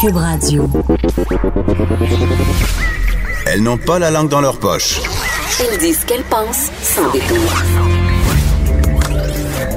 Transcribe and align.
Cube 0.00 0.16
Radio. 0.16 0.66
Elles 3.46 3.62
n'ont 3.62 3.76
pas 3.76 3.98
la 3.98 4.10
langue 4.10 4.30
dans 4.30 4.40
leur 4.40 4.58
poche. 4.58 4.98
Elles 5.60 5.78
disent 5.78 6.00
ce 6.00 6.06
qu'elles 6.06 6.22
pensent 6.22 6.70
sans 6.82 7.10
détour. 7.10 7.36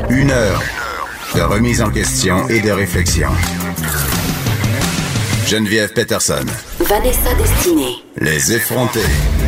Une 0.09 0.31
heure 0.31 0.61
de 1.35 1.41
remise 1.41 1.81
en 1.81 1.89
question 1.89 2.47
et 2.47 2.61
de 2.61 2.71
réflexion. 2.71 3.27
Geneviève 5.45 5.91
Peterson. 5.91 6.45
Vanessa 6.79 7.33
Destinée. 7.37 7.95
Les 8.15 8.53
effrontés. 8.53 9.01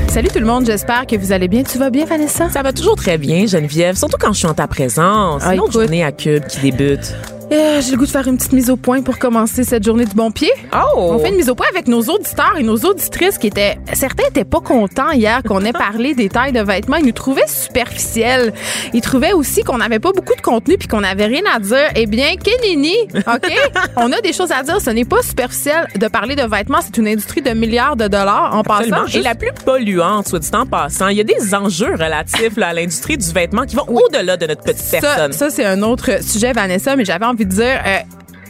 Salut 0.09 0.27
tout 0.27 0.39
le 0.39 0.45
monde, 0.45 0.65
j'espère 0.65 1.07
que 1.07 1.15
vous 1.15 1.31
allez 1.31 1.47
bien. 1.47 1.63
Tu 1.63 1.77
vas 1.77 1.89
bien, 1.89 2.03
Vanessa? 2.05 2.49
Ça 2.49 2.63
va 2.63 2.73
toujours 2.73 2.97
très 2.97 3.17
bien, 3.17 3.45
Geneviève, 3.45 3.95
surtout 3.95 4.17
quand 4.19 4.33
je 4.33 4.39
suis 4.39 4.47
en 4.47 4.53
ta 4.53 4.67
présence. 4.67 5.41
Ah, 5.45 5.53
une 5.53 5.61
autre 5.61 5.69
écoute. 5.69 5.81
journée 5.83 6.03
à 6.03 6.11
Cube 6.11 6.45
qui 6.47 6.59
débute. 6.59 7.15
Euh, 7.51 7.79
J'ai 7.81 7.91
le 7.91 7.97
goût 7.97 8.05
de 8.05 8.11
faire 8.11 8.27
une 8.27 8.37
petite 8.37 8.53
mise 8.53 8.69
au 8.71 8.75
point 8.75 9.01
pour 9.03 9.19
commencer 9.19 9.63
cette 9.63 9.83
journée 9.83 10.05
du 10.05 10.15
bon 10.15 10.31
pied. 10.31 10.49
Oh! 10.73 10.97
On 11.13 11.19
fait 11.19 11.29
une 11.29 11.35
mise 11.35 11.49
au 11.49 11.55
point 11.55 11.67
avec 11.69 11.87
nos 11.87 12.01
auditeurs 12.01 12.55
et 12.57 12.63
nos 12.63 12.75
auditrices 12.77 13.37
qui 13.37 13.47
étaient. 13.47 13.77
Certains 13.93 14.23
étaient 14.29 14.45
pas 14.45 14.61
contents 14.61 15.11
hier 15.11 15.41
qu'on 15.43 15.63
ait 15.63 15.71
parlé 15.73 16.15
des 16.15 16.27
tailles 16.27 16.53
de 16.53 16.61
vêtements. 16.61 16.95
Ils 16.97 17.05
nous 17.05 17.11
trouvaient 17.11 17.45
superficiels. 17.47 18.51
Ils 18.93 19.01
trouvaient 19.01 19.33
aussi 19.33 19.61
qu'on 19.63 19.77
n'avait 19.77 19.99
pas 19.99 20.11
beaucoup 20.11 20.33
de 20.35 20.41
contenu 20.41 20.77
puis 20.77 20.87
qu'on 20.87 21.01
n'avait 21.01 21.27
rien 21.27 21.43
à 21.53 21.59
dire. 21.59 21.89
Eh 21.95 22.07
bien, 22.07 22.35
Kenini, 22.35 22.95
OK? 23.15 23.51
On 23.97 24.11
a 24.11 24.19
des 24.21 24.33
choses 24.33 24.51
à 24.51 24.63
dire. 24.63 24.81
Ce 24.81 24.89
n'est 24.89 25.05
pas 25.05 25.21
superficiel 25.21 25.87
de 25.95 26.07
parler 26.07 26.35
de 26.35 26.43
vêtements. 26.43 26.79
C'est 26.81 26.97
une 26.97 27.07
industrie 27.07 27.41
de 27.43 27.51
milliards 27.51 27.95
de 27.95 28.07
dollars 28.07 28.55
en 28.55 28.61
Absolument. 28.61 29.03
passant. 29.03 29.19
Et 29.19 29.21
la 29.21 29.35
plus 29.35 29.51
polluante, 29.63 30.27
soit 30.29 30.39
dit 30.39 30.49
en 30.53 30.65
passant. 30.65 31.09
Il 31.09 31.17
y 31.17 31.21
a 31.21 31.23
des 31.23 31.53
enjeux 31.53 31.91
relatifs 31.93 32.57
là, 32.57 32.69
à 32.69 32.73
l'industrie 32.73 33.17
du 33.17 33.31
vêtement 33.31 33.63
qui 33.65 33.75
vont 33.75 33.87
au-delà 33.87 34.35
de 34.35 34.47
notre 34.47 34.63
petite 34.63 34.79
Ça, 34.79 34.99
personne. 34.99 35.31
ça 35.33 35.49
c'est 35.51 35.65
un 35.65 35.83
autre 35.83 36.23
sujet, 36.23 36.51
Vanessa, 36.53 36.95
mais 36.95 37.05
j'avais 37.05 37.25
envie 37.25 37.34
de 37.43 37.49
dire. 37.49 37.81
euh, 37.85 37.99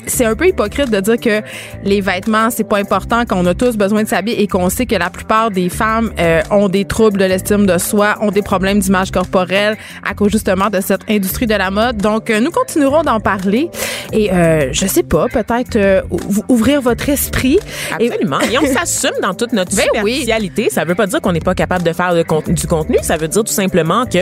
c'est 0.07 0.25
un 0.25 0.35
peu 0.35 0.47
hypocrite 0.47 0.89
de 0.91 0.99
dire 0.99 1.17
que 1.19 1.41
les 1.83 2.01
vêtements 2.01 2.49
c'est 2.49 2.63
pas 2.67 2.77
important 2.77 3.25
qu'on 3.25 3.45
a 3.45 3.53
tous 3.53 3.75
besoin 3.77 4.03
de 4.03 4.07
s'habiller 4.07 4.41
et 4.41 4.47
qu'on 4.47 4.69
sait 4.69 4.85
que 4.85 4.95
la 4.95 5.09
plupart 5.09 5.51
des 5.51 5.69
femmes 5.69 6.11
euh, 6.19 6.41
ont 6.51 6.69
des 6.69 6.85
troubles 6.85 7.19
de 7.19 7.25
l'estime 7.25 7.65
de 7.65 7.77
soi, 7.77 8.15
ont 8.21 8.31
des 8.31 8.41
problèmes 8.41 8.79
d'image 8.79 9.11
corporelle 9.11 9.77
à 10.07 10.13
cause 10.13 10.31
justement 10.31 10.69
de 10.69 10.81
cette 10.81 11.01
industrie 11.09 11.47
de 11.47 11.55
la 11.55 11.71
mode. 11.71 11.97
Donc 11.97 12.29
euh, 12.29 12.39
nous 12.39 12.51
continuerons 12.51 13.03
d'en 13.03 13.19
parler 13.19 13.69
et 14.13 14.31
euh, 14.31 14.69
je 14.71 14.85
sais 14.85 15.03
pas, 15.03 15.27
peut-être 15.27 15.75
euh, 15.75 16.01
ou- 16.11 16.43
ouvrir 16.53 16.81
votre 16.81 17.09
esprit. 17.09 17.59
Absolument. 17.91 18.39
Et, 18.41 18.57
on 18.57 18.65
s'assume 18.65 19.19
dans 19.21 19.33
toute 19.33 19.53
notre 19.53 19.75
Ben 19.93 20.03
oui. 20.03 20.25
Ça 20.69 20.83
veut 20.85 20.95
pas 20.95 21.07
dire 21.07 21.21
qu'on 21.21 21.31
n'est 21.31 21.39
pas 21.39 21.55
capable 21.55 21.83
de 21.83 21.93
faire 21.93 22.13
du 22.15 22.23
contenu. 22.67 22.97
Ça 23.01 23.17
veut 23.17 23.27
dire 23.27 23.43
tout 23.43 23.51
simplement 23.53 24.05
que 24.05 24.19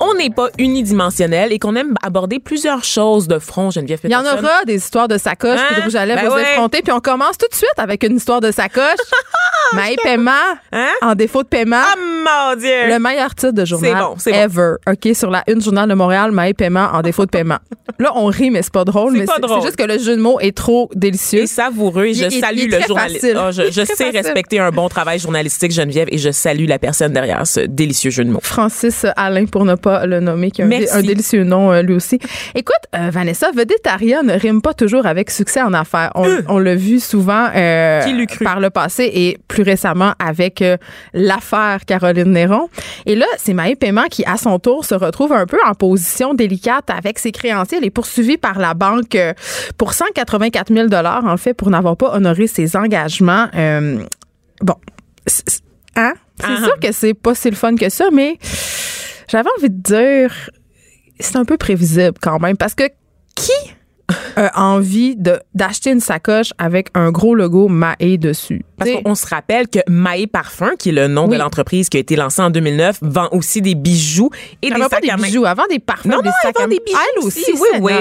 on 0.00 0.14
n'est 0.14 0.30
pas 0.30 0.48
unidimensionnel 0.58 1.52
et 1.52 1.58
qu'on 1.58 1.74
aime 1.76 1.94
aborder 2.02 2.38
plusieurs 2.38 2.84
choses 2.84 3.28
de 3.28 3.38
front, 3.38 3.70
Geneviève 3.70 4.00
Il 4.04 4.10
y 4.10 4.16
en 4.16 4.22
Peterson. 4.22 4.38
aura 4.44 4.64
des 4.66 4.76
histoires 4.76 5.08
de 5.08 5.18
sacoche 5.24 5.58
Hein? 5.60 5.64
puis 5.68 5.76
de 5.76 5.82
rouge 5.82 5.94
à 5.96 6.06
lèvres 6.06 6.22
Ben 6.22 6.28
aux 6.30 6.34
ouais. 6.34 6.42
effrontés. 6.42 6.82
Puis 6.82 6.92
on 6.92 7.00
commence 7.00 7.36
tout 7.38 7.48
de 7.50 7.54
suite 7.54 7.72
avec 7.78 8.02
une 8.04 8.16
histoire 8.16 8.40
de 8.40 8.50
sacoche. 8.50 8.98
Maï 9.72 9.96
paiement 10.02 10.30
Hein? 10.72 10.88
en 11.02 11.14
défaut 11.14 11.42
de 11.42 11.48
paiement. 11.48 11.80
Ah, 11.80 11.94
mon 11.96 12.60
Dieu! 12.60 12.68
Le 12.88 12.98
meilleur 12.98 13.34
titre 13.34 13.52
de 13.52 13.64
journal 13.64 13.92
C'est 13.92 13.98
bon, 14.02 14.14
c'est 14.18 14.32
bon. 14.32 14.38
ever. 14.38 14.72
OK, 14.86 15.14
sur 15.16 15.30
la 15.30 15.42
une 15.48 15.60
journal 15.62 15.88
de 15.88 15.94
Montréal, 15.94 16.32
Maï 16.32 16.52
paiement 16.54 16.88
en 16.92 17.00
défaut 17.02 17.24
de 17.24 17.30
paiement. 17.30 17.58
Là, 17.98 18.12
on 18.14 18.26
rit, 18.26 18.50
mais 18.50 18.62
c'est 18.62 18.72
pas 18.72 18.84
drôle. 18.84 19.16
C'est 19.16 19.24
pas 19.24 19.34
c'est 19.36 19.40
drôle. 19.40 19.60
c'est 19.60 19.66
juste 19.68 19.76
que 19.78 19.84
le 19.84 19.98
jeu 19.98 20.16
de 20.16 20.20
mots 20.20 20.38
est 20.40 20.54
trop 20.56 20.90
délicieux. 20.94 21.42
Et 21.42 21.46
savoureux. 21.46 22.06
Et 22.06 22.14
je 22.14 22.24
il- 22.26 22.40
salue 22.40 22.58
il 22.64 22.70
le 22.70 22.80
journaliste. 22.86 23.26
Ah, 23.36 23.50
je 23.50 23.70
sais 23.70 23.86
facile. 23.86 24.10
respecter 24.12 24.58
un 24.58 24.70
bon 24.70 24.88
travail 24.88 25.18
journalistique, 25.18 25.72
Geneviève, 25.72 26.08
et 26.10 26.18
je 26.18 26.30
salue 26.30 26.66
la 26.68 26.78
personne 26.78 27.12
derrière 27.12 27.46
ce 27.46 27.60
délicieux 27.60 28.10
jeu 28.10 28.24
de 28.24 28.30
mots. 28.30 28.40
Francis 28.42 29.06
Alain, 29.16 29.46
pour 29.46 29.64
ne 29.64 29.74
pas 29.76 30.06
le 30.06 30.20
nommer, 30.20 30.50
qui 30.50 30.62
a 30.62 30.66
un, 30.66 30.68
dé- 30.68 30.90
un 30.90 31.02
délicieux 31.02 31.44
nom 31.44 31.72
euh, 31.72 31.82
lui 31.82 31.94
aussi. 31.94 32.18
Écoute, 32.54 32.74
euh, 32.94 33.10
Vanessa, 33.10 33.50
Vedettaria 33.54 34.22
ne 34.22 34.34
rime 34.38 34.60
pas 34.60 34.74
toujours 34.74 35.06
avec 35.06 35.13
succès 35.30 35.62
en 35.62 35.72
affaires. 35.72 36.10
On, 36.14 36.28
on 36.48 36.58
l'a 36.58 36.74
vu 36.74 37.00
souvent 37.00 37.48
euh, 37.54 38.02
par 38.42 38.60
le 38.60 38.70
passé 38.70 39.10
et 39.12 39.38
plus 39.48 39.62
récemment 39.62 40.12
avec 40.18 40.62
euh, 40.62 40.76
l'affaire 41.12 41.84
Caroline 41.86 42.30
Néron. 42.32 42.68
Et 43.06 43.14
là, 43.16 43.26
c'est 43.38 43.54
Maë 43.54 43.76
Paiement 43.76 44.04
qui, 44.10 44.24
à 44.24 44.36
son 44.36 44.58
tour, 44.58 44.84
se 44.84 44.94
retrouve 44.94 45.32
un 45.32 45.46
peu 45.46 45.58
en 45.66 45.74
position 45.74 46.34
délicate 46.34 46.90
avec 46.90 47.18
ses 47.18 47.32
créanciers. 47.32 47.78
Elle 47.78 47.84
est 47.86 47.90
poursuivie 47.90 48.36
par 48.38 48.58
la 48.58 48.74
banque 48.74 49.14
euh, 49.14 49.32
pour 49.78 49.92
184 49.94 50.72
000 50.72 50.88
en 50.94 51.36
fait, 51.36 51.54
pour 51.54 51.70
n'avoir 51.70 51.96
pas 51.96 52.14
honoré 52.14 52.46
ses 52.46 52.76
engagements. 52.76 53.46
Euh, 53.54 53.98
bon, 54.60 54.74
c'est- 55.26 55.62
hein? 55.96 56.14
C'est 56.40 56.46
Ah. 56.48 56.64
sûr 56.64 56.80
que 56.80 56.90
c'est 56.92 57.14
pas 57.14 57.34
si 57.34 57.48
le 57.48 57.56
fun 57.56 57.76
que 57.76 57.88
ça, 57.88 58.06
mais 58.12 58.38
j'avais 59.28 59.48
envie 59.58 59.70
de 59.70 59.80
dire, 59.80 60.32
c'est 61.20 61.36
un 61.36 61.44
peu 61.44 61.56
prévisible 61.56 62.14
quand 62.20 62.40
même, 62.40 62.56
parce 62.56 62.74
que 62.74 62.84
qui 63.36 63.52
a 64.36 64.64
envie 64.64 65.16
de 65.16 65.40
d'acheter 65.54 65.90
une 65.90 66.00
sacoche 66.00 66.52
avec 66.58 66.88
un 66.94 67.10
gros 67.10 67.34
logo 67.34 67.68
Maé 67.68 68.18
dessus? 68.18 68.64
Parce 68.78 68.90
qu'on 69.02 69.14
se 69.14 69.26
rappelle 69.26 69.68
que 69.68 69.78
Maé 69.88 70.26
Parfum, 70.26 70.70
qui 70.78 70.88
est 70.88 70.92
le 70.92 71.06
nom 71.08 71.24
Oui. 71.26 71.34
de 71.36 71.38
l'entreprise 71.42 71.88
qui 71.88 71.96
a 71.96 72.00
été 72.00 72.16
lancée 72.16 72.42
en 72.42 72.50
2009, 72.50 72.98
vend 73.02 73.28
aussi 73.32 73.60
des 73.62 73.74
bijoux 73.74 74.30
et 74.62 74.68
elle 74.68 74.74
des 74.74 74.82
sacs 74.82 75.02
des 75.02 75.10
à 75.10 75.16
main. 75.16 75.22
bijoux, 75.26 75.44
avant 75.46 75.64
des 75.70 75.78
parfums, 75.78 76.08
Non, 76.08 76.18
des 76.20 76.28
non, 76.28 76.32
elle 76.42 76.48
sacs 76.48 76.56
à 76.58 76.62
vend 76.62 76.68
des 76.68 76.80
bijoux 76.84 76.98
Elle 77.18 77.24
aussi, 77.26 77.52
oui, 77.52 77.68
oui. 77.80 77.92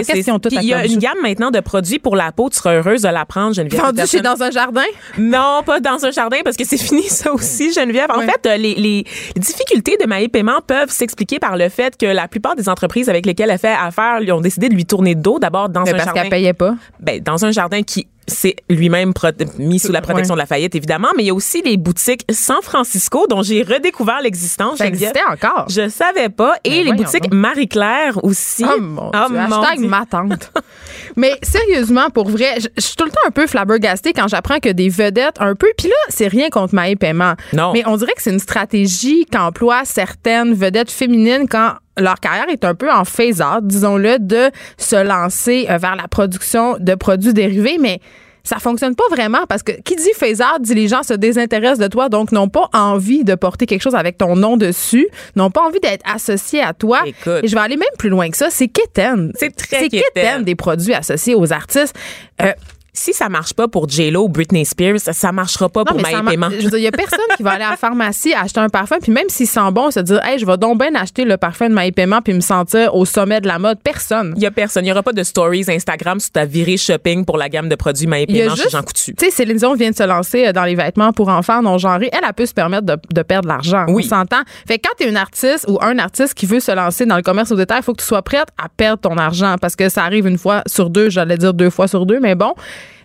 Il 0.52 0.64
y 0.64 0.74
a 0.74 0.86
une 0.86 0.98
gamme 0.98 1.18
maintenant 1.22 1.52
de 1.52 1.60
produits 1.60 2.00
pour 2.00 2.16
la 2.16 2.32
peau. 2.32 2.50
Tu 2.50 2.58
seras 2.58 2.74
heureuse 2.76 3.02
de 3.04 3.10
l'apprendre, 3.10 3.54
Geneviève. 3.56 3.82
Vendu 3.82 4.02
chez 4.08 4.22
dans 4.22 4.42
un 4.42 4.52
jardin? 4.52 4.84
Non, 5.18 5.62
pas 5.66 5.80
dans 5.80 6.04
un 6.06 6.12
jardin 6.12 6.38
parce 6.44 6.58
que 6.58 6.66
c'est 6.66 6.78
fini 6.84 7.04
ça 7.04 7.32
aussi, 7.34 7.72
Geneviève. 7.74 8.10
En 8.12 8.20
Ouais. 8.20 8.28
fait, 8.28 8.46
euh, 8.48 8.58
les, 8.58 8.76
les 8.76 9.06
difficultés 9.36 9.98
de 10.02 10.08
Maé 10.08 10.28
Paiement 10.28 10.60
peuvent 10.66 10.90
s'expliquer 10.92 11.40
par 11.40 11.58
le 11.58 11.70
fait 11.70 11.98
que 11.98 12.06
la 12.06 12.28
plupart 12.28 12.56
des 12.56 12.70
entreprises 12.70 13.10
avec 13.10 13.26
lesquelles 13.26 13.50
elle 13.50 13.58
fait 13.60 13.74
affaire 13.80 14.20
lui 14.20 14.32
ont 14.32 14.42
décidé 14.42 14.70
de 14.70 14.74
lui 14.76 14.86
tourner 14.86 15.14
le 15.16 15.22
dos 15.22 15.40
d'abord 15.40 15.70
dans 15.70 15.84
Mais 15.84 15.90
un 15.90 15.94
parce 15.94 16.06
jardin. 16.06 16.22
qu'elle 16.22 16.30
payait 16.30 16.54
pas. 16.54 16.76
Ben, 17.00 17.22
dans 17.22 17.46
un 17.46 17.52
jardin 17.52 17.82
qui 17.84 18.08
c'est 18.28 18.56
lui-même 18.70 19.14
mis 19.60 19.80
sous 19.80 19.92
la 19.92 20.02
protection 20.02 20.34
Ouais. 20.34 20.38
de 20.38 20.42
Lafayette, 20.44 20.76
évidemment, 20.76 21.10
mais 21.16 21.24
il 21.24 21.28
y 21.28 21.30
a 21.30 21.34
aussi 21.34 21.62
les 21.62 21.78
boutiques 21.78 22.24
San 22.32 22.62
Francisco 22.62 23.28
dont 23.28 23.42
j'ai 23.44 23.64
redécouvert 23.64 24.22
l'existence. 24.22 24.78
Ça 24.78 24.88
existait 24.88 25.22
encore. 25.30 25.66
Je 25.70 25.90
savais 25.90 26.30
pas. 26.30 26.56
Et 26.64 26.84
Ben 26.84 26.86
les 26.86 26.94
boutiques. 27.04 27.32
Marie-Claire 27.34 28.24
aussi. 28.24 28.66
Oh 28.68 28.80
mon 28.82 29.12
Ah, 29.14 29.28
Dieu, 29.30 29.38
mon 29.38 29.62
hashtag 29.62 29.80
Dieu. 29.80 29.88
ma 29.88 30.06
tante. 30.06 30.52
Mais 31.16 31.34
sérieusement, 31.44 32.10
pour 32.10 32.30
vrai, 32.30 32.56
je 32.60 32.68
je 32.78 32.82
suis 32.82 32.96
tout 32.96 33.06
le 33.06 33.12
temps 33.12 33.22
un 33.28 33.32
peu 33.32 33.48
flabbergastée 33.48 34.14
quand 34.14 34.28
j'apprends 34.28 34.60
que 34.60 34.70
des 34.70 34.90
vedettes 34.90 35.36
un 35.40 35.56
peu, 35.56 35.68
puis 35.78 35.88
là, 35.88 35.94
c'est 36.10 36.28
rien 36.28 36.50
contre 36.50 36.76
Maë 36.76 36.96
Paiement. 36.96 37.34
Non. 37.54 37.72
Mais 37.74 37.84
on 37.86 37.96
dirait 37.98 38.14
que 38.14 38.22
c'est 38.22 38.32
une 38.32 38.40
stratégie 38.40 39.26
qu'emploient 39.26 39.86
certaines 39.86 40.54
vedettes 40.54 40.92
féminines 40.92 41.48
quand 41.50 41.74
leur 41.98 42.20
carrière 42.20 42.50
est 42.50 42.64
un 42.66 42.76
peu 42.76 42.92
en 42.92 43.06
phase-out, 43.06 43.66
disons-le, 43.66 44.18
de 44.20 44.50
se 44.78 44.96
lancer 44.96 45.68
euh, 45.70 45.78
vers 45.78 45.96
la 45.96 46.08
production 46.08 46.78
de 46.80 46.96
produits 46.96 47.34
dérivés, 47.34 47.78
mais 47.80 48.00
ça 48.46 48.58
fonctionne 48.60 48.94
pas 48.94 49.06
vraiment 49.10 49.46
parce 49.48 49.64
que 49.64 49.72
qui 49.72 49.96
dit 49.96 50.12
phase-out 50.16 50.62
dit 50.62 50.76
les 50.76 50.90
gens 50.90 51.02
se 51.04 51.14
désintéressent 51.14 51.80
de 51.80 51.88
toi, 51.88 52.10
donc 52.10 52.34
n'ont 52.34 52.50
pas 52.50 52.68
envie 52.74 53.24
de 53.24 53.36
porter 53.36 53.66
quelque 53.66 53.82
chose 53.82 53.96
avec 53.96 54.18
ton 54.18 54.36
nom 54.36 54.58
dessus, 54.58 55.08
n'ont 55.38 55.50
pas 55.50 55.62
envie 55.62 55.80
d'être 55.80 56.04
associés 56.06 56.62
à 56.62 56.74
toi. 56.74 57.02
Écoute. 57.06 57.40
Et 57.44 57.48
je 57.48 57.56
vais 57.56 57.62
aller 57.62 57.78
même 57.78 57.88
plus 57.98 58.10
loin 58.10 58.30
que 58.30 58.36
ça, 58.36 58.50
c'est 58.50 58.68
quétaine. 58.68 59.32
C'est 59.36 59.56
très 59.56 59.80
C'est 59.80 59.90
quétaine. 59.90 60.02
quétaine 60.14 60.44
des 60.44 60.56
produits 60.56 60.94
associés 60.94 61.36
aux 61.36 61.54
artistes. 61.54 61.96
Euh, 62.42 62.52
Si 62.96 63.12
ça 63.12 63.28
marche 63.28 63.54
pas 63.56 63.68
pour 63.68 63.90
J-Lo 63.90 64.26
ou 64.26 64.30
Britney 64.30 64.66
Spears, 64.66 65.00
ça, 65.00 65.32
marchera 65.32 65.68
pas 65.68 65.80
non, 65.80 65.86
pour 65.86 65.96
mais 65.98 66.04
Maë 66.04 66.12
ça 66.12 66.22
m'a- 66.22 66.30
Paiement. 66.32 66.50
je 66.52 66.58
veux 66.64 66.70
dire, 66.70 66.78
il 66.78 66.84
y 66.84 66.88
a 66.88 66.92
personne 66.92 67.20
qui 67.36 67.42
va 67.42 67.52
aller 67.54 67.64
à 67.64 67.72
la 67.72 67.76
pharmacie 67.78 68.34
acheter 68.36 68.60
un 68.60 68.70
parfum, 68.70 68.98
puis 69.02 69.12
même 69.12 69.30
s'il 69.30 69.48
sent 69.48 69.72
bon, 69.72 69.90
se 69.90 70.00
dire, 70.00 70.24
hey, 70.24 70.38
je 70.38 70.46
vais 70.46 70.58
donc 70.58 70.80
bien 70.80 70.94
acheter 70.94 71.26
le 71.26 71.38
parfum 71.38 71.70
de 71.70 71.74
Maï 71.74 71.92
Paiement, 71.92 72.22
puis 72.22 72.34
me 72.36 72.40
sentir 72.40 72.94
au 72.94 73.06
sommet 73.06 73.42
de 73.42 73.48
la 73.48 73.58
mode. 73.58 73.80
Personne. 73.84 74.34
Il 74.38 74.44
y 74.44 74.46
a 74.46 74.52
personne. 74.52 74.86
Il 74.86 74.90
y 74.90 74.92
aura 74.92 75.02
pas 75.02 75.12
de 75.14 75.24
stories 75.24 75.66
Instagram 75.70 76.20
sur 76.20 76.32
ta 76.32 76.46
virée 76.46 76.78
shopping 76.78 77.26
pour 77.26 77.38
la 77.38 77.50
gamme 77.50 77.68
de 77.68 77.76
produits 77.76 78.06
a 78.08 78.26
Paiement 78.28 78.56
chez 78.56 78.70
Jean 78.70 78.84
Coutu. 78.84 79.16
tu 79.16 79.26
sais, 79.26 79.32
Céline 79.32 79.58
Dion 79.58 79.74
vient 79.74 79.90
de 79.90 79.96
se 79.96 80.04
lancer 80.04 80.46
euh, 80.48 80.54
dans 80.54 80.64
les 80.66 80.76
vêtements 80.76 81.14
pour 81.14 81.30
enfants 81.30 81.64
non 81.64 81.80
genrés. 81.80 82.10
Elle, 82.14 82.20
elle 82.28 82.34
peut 82.34 82.46
se 82.46 82.54
permettre 82.54 82.86
de, 82.86 82.98
de 83.12 83.22
perdre 83.24 83.46
de 83.46 83.50
l'argent. 83.54 83.86
Oui. 83.88 84.04
On 84.06 84.10
s'entend. 84.10 84.42
Fait 84.68 84.78
que 84.78 84.88
quand 84.88 84.94
tu 85.00 85.06
es 85.06 85.10
une 85.10 85.18
artiste 85.18 85.66
ou 85.68 85.80
un 85.82 85.98
artiste 85.98 86.36
qui 86.36 86.46
veut 86.46 86.60
se 86.60 86.72
lancer 86.72 87.08
dans 87.08 87.16
le 87.16 87.24
commerce 87.24 87.52
au 87.52 87.56
détail, 87.56 87.80
il 87.80 87.84
faut 87.84 87.94
que 87.94 88.02
tu 88.02 88.08
sois 88.08 88.22
prête 88.22 88.48
à 88.64 88.70
perdre 88.70 89.02
ton 89.02 89.18
argent 89.18 89.56
parce 89.60 89.76
que 89.76 89.90
ça 89.90 90.04
arrive 90.04 90.28
une 90.28 90.38
fois 90.38 90.62
sur 90.68 90.92
deux, 90.92 91.10
j'allais 91.10 91.38
dire 91.40 91.56
deux 91.56 91.72
fois 91.72 91.88
sur 91.88 92.06
deux, 92.06 92.20
mais 92.20 92.36
bon, 92.36 92.54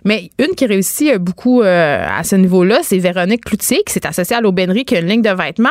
Mais 0.05 0.31
une 0.39 0.55
qui 0.55 0.67
réussit 0.67 1.13
euh, 1.13 1.19
beaucoup 1.19 1.63
euh, 1.63 2.07
à 2.09 2.25
ce 2.25 2.37
niveau-là, 2.37 2.81
c'est 2.83 2.99
Véronique 2.99 3.45
Cloutier, 3.45 3.83
qui 3.87 3.93
s'est 3.93 4.07
associée 4.07 4.37
à 4.37 4.41
l'aubainerie, 4.41 4.85
qui 4.85 4.97
a 4.97 5.01
une 5.01 5.07
ligne 5.07 5.23
de 5.23 5.31
vêtements. 5.31 5.69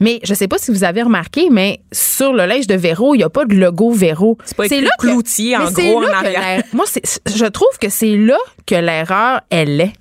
Mais 0.00 0.20
je 0.22 0.34
sais 0.34 0.48
pas 0.48 0.58
si 0.58 0.70
vous 0.70 0.84
avez 0.84 1.02
remarqué, 1.02 1.48
mais 1.50 1.80
sur 1.92 2.32
le 2.32 2.46
linge 2.46 2.66
de 2.66 2.74
Véro, 2.74 3.14
il 3.14 3.18
n'y 3.18 3.24
a 3.24 3.30
pas 3.30 3.44
de 3.44 3.54
logo 3.54 3.90
Véro. 3.92 4.38
C'est 4.44 4.56
pas 4.56 4.66
écrit 4.66 4.86
Cloutier, 4.98 5.56
en 5.56 5.64
mais 5.64 5.70
c'est 5.74 5.90
gros, 5.90 5.98
en 5.98 6.00
là 6.00 6.08
que 6.08 6.14
arrière. 6.14 6.62
Moi, 6.72 6.84
je 6.94 7.44
trouve 7.46 7.78
que 7.80 7.88
c'est 7.88 8.16
là 8.16 8.38
que 8.66 8.74
l'erreur, 8.74 9.40
elle 9.50 9.80
est. 9.80 9.92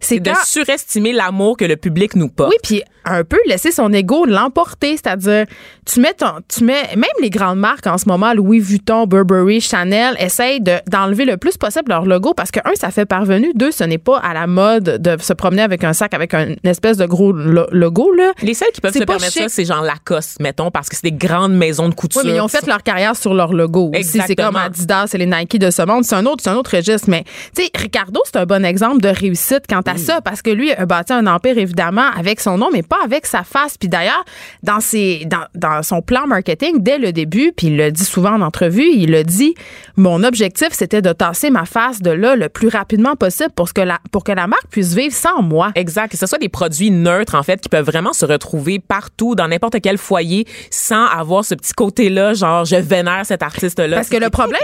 C'est 0.00 0.20
de 0.20 0.30
quand- 0.30 0.36
surestimer 0.44 1.12
l'amour 1.12 1.56
que 1.56 1.64
le 1.64 1.76
public 1.76 2.14
nous 2.16 2.28
porte. 2.28 2.50
oui, 2.50 2.56
puis 2.62 2.82
un 3.06 3.22
peu 3.22 3.38
laisser 3.46 3.70
son 3.70 3.92
ego 3.92 4.24
l'emporter, 4.24 4.92
c'est-à-dire 4.96 5.44
tu 5.84 6.00
mets 6.00 6.14
ton 6.14 6.32
tu 6.48 6.64
mets 6.64 6.94
même 6.96 7.04
les 7.20 7.28
grandes 7.30 7.58
marques 7.58 7.86
en 7.86 7.98
ce 7.98 8.08
moment 8.08 8.32
Louis 8.32 8.60
Vuitton, 8.60 9.06
Burberry, 9.06 9.60
Chanel 9.60 10.16
essayent 10.18 10.60
de 10.62 10.76
d'enlever 10.88 11.26
le 11.26 11.36
plus 11.36 11.56
possible 11.58 11.90
leur 11.90 12.06
logo 12.06 12.32
parce 12.34 12.50
que 12.50 12.60
un 12.64 12.74
ça 12.74 12.90
fait 12.90 13.04
parvenu, 13.04 13.52
deux 13.54 13.70
ce 13.72 13.84
n'est 13.84 13.98
pas 13.98 14.18
à 14.18 14.32
la 14.32 14.46
mode 14.46 14.84
de 15.02 15.20
se 15.20 15.32
promener 15.34 15.60
avec 15.62 15.84
un 15.84 15.92
sac 15.92 16.14
avec 16.14 16.32
un- 16.32 16.48
une 16.48 16.70
espèce 16.70 16.96
de 16.96 17.04
gros 17.06 17.32
lo- 17.32 17.66
logo 17.72 18.10
là. 18.14 18.32
Les 18.42 18.54
seuls 18.54 18.68
qui 18.72 18.80
peuvent 18.80 18.92
se 18.94 18.98
permettre 19.04 19.32
chic. 19.32 19.42
ça, 19.42 19.48
c'est 19.50 19.64
genre 19.66 19.82
Lacoste, 19.82 20.40
mettons, 20.40 20.70
parce 20.70 20.88
que 20.88 20.96
c'est 20.96 21.10
des 21.10 21.12
grandes 21.12 21.54
maisons 21.54 21.88
de 21.90 21.94
couture. 21.94 22.22
Oui, 22.24 22.30
mais 22.30 22.36
ils 22.36 22.40
ont 22.40 22.48
fait 22.48 22.66
leur 22.66 22.82
carrière 22.82 23.16
sur 23.16 23.34
leur 23.34 23.52
logo. 23.52 23.90
C'est 24.02 24.34
comme 24.34 24.56
Adidas, 24.56 25.08
c'est 25.08 25.18
les 25.18 25.26
Nike 25.26 25.58
de 25.58 25.70
ce 25.70 25.82
monde. 25.82 26.04
C'est 26.04 26.14
un 26.14 26.24
autre, 26.24 26.42
c'est 26.42 26.50
un 26.50 26.56
autre 26.56 26.74
registre. 26.74 27.10
Mais, 27.10 27.24
tu 27.54 27.62
sais, 27.64 27.70
Ricardo, 27.76 28.20
c'est 28.24 28.36
un 28.36 28.46
bon 28.46 28.64
exemple 28.64 29.00
de 29.02 29.08
réussite 29.08 29.66
quant 29.84 29.92
à 29.92 29.96
ça 29.96 30.20
parce 30.20 30.42
que 30.42 30.50
lui 30.50 30.72
a 30.72 30.86
bâti 30.86 31.12
un 31.12 31.26
empire, 31.26 31.58
évidemment, 31.58 32.10
avec 32.16 32.40
son 32.40 32.58
nom, 32.58 32.68
mais 32.72 32.82
pas 32.82 32.98
avec 33.04 33.26
sa 33.26 33.42
face. 33.42 33.76
Puis 33.78 33.88
d'ailleurs, 33.88 34.24
dans 34.62 34.80
ses, 34.80 35.24
dans, 35.26 35.44
dans 35.54 35.82
son 35.82 36.02
plan 36.02 36.26
marketing, 36.26 36.82
dès 36.82 36.98
le 36.98 37.12
début, 37.12 37.52
puis 37.56 37.68
il 37.68 37.76
le 37.76 37.90
dit 37.90 38.04
souvent 38.04 38.32
en 38.32 38.40
entrevue, 38.40 38.88
il 38.92 39.10
le 39.10 39.24
dit, 39.24 39.54
mon 39.96 40.22
objectif, 40.24 40.68
c'était 40.72 41.02
de 41.02 41.12
tasser 41.12 41.50
ma 41.50 41.64
face 41.64 42.00
de 42.00 42.10
là 42.10 42.36
le 42.36 42.48
plus 42.48 42.68
rapidement 42.68 43.16
possible 43.16 43.50
pour 43.54 43.72
que 43.72 43.80
la, 43.80 43.98
pour 44.10 44.24
que 44.24 44.32
la 44.32 44.46
marque 44.46 44.68
puisse 44.70 44.94
vivre 44.94 45.14
sans 45.14 45.42
moi. 45.42 45.72
Exact. 45.74 46.10
Que 46.10 46.16
ce 46.16 46.26
soit 46.26 46.38
des 46.38 46.48
produits 46.48 46.90
neutres, 46.90 47.34
en 47.34 47.42
fait, 47.42 47.60
qui 47.60 47.68
peuvent 47.68 47.84
vraiment 47.84 48.12
se 48.12 48.24
retrouver 48.24 48.78
partout, 48.78 49.34
dans 49.34 49.48
n'importe 49.48 49.80
quel 49.82 49.98
foyer, 49.98 50.46
sans 50.70 51.06
avoir 51.06 51.44
ce 51.44 51.54
petit 51.54 51.72
côté-là, 51.72 52.34
genre, 52.34 52.64
je 52.64 52.76
vénère 52.76 53.24
cet 53.24 53.42
artiste-là. 53.42 53.96
Parce 53.96 54.08
que 54.08 54.16
le 54.16 54.30
problème, 54.30 54.60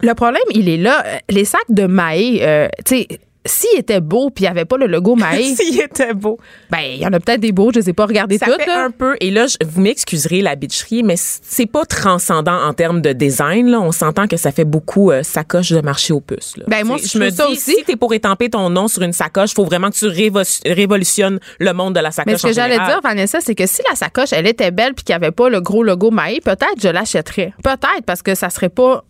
le 0.00 0.14
problème, 0.14 0.42
il 0.52 0.68
est 0.68 0.76
là. 0.76 1.04
Les 1.28 1.44
sacs 1.44 1.60
de 1.68 1.86
Maé, 1.86 2.40
euh, 2.42 2.68
tu 2.84 2.96
sais, 2.96 3.08
s'il 3.46 3.78
était 3.78 4.00
beau 4.00 4.28
puis 4.30 4.44
il 4.44 4.46
n'y 4.48 4.50
avait 4.50 4.64
pas 4.66 4.76
le 4.76 4.86
logo 4.86 5.16
Maé, 5.16 5.54
S'il 5.54 5.80
était 5.80 6.12
beau. 6.14 6.38
ben 6.70 6.78
il 6.80 7.00
y 7.00 7.06
en 7.06 7.12
a 7.12 7.20
peut-être 7.20 7.40
des 7.40 7.52
beaux, 7.52 7.70
je 7.72 7.78
ne 7.78 7.84
les 7.84 7.90
ai 7.90 7.92
pas 7.92 8.04
regardés 8.06 8.36
Ça 8.38 8.46
toutes. 8.46 8.56
fait 8.60 8.66
là. 8.66 8.84
un 8.84 8.90
peu, 8.90 9.16
et 9.20 9.30
là, 9.30 9.46
je- 9.46 9.56
vous 9.66 9.80
m'excuserez 9.80 10.42
la 10.42 10.56
bitcherie, 10.56 11.02
mais 11.02 11.14
c'est 11.16 11.66
pas 11.66 11.84
transcendant 11.86 12.58
en 12.62 12.72
termes 12.74 13.00
de 13.00 13.12
design. 13.12 13.68
Là. 13.70 13.80
On 13.80 13.92
s'entend 13.92 14.26
que 14.26 14.36
ça 14.36 14.52
fait 14.52 14.64
beaucoup 14.64 15.10
euh, 15.10 15.22
sacoche 15.22 15.70
de 15.72 15.80
marché 15.80 16.12
aux 16.12 16.20
puces. 16.20 16.56
Là. 16.58 16.64
Ben, 16.68 16.84
moi, 16.84 16.98
Tu 16.98 17.08
je 17.08 17.18
me 17.18 17.30
dis, 17.30 17.40
aussi. 17.42 17.76
si 17.76 17.84
t'es 17.84 17.96
pour 17.96 18.12
étamper 18.14 18.50
ton 18.50 18.68
nom 18.70 18.88
sur 18.88 19.02
une 19.02 19.12
sacoche, 19.14 19.54
faut 19.54 19.64
vraiment 19.64 19.90
que 19.90 19.96
tu 19.96 20.06
révo- 20.06 20.60
révolutionnes 20.66 21.40
le 21.58 21.72
monde 21.72 21.94
de 21.94 22.00
la 22.00 22.10
sacoche 22.10 22.32
Mais 22.32 22.38
ce 22.38 22.46
que 22.48 22.52
j'allais 22.52 22.76
dire, 22.76 23.00
Vanessa, 23.02 23.40
c'est 23.40 23.54
que 23.54 23.66
si 23.66 23.80
la 23.88 23.96
sacoche, 23.96 24.32
elle 24.32 24.46
était 24.46 24.70
belle 24.70 24.94
puis 24.94 25.04
qu'il 25.04 25.14
n'y 25.14 25.24
avait 25.24 25.32
pas 25.32 25.48
le 25.48 25.60
gros 25.60 25.82
logo 25.82 26.10
Maé, 26.10 26.40
peut-être 26.40 26.76
je 26.82 26.88
l'achèterais. 26.88 27.52
Peut-être 27.62 28.04
parce 28.06 28.22
que 28.22 28.34
ça 28.34 28.50
serait 28.50 28.68
pas 28.68 29.04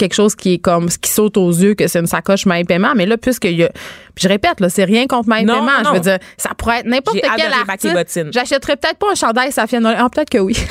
quelque 0.00 0.14
chose 0.14 0.34
qui 0.34 0.54
est 0.54 0.58
comme 0.58 0.88
ce 0.88 0.98
qui 0.98 1.10
saute 1.10 1.36
aux 1.36 1.50
yeux 1.50 1.74
que 1.74 1.86
c'est 1.86 2.00
une 2.00 2.06
sacoche 2.06 2.46
Maé 2.46 2.64
Paiement. 2.64 2.94
Mais 2.96 3.06
là 3.06 3.16
puisque 3.18 3.44
il 3.44 3.56
y 3.56 3.64
a 3.64 3.70
je 4.16 4.28
répète 4.28 4.60
là 4.60 4.68
c'est 4.68 4.84
rien 4.84 5.06
contre 5.06 5.28
Non, 5.28 5.34
Paiement. 5.36 5.70
je 5.84 5.90
veux 5.92 6.00
dire 6.00 6.18
ça 6.36 6.50
pourrait 6.56 6.80
être 6.80 6.86
n'importe 6.86 7.18
quel 7.20 7.52
artiste. 7.52 8.32
j'achèterais 8.32 8.76
peut-être 8.76 8.98
pas 8.98 9.12
un 9.12 9.14
chandail 9.14 9.52
Safia 9.52 9.80
Nolin 9.80 9.96
ah 10.00 10.08
peut-être 10.12 10.30
que 10.30 10.38
oui 10.38 10.56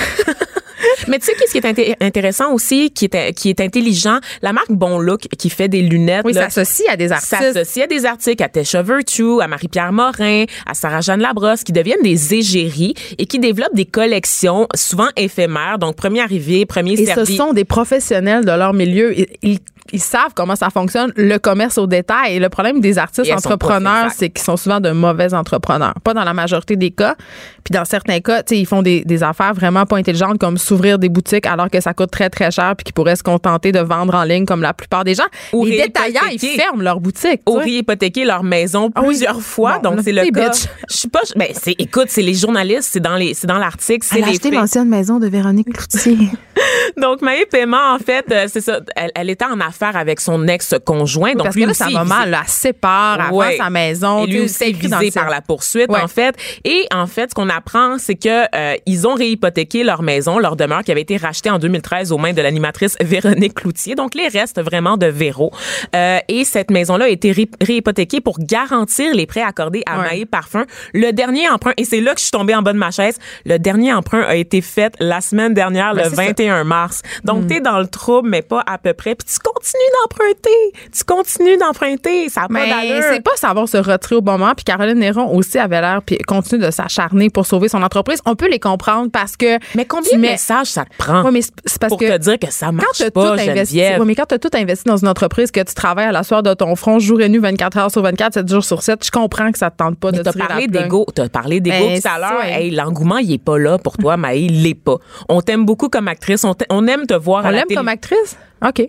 Mais 1.08 1.20
tu 1.20 1.26
sais, 1.26 1.34
qu'est-ce 1.38 1.52
qui 1.52 1.58
est 1.58 1.66
inté- 1.66 1.96
intéressant 2.00 2.54
aussi, 2.54 2.92
qui 2.92 3.06
est, 3.12 3.34
qui 3.34 3.50
est 3.50 3.60
intelligent, 3.62 4.20
la 4.42 4.54
marque 4.54 4.72
Bon 4.72 5.00
Look 5.00 5.22
qui 5.38 5.50
fait 5.50 5.68
des 5.68 5.82
lunettes. 5.82 6.24
oui 6.26 6.34
s'associe 6.34 6.88
à 6.90 6.96
des 6.98 7.12
artistes 7.12 7.36
s'associe 7.36 7.84
à 7.84 7.88
des 7.88 8.06
articles, 8.06 8.44
à 8.44 8.50
Tesha 8.50 8.82
Virtue, 8.82 9.42
à 9.42 9.48
Marie-Pierre 9.48 9.92
Morin, 9.92 10.46
à 10.66 10.74
Sarah-Jeanne 10.74 11.22
Labrosse, 11.22 11.64
qui 11.64 11.72
deviennent 11.72 12.02
des 12.04 12.34
égéries 12.34 12.94
et 13.18 13.26
qui 13.26 13.40
développent 13.40 13.76
des 13.76 13.86
collections 13.86 14.68
souvent 14.76 15.08
éphémères. 15.16 15.80
Donc, 15.80 15.96
premier 15.96 16.22
arrivé, 16.22 16.66
premier 16.66 16.94
Et 16.94 17.06
servi. 17.06 17.32
ce 17.32 17.38
sont 17.38 17.54
des 17.54 17.66
professionnels 17.66 18.46
de 18.46 18.52
leur 18.52 18.74
milieu. 18.74 19.18
Ils, 19.18 19.28
ils- 19.42 19.60
ils 19.94 20.00
savent 20.02 20.34
comment 20.36 20.56
ça 20.56 20.70
fonctionne, 20.70 21.12
le 21.16 21.38
commerce 21.38 21.78
au 21.78 21.88
détail. 21.88 22.36
Et 22.36 22.40
le 22.40 22.50
problème 22.50 22.80
des 22.80 22.98
artistes 22.98 23.32
entrepreneurs, 23.32 24.12
c'est 24.16 24.30
qu'ils 24.30 24.44
sont 24.44 24.58
souvent 24.58 24.80
de 24.80 24.92
mauvais 24.92 25.34
entrepreneurs. 25.34 25.94
Pas 26.04 26.14
dans 26.14 26.24
la 26.24 26.34
majorité 26.34 26.76
des 26.76 26.92
cas. 26.92 27.16
Puis 27.64 27.74
dans 27.74 27.86
certains 27.86 28.20
cas, 28.20 28.44
tu 28.44 28.56
sais, 28.56 28.62
ils 28.62 28.66
font 28.66 28.82
des, 28.82 29.04
des 29.06 29.24
affaires 29.24 29.54
vraiment 29.54 29.86
pas 29.86 29.98
intelligentes 29.98 30.40
comme 30.40 30.58
s'ouvrir 30.58 30.98
des 31.00 31.10
boutiques 31.10 31.46
alors 31.46 31.70
que 31.70 31.80
ça 31.82 31.94
coûte 31.94 32.12
très, 32.12 32.30
très 32.30 32.52
cher 32.52 32.74
puis 32.78 32.84
qu'ils 32.84 32.94
pourraient 32.94 33.16
se 33.16 33.24
contenter 33.24 33.72
de 33.72 33.80
vendre 33.80 34.16
en 34.16 34.24
ligne 34.24 34.46
comme 34.46 34.62
la 34.62 34.74
plupart 34.74 35.04
des 35.04 35.16
gens. 35.16 35.24
Ou 35.54 35.66
Les 35.66 35.78
détaillants, 35.84 36.22
ils 36.32 36.38
réhypothéquer. 36.40 36.62
ferment 36.62 36.82
leur 36.82 37.00
boutique. 37.00 37.42
Ou 37.48 37.58
tu 37.60 37.64
sais. 37.66 37.72
hypothéquer 37.72 38.26
leur 38.26 38.44
maison 38.44 38.90
Ah 38.96 39.02
oui. 39.02 39.08
plusieurs 39.08 39.42
fois. 39.42 39.80
Bon, 39.80 39.92
donc, 39.92 40.00
c'est 40.04 40.12
le 40.12 40.24
cas. 40.32 40.50
bitch. 40.50 40.66
Je 40.90 40.96
suis 40.98 41.10
pas, 41.10 41.20
ben, 41.36 41.48
c'est, 41.54 41.76
écoute, 41.78 42.06
c'est 42.10 42.22
les 42.22 42.34
journalistes, 42.34 42.90
c'est 42.92 43.00
dans 43.00 43.16
les, 43.16 43.34
c'est 43.34 43.48
dans 43.48 43.58
l'article, 43.58 44.06
c'est 44.08 44.18
Elle 44.18 44.24
a 44.24 44.28
les 44.28 44.34
acheté 44.34 44.52
l'ancienne 44.52 44.88
maison 44.90 45.20
de 45.20 45.28
Véronique 45.28 45.72
Cloutier. 45.74 46.18
Donc, 46.98 47.22
Maë 47.22 47.46
Paiement, 47.50 47.94
en 47.94 48.00
fait, 48.00 48.26
euh, 48.32 48.46
c'est 48.52 48.62
ça. 48.62 48.80
Elle, 48.96 49.12
elle 49.16 49.30
était 49.30 49.46
en 49.46 49.60
affaire 49.82 49.96
avec 50.00 50.20
son 50.20 50.48
ex-conjoint. 50.48 51.34
Donc, 51.34 51.44
Parce 51.44 51.56
lui 51.56 51.62
que 51.64 51.68
là, 51.68 51.72
aussi, 51.72 51.84
ça 51.84 51.90
va 51.90 52.04
mal. 52.04 52.30
là. 52.30 52.42
Elle 52.44 52.50
sépare, 52.50 53.20
elle 53.30 53.34
Ouais. 53.34 53.58
sa 53.58 53.70
maison. 53.70 54.26
Et 54.26 54.28
lui 54.32 54.42
aussi 54.42 54.74
visé 54.74 55.12
par 55.12 55.30
la 55.30 55.42
poursuite, 55.42 55.90
Ouais. 55.90 56.02
en 56.02 56.08
fait. 56.08 56.36
Et 56.66 56.86
en 56.94 57.08
fait, 57.08 57.30
ce 57.32 57.36
qu'on 57.36 57.50
apprend, 57.50 57.98
c'est 57.98 58.16
que 58.16 58.46
euh, 58.56 58.76
ils 58.86 59.08
ont 59.08 59.14
réhypothéqué 59.14 59.84
leur 59.84 60.02
maison, 60.02 60.40
leur 60.40 60.56
demeure 60.56 60.84
qui 60.84 60.92
avait 60.92 61.02
été 61.02 61.18
rachetée 61.18 61.50
en 61.50 61.60
2013 61.60 62.12
aux 62.12 62.18
mains 62.18 62.34
de 62.34 62.42
l'animatrice 62.42 62.96
Véronique 63.02 63.56
Cloutier. 63.56 63.96
Donc, 63.96 64.16
les 64.16 64.28
restes 64.28 64.62
vraiment 64.62 64.98
de 64.98 65.08
Véro. 65.08 65.52
Euh, 65.96 66.20
et 66.28 66.44
cette 66.44 66.72
maison-là 66.72 67.06
a 67.06 67.10
été 67.10 67.32
ré- 67.32 67.50
réhypothéquée 67.62 68.22
pour 68.22 68.38
garantir 68.40 69.14
les 69.14 69.26
prêts 69.26 69.42
accordés 69.42 69.84
à 69.86 70.00
Ouais. 70.00 70.26
Parfum. 70.26 70.66
Le 70.94 71.12
dernier 71.12 71.50
emprunt, 71.50 71.74
et 71.78 71.84
c'est 71.86 72.02
là 72.02 72.14
que 72.14 72.20
je 72.20 72.24
suis 72.26 72.32
tombée 72.32 72.56
en 72.56 72.62
bas 72.62 72.74
de 72.74 72.78
ma 72.78 72.92
chaise, 72.92 73.18
le 73.46 73.58
dernier 73.58 73.94
emprunt 73.94 74.22
a 74.22 74.36
été 74.36 74.62
fait 74.62 74.94
la 75.00 75.22
semaine 75.22 75.54
dernière, 75.54 75.94
Ben, 75.94 76.04
le 76.04 76.10
c'est 76.10 76.16
ça. 76.16 76.24
21 76.24 76.64
mars. 76.64 77.02
Donc, 77.24 77.48
t'es 77.48 77.60
dans 77.62 77.80
le 77.80 77.88
trouble, 77.88 78.30
mais 78.30 78.42
pas 78.42 78.64
à 78.66 78.78
peu 78.78 78.94
près. 78.94 79.16
Puis 79.16 79.28
tu 79.34 79.40
continues 79.40 79.69
d'emprunter. 80.04 80.74
Tu 80.92 81.04
continues 81.04 81.58
d'emprunter. 81.58 82.30
Ça 82.30 82.42
n'a 82.42 82.48
pas 82.48 82.54
Mais 82.54 82.70
d'allure. 82.70 83.04
c'est 83.12 83.22
pas 83.24 83.36
savoir 83.36 83.68
se 83.68 83.78
retirer 83.78 84.16
au 84.16 84.22
bon 84.22 84.38
moment. 84.38 84.54
Puis 84.56 84.64
Caroline 84.66 84.98
Néron 85.00 85.34
aussi 85.36 85.58
avait 85.58 85.82
l'air, 85.82 86.02
puis 86.06 86.18
continue 86.20 86.62
de 86.64 86.72
s'acharner 86.72 87.30
pour 87.30 87.46
sauver 87.46 87.68
son 87.70 87.82
entreprise. 87.84 88.22
On 88.26 88.36
peut 88.36 88.50
les 88.50 88.60
comprendre 88.60 89.10
parce 89.12 89.36
que. 89.38 89.58
Mais 89.76 89.86
combien 89.86 90.10
tu 90.10 90.16
de 90.16 90.22
messages 90.22 90.68
ça 90.68 90.86
te 90.86 90.96
prend 90.98 91.24
Ouais, 91.24 91.32
mais 91.32 91.42
parce 91.80 91.90
pour 91.90 92.00
que. 92.00 92.06
te 92.12 92.18
dire 92.18 92.40
que 92.40 92.52
ça 92.52 92.68
quand 92.68 92.74
marche 92.74 92.98
tu 92.98 93.04
as 93.04 93.12
pas, 93.12 93.36
tout 93.36 93.42
investi, 93.50 93.78
ouais, 93.78 94.00
mais 94.06 94.16
quand 94.16 94.26
tu 94.26 94.36
as 94.36 94.40
tout 94.40 94.50
investi 94.54 94.86
dans 94.86 94.98
une 94.98 95.08
entreprise, 95.08 95.52
que 95.52 95.60
tu 95.62 95.74
travailles 95.74 96.08
à 96.08 96.12
la 96.12 96.24
soirée 96.24 96.44
de 96.44 96.54
ton 96.54 96.76
front, 96.76 97.00
jour 97.00 97.22
et 97.22 97.30
nuit, 97.30 97.40
24 97.40 97.78
heures 97.78 97.92
sur 97.92 98.02
24, 98.02 98.34
7 98.36 98.50
jours 98.50 98.64
sur 98.64 98.82
7, 98.82 99.06
je 99.06 99.12
comprends 99.12 99.52
que 99.52 99.58
ça 99.58 99.70
te 99.72 99.78
tente 99.78 99.98
pas 100.00 100.12
Mais 100.12 100.20
de 100.20 100.24
la 100.24 100.32
plug. 100.32 100.72
d'ego, 100.72 101.06
t'as 101.14 101.30
parlé 101.30 101.60
d'ego 101.60 101.88
Ben, 101.88 102.02
tout 102.02 102.08
à 102.08 102.20
l'heure. 102.20 102.42
ça. 102.42 102.50
Hey, 102.60 102.72
l'engouement, 102.72 103.18
il 103.18 103.32
est 103.34 103.44
pas 103.44 103.58
là 103.58 103.78
pour 103.78 103.98
toi, 103.98 104.18
mais 104.18 104.42
il 104.42 104.64
l'est 104.64 104.74
pas. 104.76 104.98
On 105.28 105.42
t'aime 105.42 105.66
beaucoup 105.66 105.90
comme 105.90 106.08
actrice, 106.08 106.44
on, 106.70 106.88
aime 106.88 107.06
te 107.06 107.14
voir 107.14 107.44
On 107.44 107.48
à 107.48 107.52
la 107.52 107.58
l'aime 107.60 107.68
télé. 107.68 107.78
comme 107.78 107.88
actrice? 107.88 108.38
OK. 108.66 108.88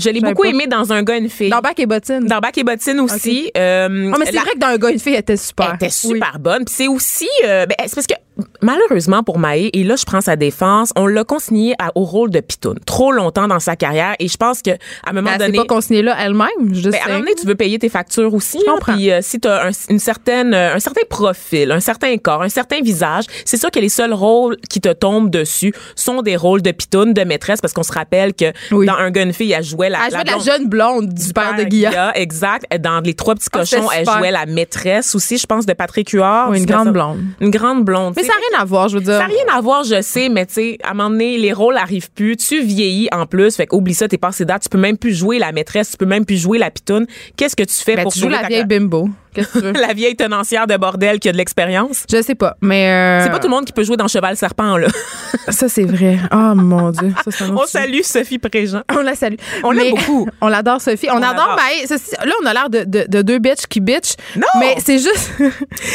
Je 0.00 0.10
l'ai 0.10 0.20
beaucoup 0.20 0.42
pas. 0.42 0.48
aimé 0.48 0.66
dans 0.66 0.92
un 0.92 1.02
gars 1.02 1.16
une 1.16 1.28
fille. 1.28 1.50
Dans 1.50 1.60
Bac 1.60 1.78
et 1.78 1.86
Bottine. 1.86 2.26
Dans 2.26 2.38
Bac 2.40 2.56
et 2.58 2.64
Bottine 2.64 3.00
aussi. 3.00 3.50
Euh, 3.56 4.10
Ah, 4.12 4.16
mais 4.18 4.26
c'est 4.26 4.32
la- 4.32 4.40
vrai 4.42 4.52
que 4.54 4.58
dans 4.58 4.66
un 4.68 4.76
gars, 4.78 4.90
une 4.90 4.98
fille, 4.98 5.12
elle 5.14 5.20
était 5.20 5.36
super. 5.36 5.68
Elle 5.70 5.74
était 5.76 5.86
Oui. 5.86 5.92
super 6.16 6.38
bonne. 6.38 6.64
Puis 6.64 6.74
c'est 6.76 6.88
aussi, 6.88 7.28
euh, 7.44 7.66
ben, 7.66 7.74
c'est 7.86 7.94
parce 7.94 8.06
que 8.06 8.14
malheureusement 8.62 9.22
pour 9.22 9.38
Maë, 9.38 9.70
et 9.72 9.84
là 9.84 9.96
je 9.96 10.04
prends 10.04 10.20
sa 10.20 10.36
défense, 10.36 10.92
on 10.96 11.06
l'a 11.06 11.24
consigné 11.24 11.74
à- 11.78 11.90
au 11.94 12.04
rôle 12.04 12.30
de 12.30 12.40
pitoune 12.40 12.78
trop 12.86 13.12
longtemps 13.12 13.48
dans 13.48 13.60
sa 13.60 13.76
carrière. 13.76 14.14
Et 14.18 14.28
je 14.28 14.36
pense 14.36 14.62
que 14.62 14.70
à 14.70 14.76
un 15.10 15.12
moment 15.12 15.30
elle 15.34 15.38
donné, 15.38 15.58
pas 15.58 15.64
consignée 15.64 16.02
là 16.02 16.16
elle-même. 16.18 16.48
Je 16.74 16.90
Ben, 16.90 16.92
sais. 16.92 17.00
à 17.00 17.04
un 17.04 17.08
moment 17.08 17.18
donné, 17.20 17.34
tu 17.34 17.46
veux 17.46 17.54
payer 17.54 17.78
tes 17.78 17.88
factures 17.88 18.32
aussi. 18.34 18.58
hein, 18.58 18.72
comprends. 18.74 18.94
Puis 18.94 19.10
euh, 19.10 19.20
si 19.22 19.40
tu 19.40 19.48
as 19.48 19.66
un, 19.66 19.70
une 19.88 19.98
certaine, 19.98 20.54
euh, 20.54 20.74
un 20.74 20.80
certain 20.80 21.02
profil, 21.08 21.72
un 21.72 21.80
certain 21.80 22.16
corps, 22.18 22.42
un 22.42 22.48
certain 22.48 22.80
visage, 22.80 23.24
c'est 23.44 23.56
sûr 23.56 23.70
que 23.70 23.78
les 23.78 23.88
seuls 23.88 24.12
rôles 24.14 24.56
qui 24.68 24.80
te 24.80 24.92
tombent 24.92 25.30
dessus 25.30 25.72
sont 25.96 26.22
des 26.22 26.36
rôles 26.36 26.62
de 26.62 26.70
pitoune, 26.70 27.12
de 27.12 27.22
maîtresse, 27.24 27.60
parce 27.60 27.72
qu'on 27.72 27.82
se 27.82 27.92
rappelle 27.92 28.34
que 28.34 28.52
Oui. 28.72 28.86
dans 28.86 28.94
Un 28.94 29.12
une 29.12 29.32
fille, 29.32 29.52
elle 29.52 29.64
jouait 29.64 29.90
la, 29.90 29.98
Elle 30.06 30.10
jouait 30.12 30.24
la 30.24 30.32
blonde- 30.32 30.44
jeune 30.44 30.68
blonde 30.68 31.08
du 31.12 31.32
père 31.32 31.54
de 31.56 31.64
Guilla. 31.64 32.12
Exact. 32.16 32.64
Dans 32.80 33.00
Les 33.00 33.14
Trois 33.14 33.34
Petits 33.34 33.48
Ah, 33.52 33.58
Cochons, 33.58 33.88
elle 33.94 34.04
jouait 34.06 34.30
la 34.30 34.46
maîtresse 34.46 35.14
aussi, 35.14 35.36
je 35.36 35.46
pense, 35.46 35.66
de 35.66 35.72
Patrick 35.72 36.10
Huard. 36.10 36.50
Oui, 36.50 36.58
une 36.58 36.64
grande 36.66 36.86
ça. 36.86 36.90
blonde. 36.92 37.20
Une 37.40 37.50
grande 37.50 37.84
blonde. 37.84 38.14
Mais 38.16 38.22
ça 38.30 38.38
n'a 38.38 38.46
rien 38.50 38.62
à 38.62 38.64
voir, 38.64 38.88
je 38.88 38.98
veux 38.98 39.04
dire. 39.04 39.14
Ça 39.14 39.20
n'a 39.20 39.26
rien 39.26 39.56
à 39.56 39.60
voir, 39.60 39.84
je 39.84 40.00
sais, 40.02 40.28
mais 40.28 40.46
tu 40.46 40.54
sais, 40.54 40.78
à 40.82 40.90
un 40.90 40.94
moment 40.94 41.10
donné, 41.10 41.38
les 41.38 41.52
rôles 41.52 41.76
arrivent 41.76 42.10
plus. 42.10 42.36
Tu 42.36 42.62
vieillis 42.62 43.08
en 43.12 43.26
plus. 43.26 43.56
Fait 43.56 43.68
oublie 43.72 43.94
ça, 43.94 44.08
t'es 44.08 44.18
passé 44.18 44.44
date. 44.44 44.62
Tu 44.62 44.68
peux 44.68 44.78
même 44.78 44.96
plus 44.96 45.14
jouer 45.14 45.38
la 45.38 45.52
maîtresse. 45.52 45.90
Tu 45.92 45.96
peux 45.96 46.06
même 46.06 46.24
plus 46.24 46.36
jouer 46.36 46.58
la 46.58 46.70
pitoune. 46.70 47.06
Qu'est-ce 47.36 47.56
que 47.56 47.62
tu 47.62 47.74
fais 47.74 47.96
Ben, 47.96 48.02
pour 48.04 48.12
tu 48.12 48.20
joues 48.20 48.28
la 48.28 48.42
vieille 48.42 48.64
bimbo. 48.64 49.08
Qu'est-ce 49.34 49.48
que 49.52 49.58
tu 49.58 49.64
veux? 49.64 49.72
La 49.80 49.92
vieille 49.94 50.16
tenancière 50.16 50.66
de 50.66 50.76
bordel 50.76 51.18
qui 51.20 51.28
a 51.28 51.32
de 51.32 51.36
l'expérience? 51.36 52.04
Je 52.10 52.20
sais 52.22 52.34
pas, 52.34 52.56
mais. 52.60 52.90
euh, 52.90 53.24
C'est 53.24 53.30
pas 53.30 53.38
tout 53.38 53.48
le 53.48 53.54
monde 53.54 53.64
qui 53.64 53.72
peut 53.72 53.84
jouer 53.84 53.96
dans 53.96 54.08
Cheval 54.08 54.36
Serpent, 54.36 54.76
là. 54.76 54.88
Ça, 55.48 55.68
c'est 55.68 55.84
vrai. 55.84 56.18
Oh 56.32 56.54
mon 56.54 56.90
Dieu. 56.90 57.12
Ça, 57.28 57.44
On 57.52 57.66
salue 57.66 58.00
Sophie 58.02 58.38
Préjean. 58.38 58.82
On 58.92 59.02
la 59.02 59.14
salue. 59.14 59.36
On 59.62 59.70
l'aime 59.70 59.84
Mais- 59.84 59.90
beaucoup. 59.90 60.28
On 60.40 60.48
l'adore, 60.48 60.80
Sophie. 60.80 61.08
On, 61.10 61.16
On 61.18 61.22
adore. 61.22 61.56
Ceci- 61.86 62.14
Là, 62.24 62.32
on 62.42 62.46
a 62.46 62.52
l'air 62.52 62.70
de, 62.70 62.84
de- 62.84 63.06
de 63.08 63.22
deux 63.22 63.38
bitches 63.38 63.66
qui 63.68 63.80
bitch. 63.80 64.14
Non! 64.36 64.42
Mais 64.58 64.76
c'est 64.78 64.98
juste. 64.98 65.30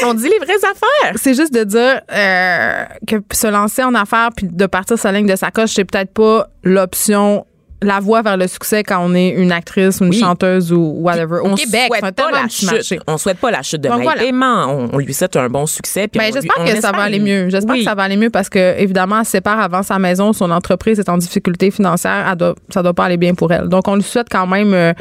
On 0.05 0.13
dit 0.13 0.29
les 0.29 0.39
vraies 0.39 0.55
affaires. 0.57 1.13
c'est 1.15 1.33
juste 1.33 1.53
de 1.53 1.63
dire 1.63 2.01
euh, 2.11 2.83
que 3.07 3.15
se 3.33 3.47
lancer 3.47 3.83
en 3.83 3.93
affaires 3.95 4.29
puis 4.35 4.47
de 4.49 4.65
partir 4.65 4.97
sa 4.97 5.11
ligne 5.11 5.27
de 5.27 5.35
sacoche, 5.35 5.71
c'est 5.75 5.85
peut-être 5.85 6.13
pas 6.13 6.47
l'option 6.63 7.45
la 7.85 7.99
voie 7.99 8.21
vers 8.21 8.37
le 8.37 8.47
succès 8.47 8.83
quand 8.83 8.99
on 9.01 9.13
est 9.13 9.29
une 9.29 9.51
actrice, 9.51 9.99
une 10.01 10.09
Oui. 10.09 10.19
chanteuse 10.19 10.71
ou 10.73 10.95
whatever. 10.99 11.39
On 11.43 11.55
Québec, 11.55 11.91
souhaite 11.99 12.15
pas 12.15 12.31
la 12.31 12.41
marché. 12.41 12.83
chute. 12.83 12.99
On 13.07 13.17
souhaite 13.17 13.37
pas 13.37 13.51
la 13.51 13.61
chute 13.61 13.81
de 13.81 13.89
voilà. 13.89 14.23
On, 14.67 14.89
on 14.93 14.97
lui 14.97 15.13
souhaite 15.13 15.35
un 15.35 15.49
bon 15.49 15.65
succès. 15.65 16.07
puis 16.07 16.19
Ben, 16.19 16.31
j'espère 16.33 16.63
que 16.65 16.81
ça 16.81 16.91
va 16.91 17.03
aller 17.03 17.19
mieux. 17.19 17.49
J'espère 17.49 17.73
Oui. 17.73 17.79
que 17.79 17.85
ça 17.89 17.95
va 17.95 18.03
aller 18.03 18.17
mieux 18.17 18.29
parce 18.29 18.49
que, 18.49 18.77
évidemment, 18.79 19.19
elle 19.19 19.25
sépare 19.25 19.59
avant 19.59 19.83
sa 19.83 19.99
maison, 19.99 20.33
son 20.33 20.51
entreprise 20.51 20.99
est 20.99 21.09
en 21.09 21.17
difficulté 21.17 21.71
financière, 21.71 22.27
elle 22.31 22.37
doit, 22.37 22.55
ça 22.73 22.81
doit 22.83 22.93
pas 22.93 23.05
aller 23.05 23.17
bien 23.17 23.33
pour 23.33 23.51
elle. 23.51 23.67
Donc, 23.69 23.87
on 23.87 23.95
lui 23.95 24.03
souhaite 24.03 24.27
quand 24.29 24.47
même 24.47 24.73
euh, 24.73 24.93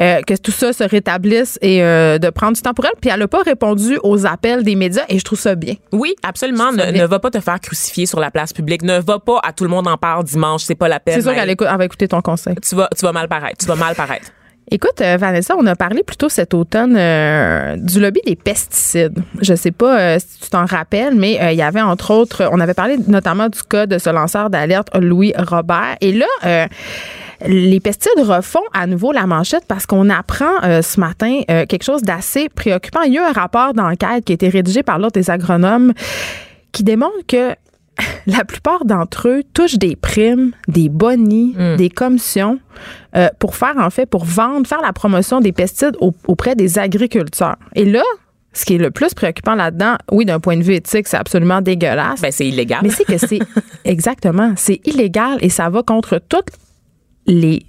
euh, 0.00 0.20
que 0.22 0.34
tout 0.34 0.50
ça 0.52 0.72
se 0.72 0.84
rétablisse 0.84 1.58
et 1.62 1.82
euh, 1.82 2.18
de 2.18 2.30
prendre 2.30 2.54
du 2.54 2.62
temps 2.62 2.74
pour 2.74 2.84
elle. 2.86 2.92
Puis, 3.00 3.10
elle 3.12 3.20
n'a 3.20 3.28
pas 3.28 3.42
répondu 3.42 3.98
aux 4.02 4.26
appels 4.26 4.62
des 4.62 4.74
médias 4.76 5.04
et 5.08 5.18
je 5.18 5.24
trouve 5.24 5.38
ça 5.38 5.54
bien. 5.54 5.74
Oui, 5.92 6.14
absolument. 6.22 6.72
Ne, 6.72 7.06
va 7.06 7.18
pas 7.18 7.30
te 7.30 7.40
faire 7.40 7.60
crucifier 7.60 8.06
sur 8.06 8.20
la 8.20 8.30
place 8.30 8.52
publique. 8.52 8.82
Ne 8.82 8.98
va 9.00 9.18
pas 9.18 9.40
à 9.42 9.52
tout 9.52 9.64
le 9.64 9.70
monde 9.70 9.86
en 9.86 9.96
parle 9.96 10.24
dimanche. 10.24 10.62
C'est 10.64 10.74
pas 10.74 10.88
la 10.88 11.00
peine. 11.00 11.14
C'est 11.14 11.22
sûr 11.22 11.34
qu'elle 11.34 11.54
va 11.56 11.84
écouter 11.84 12.08
ton 12.08 12.20
conseil. 12.26 12.54
Tu 12.56 12.74
vas, 12.74 12.88
tu 12.96 13.04
vas 13.04 13.12
mal 13.12 13.28
paraître. 13.28 13.58
Tu 13.58 13.66
vas 13.66 13.76
mal 13.76 13.94
paraître. 13.94 14.26
Écoute, 14.68 15.00
euh, 15.00 15.16
Vanessa, 15.16 15.54
on 15.56 15.64
a 15.66 15.76
parlé 15.76 16.02
plus 16.02 16.16
tôt 16.16 16.28
cet 16.28 16.52
automne 16.52 16.96
euh, 16.96 17.76
du 17.76 18.00
lobby 18.00 18.20
des 18.26 18.34
pesticides. 18.34 19.16
Je 19.40 19.54
sais 19.54 19.70
pas 19.70 20.00
euh, 20.00 20.18
si 20.18 20.40
tu 20.40 20.50
t'en 20.50 20.64
rappelles, 20.64 21.14
mais 21.14 21.38
il 21.52 21.56
y 21.56 21.62
avait 21.62 21.80
entre 21.80 22.12
autres, 22.12 22.48
on 22.50 22.58
avait 22.58 22.74
parlé 22.74 22.96
notamment 23.06 23.48
du 23.48 23.62
cas 23.62 23.86
de 23.86 23.98
ce 23.98 24.10
lanceur 24.10 24.50
d'alerte 24.50 24.88
Louis 24.96 25.32
Robert. 25.38 25.96
Et 26.00 26.12
là, 26.12 26.66
les 27.44 27.80
pesticides 27.80 28.24
refont 28.24 28.62
à 28.72 28.86
nouveau 28.86 29.12
la 29.12 29.26
manchette 29.26 29.64
parce 29.66 29.86
qu'on 29.86 30.08
apprend 30.10 30.62
euh, 30.64 30.82
ce 30.82 30.98
matin 31.00 31.40
euh, 31.50 31.66
quelque 31.66 31.84
chose 31.84 32.02
d'assez 32.02 32.48
préoccupant. 32.48 33.02
Il 33.02 33.12
y 33.12 33.18
a 33.18 33.22
eu 33.22 33.24
un 33.24 33.32
rapport 33.32 33.74
d'enquête 33.74 34.24
qui 34.24 34.32
a 34.32 34.34
été 34.34 34.48
rédigé 34.48 34.82
par 34.82 34.98
l'Ordre 34.98 35.12
des 35.12 35.30
agronomes 35.30 35.92
qui 36.72 36.82
démontre 36.82 37.26
que 37.26 37.54
la 38.26 38.44
plupart 38.44 38.84
d'entre 38.84 39.28
eux 39.28 39.42
touchent 39.54 39.78
des 39.78 39.96
primes, 39.96 40.52
des 40.68 40.88
bonis, 40.88 41.54
des 41.78 41.88
commissions 41.90 42.58
euh, 43.16 43.28
pour 43.38 43.54
faire, 43.56 43.74
en 43.78 43.90
fait, 43.90 44.06
pour 44.06 44.24
vendre, 44.24 44.66
faire 44.66 44.80
la 44.82 44.92
promotion 44.92 45.40
des 45.40 45.52
pesticides 45.52 45.96
au- 46.00 46.14
auprès 46.26 46.54
des 46.54 46.78
agriculteurs. 46.78 47.56
Et 47.74 47.84
là, 47.84 48.02
ce 48.52 48.64
qui 48.64 48.74
est 48.74 48.78
le 48.78 48.90
plus 48.90 49.12
préoccupant 49.14 49.54
là-dedans, 49.54 49.96
oui, 50.12 50.24
d'un 50.24 50.40
point 50.40 50.56
de 50.56 50.62
vue 50.62 50.74
éthique, 50.74 51.08
c'est 51.08 51.16
absolument 51.16 51.60
dégueulasse. 51.60 52.20
Ben, 52.20 52.32
c'est 52.32 52.46
illégal. 52.46 52.80
Mais 52.82 52.90
c'est 52.90 53.04
que 53.04 53.18
c'est 53.18 53.40
exactement, 53.84 54.52
c'est 54.56 54.80
illégal 54.86 55.38
et 55.40 55.48
ça 55.50 55.68
va 55.68 55.82
contre 55.82 56.20
toutes 56.28 56.48
les 57.26 57.64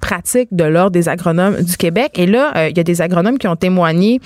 pratiques 0.00 0.48
de 0.52 0.64
l'Ordre 0.64 0.90
des 0.92 1.08
agronomes 1.08 1.60
du 1.62 1.76
Québec. 1.76 2.12
Et 2.18 2.26
là, 2.26 2.52
euh, 2.56 2.68
il 2.70 2.76
y 2.76 2.80
a 2.80 2.84
des 2.84 3.02
agronomes 3.02 3.38
qui 3.38 3.46
ont 3.48 3.56
témoigné 3.56 4.20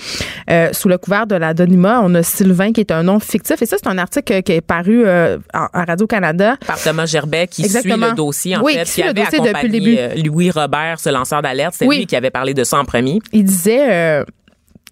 euh, 0.49 0.69
sous 0.73 0.87
le 0.87 0.97
couvert 0.97 1.27
de 1.27 1.35
l'anonymat. 1.35 2.01
On 2.03 2.15
a 2.15 2.23
Sylvain 2.23 2.71
qui 2.71 2.79
est 2.81 2.91
un 2.91 3.03
nom 3.03 3.19
fictif. 3.19 3.61
Et 3.61 3.65
ça, 3.65 3.77
c'est 3.81 3.89
un 3.89 3.97
article 3.97 4.41
qui 4.43 4.51
est 4.53 4.61
paru 4.61 5.03
euh, 5.05 5.37
en- 5.53 5.67
à 5.73 5.83
Radio-Canada. 5.85 6.55
par 6.65 6.81
Thomas 6.81 7.05
Gerbet 7.05 7.47
qui 7.47 7.63
Exactement. 7.63 7.95
suit 8.05 8.09
le 8.11 8.15
dossier 8.15 8.55
en 8.55 8.61
Oui, 8.63 8.73
fait, 8.73 8.83
qui 8.85 8.91
suit 8.91 9.01
le 9.03 9.09
avait 9.09 9.23
dossier 9.25 9.39
depuis 9.39 9.67
le 9.67 9.69
début. 9.69 9.95
euh, 9.97 10.15
Louis 10.23 10.51
Robert, 10.51 10.99
ce 10.99 11.09
lanceur 11.09 11.41
d'alerte, 11.41 11.75
c'est 11.77 11.85
Oui. 11.85 11.97
lui 11.99 12.05
qui 12.07 12.15
avait 12.15 12.31
parlé 12.31 12.53
de 12.53 12.63
ça 12.63 12.77
en 12.79 12.85
premier. 12.85 13.19
Il 13.33 13.43
disait... 13.43 14.23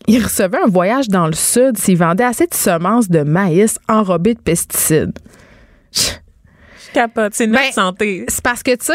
il 0.08 0.24
recevait 0.24 0.60
un 0.64 0.70
voyage 0.70 1.08
dans 1.10 1.28
le 1.28 1.34
sud 1.34 1.78
s'il 1.78 1.98
vendait 1.98 2.24
assez 2.24 2.46
de 2.48 2.54
semences 2.54 3.10
de 3.10 3.22
maïs 3.24 3.78
enrobées 3.90 4.36
de 4.36 4.40
pesticides. 4.40 5.18
Je 5.94 6.94
capote, 6.94 7.34
c'est 7.34 7.48
notre 7.48 7.64
Ben, 7.64 7.72
santé. 7.72 8.26
C'est 8.28 8.42
parce 8.44 8.64
que, 8.64 8.72
tu 8.76 8.86
sais, 8.88 8.94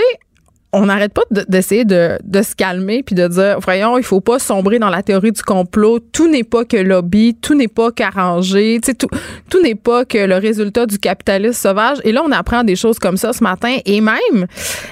on 0.74 0.86
n'arrête 0.86 1.12
pas 1.12 1.22
de- 1.30 1.44
d'essayer 1.48 1.84
de, 1.84 2.18
de 2.24 2.42
se 2.42 2.54
calmer 2.54 3.02
puis 3.02 3.14
de 3.14 3.28
dire, 3.28 3.58
voyons, 3.60 3.98
il 3.98 4.04
faut 4.04 4.22
pas 4.22 4.38
sombrer 4.38 4.78
dans 4.78 4.88
la 4.88 5.02
théorie 5.02 5.32
du 5.32 5.42
complot. 5.42 5.98
Tout 6.00 6.28
n'est 6.28 6.44
pas 6.44 6.64
que 6.64 6.78
lobby, 6.78 7.34
tout 7.34 7.54
n'est 7.54 7.68
pas 7.68 7.92
qu'arrangé, 7.92 8.80
tout, 8.82 9.08
tout 9.50 9.62
n'est 9.62 9.74
pas 9.74 10.04
que 10.06 10.18
le 10.18 10.36
résultat 10.36 10.86
du 10.86 10.98
capitalisme 10.98 11.52
sauvage. 11.52 11.98
Et 12.04 12.12
là, 12.12 12.22
on 12.24 12.32
apprend 12.32 12.64
des 12.64 12.76
choses 12.76 12.98
comme 12.98 13.18
ça 13.18 13.34
ce 13.34 13.42
matin. 13.44 13.76
Et 13.84 14.00
même, 14.00 14.46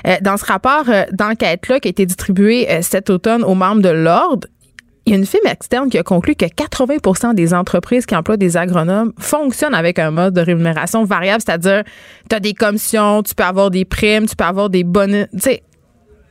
euh, 0.06 0.16
dans 0.20 0.36
ce 0.36 0.44
rapport 0.44 0.84
euh, 0.88 1.04
d'enquête-là 1.12 1.80
qui 1.80 1.88
a 1.88 1.90
été 1.90 2.04
distribué 2.04 2.70
euh, 2.70 2.80
cet 2.82 3.08
automne 3.08 3.42
aux 3.42 3.54
membres 3.54 3.82
de 3.82 3.88
l'Ordre, 3.88 4.46
il 5.06 5.14
y 5.14 5.16
a 5.16 5.18
une 5.18 5.26
firme 5.26 5.46
externe 5.46 5.88
qui 5.88 5.96
a 5.96 6.02
conclu 6.02 6.34
que 6.34 6.44
80% 6.44 7.34
des 7.34 7.54
entreprises 7.54 8.04
qui 8.04 8.14
emploient 8.14 8.36
des 8.36 8.58
agronomes 8.58 9.12
fonctionnent 9.18 9.74
avec 9.74 9.98
un 9.98 10.10
mode 10.10 10.34
de 10.34 10.42
rémunération 10.42 11.04
variable, 11.04 11.42
c'est-à-dire 11.44 11.84
tu 12.28 12.38
des 12.38 12.52
commissions, 12.52 13.22
tu 13.22 13.34
peux 13.34 13.42
avoir 13.42 13.70
des 13.70 13.86
primes, 13.86 14.26
tu 14.26 14.36
peux 14.36 14.44
avoir 14.44 14.68
des 14.68 14.84
bonus. 14.84 15.26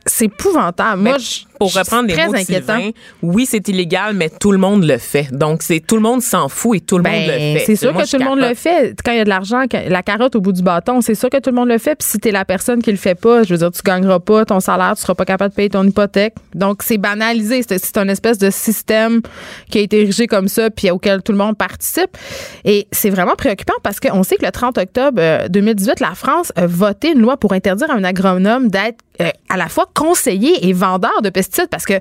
C'est 0.06 0.26
épouvantable. 0.26 1.02
Moi, 1.02 1.12
Mais 1.14 1.18
je, 1.18 1.44
pour 1.60 1.74
reprendre 1.74 2.08
les 2.08 2.16
mots 2.16 2.32
de. 2.32 2.38
Sylvain, 2.38 2.90
oui, 3.22 3.44
c'est 3.46 3.68
illégal, 3.68 4.14
mais 4.14 4.30
tout 4.30 4.50
le 4.50 4.56
monde 4.56 4.82
le 4.82 4.96
fait. 4.96 5.28
Donc, 5.30 5.62
c'est 5.62 5.78
tout 5.80 5.94
le 5.96 6.00
monde 6.00 6.22
s'en 6.22 6.48
fout 6.48 6.78
et 6.78 6.80
tout 6.80 6.96
le 6.96 7.04
monde 7.04 7.12
le 7.20 7.26
Ben, 7.26 7.58
fait. 7.58 7.64
c'est 7.66 7.76
sûr 7.76 7.92
Moi, 7.92 8.04
que 8.04 8.10
tout 8.10 8.16
le 8.18 8.24
monde 8.24 8.40
le 8.40 8.54
fait. 8.54 8.96
Quand 9.04 9.12
il 9.12 9.18
y 9.18 9.20
a 9.20 9.24
de 9.24 9.28
l'argent, 9.28 9.64
la 9.88 10.02
carotte 10.02 10.34
au 10.36 10.40
bout 10.40 10.52
du 10.52 10.62
bâton, 10.62 11.02
c'est 11.02 11.14
sûr 11.14 11.28
que 11.28 11.36
tout 11.36 11.50
le 11.50 11.56
monde 11.56 11.68
le 11.68 11.76
fait. 11.76 11.96
Puis 11.96 12.08
si 12.08 12.18
t'es 12.18 12.30
la 12.30 12.46
personne 12.46 12.80
qui 12.82 12.90
le 12.90 12.96
fait 12.96 13.14
pas, 13.14 13.42
je 13.42 13.52
veux 13.52 13.58
dire, 13.58 13.70
tu 13.70 13.82
gagneras 13.84 14.20
pas 14.20 14.46
ton 14.46 14.58
salaire, 14.60 14.94
tu 14.96 15.02
seras 15.02 15.14
pas 15.14 15.26
capable 15.26 15.50
de 15.50 15.56
payer 15.56 15.68
ton 15.68 15.86
hypothèque. 15.86 16.32
Donc, 16.54 16.82
c'est 16.82 16.96
banalisé. 16.96 17.62
C'est 17.68 17.78
c'est 17.78 17.98
un 17.98 18.08
espèce 18.08 18.38
de 18.38 18.48
système 18.48 19.20
qui 19.70 19.76
a 19.78 19.80
été 19.82 20.00
érigé 20.00 20.26
comme 20.26 20.48
ça, 20.48 20.70
puis 20.70 20.90
auquel 20.90 21.22
tout 21.22 21.32
le 21.32 21.38
monde 21.38 21.58
participe. 21.58 22.16
Et 22.64 22.88
c'est 22.90 23.10
vraiment 23.10 23.34
préoccupant 23.36 23.74
parce 23.82 24.00
qu'on 24.00 24.22
sait 24.22 24.36
que 24.36 24.46
le 24.46 24.50
30 24.50 24.78
octobre 24.78 25.18
euh, 25.20 25.46
2018, 25.48 26.00
la 26.00 26.14
France 26.14 26.54
a 26.56 26.66
voté 26.66 27.12
une 27.12 27.20
loi 27.20 27.36
pour 27.36 27.52
interdire 27.52 27.90
à 27.90 27.94
un 27.94 28.04
agronome 28.04 28.68
d'être 28.68 29.00
euh, 29.20 29.28
à 29.50 29.58
la 29.58 29.68
fois 29.68 29.86
conseiller 29.94 30.66
et 30.66 30.72
vendeur 30.72 31.20
de 31.22 31.28
pesticides 31.28 31.49
parce 31.70 31.84
que 31.84 32.00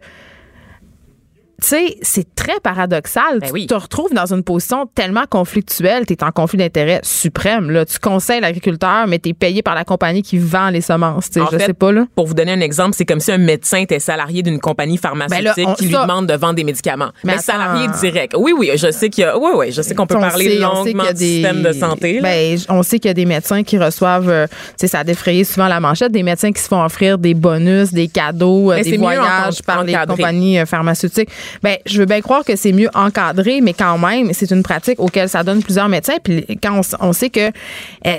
tu 1.62 1.68
sais, 1.68 1.98
c'est 2.02 2.36
très 2.36 2.60
paradoxal. 2.64 3.40
Ben 3.40 3.48
tu 3.48 3.54
oui. 3.54 3.68
te 3.68 3.74
retrouves 3.74 4.14
dans 4.14 4.34
une 4.34 4.44
position 4.44 4.86
tellement 4.96 5.26
conflictuelle, 5.30 6.06
tu 6.06 6.14
es 6.14 6.24
en 6.24 6.32
conflit 6.32 6.58
d'intérêt 6.58 7.00
suprême. 7.04 7.70
Là. 7.72 7.86
Tu 7.86 8.00
conseilles 8.00 8.42
l'agriculteur, 8.42 9.08
mais 9.08 9.20
tu 9.20 9.30
es 9.30 9.34
payé 9.34 9.62
par 9.62 9.76
la 9.76 9.84
compagnie 9.84 10.22
qui 10.22 10.38
vend 10.38 10.70
les 10.70 10.82
semences. 10.82 11.30
En 11.40 11.46
je 11.52 11.58
fait, 11.58 11.66
sais 11.68 11.74
pas. 11.74 11.92
Là. 11.92 12.06
Pour 12.16 12.28
vous 12.28 12.34
donner 12.34 12.52
un 12.54 12.62
exemple, 12.62 12.96
c'est 12.96 13.06
comme 13.06 13.20
si 13.20 13.32
un 13.32 13.38
médecin 13.38 13.80
était 13.80 14.00
salarié 14.00 14.42
d'une 14.44 14.60
compagnie 14.60 14.98
pharmaceutique 14.98 15.46
Ben 15.56 15.64
là, 15.64 15.70
on- 15.72 15.74
qui 15.76 15.86
lui 15.86 15.94
ça- 15.94 16.04
demande 16.04 16.28
de 16.28 16.34
vendre 16.34 16.56
des 16.56 16.64
médicaments. 16.64 17.10
Mais 17.24 17.38
salarié 17.40 17.88
direct. 18.00 18.34
Oui, 18.38 18.54
oui, 18.58 18.72
je 18.76 18.92
sais 18.92 19.10
qu'il 19.10 19.24
y 19.24 19.28
a. 19.28 19.38
Oui, 19.38 19.52
oui, 19.56 19.72
je 19.72 19.82
sais 19.82 19.96
qu'on 19.96 20.08
peut 20.08 20.18
On 20.18 20.22
parler 20.22 20.50
sait- 20.50 20.56
longuement 20.60 21.04
du 21.12 21.18
système 21.26 21.62
de 21.62 21.72
santé. 21.74 22.20
Ben, 22.22 22.58
on 22.70 22.84
sait 22.84 23.00
qu'il 23.00 23.10
y 23.10 23.12
a 23.12 23.14
des 23.16 23.26
médecins 23.26 23.64
qui 23.64 23.78
reçoivent, 23.78 24.30
euh, 24.30 24.48
tu 24.48 24.54
sais, 24.78 24.88
ça 24.88 25.00
a 25.00 25.04
défrayé 25.04 25.44
souvent 25.44 25.68
la 25.68 25.80
manchette, 25.80 26.12
des 26.12 26.24
médecins 26.24 26.52
qui 26.52 26.62
se 26.62 26.68
font 26.68 26.84
offrir 26.84 27.18
des 27.18 27.34
bonus, 27.34 27.92
des 27.94 28.08
cadeaux, 28.08 28.72
euh, 28.72 28.76
Mais 28.78 28.84
des 28.84 28.98
voyages 28.98 29.62
par 29.64 29.84
les 29.84 29.94
compagnies 30.08 30.60
euh, 30.60 30.66
pharmaceutiques. 30.66 31.30
Ben, 31.64 31.78
je 31.86 32.00
veux 32.00 32.06
bien 32.06 32.22
croire 32.22 32.44
que 32.44 32.56
c'est 32.56 32.72
mieux 32.72 32.90
encadré, 32.94 33.62
mais 33.62 33.74
quand 33.74 33.98
même, 33.98 34.34
c'est 34.34 34.52
une 34.52 34.64
pratique 34.64 35.00
auquel 35.00 35.30
ça 35.30 35.44
donne 35.44 35.62
plusieurs 35.64 35.90
médecins. 35.90 36.18
Puis 36.24 36.46
quand 36.62 36.80
on, 37.02 37.08
on 37.10 37.14
sait 37.14 37.30
que 37.30 37.52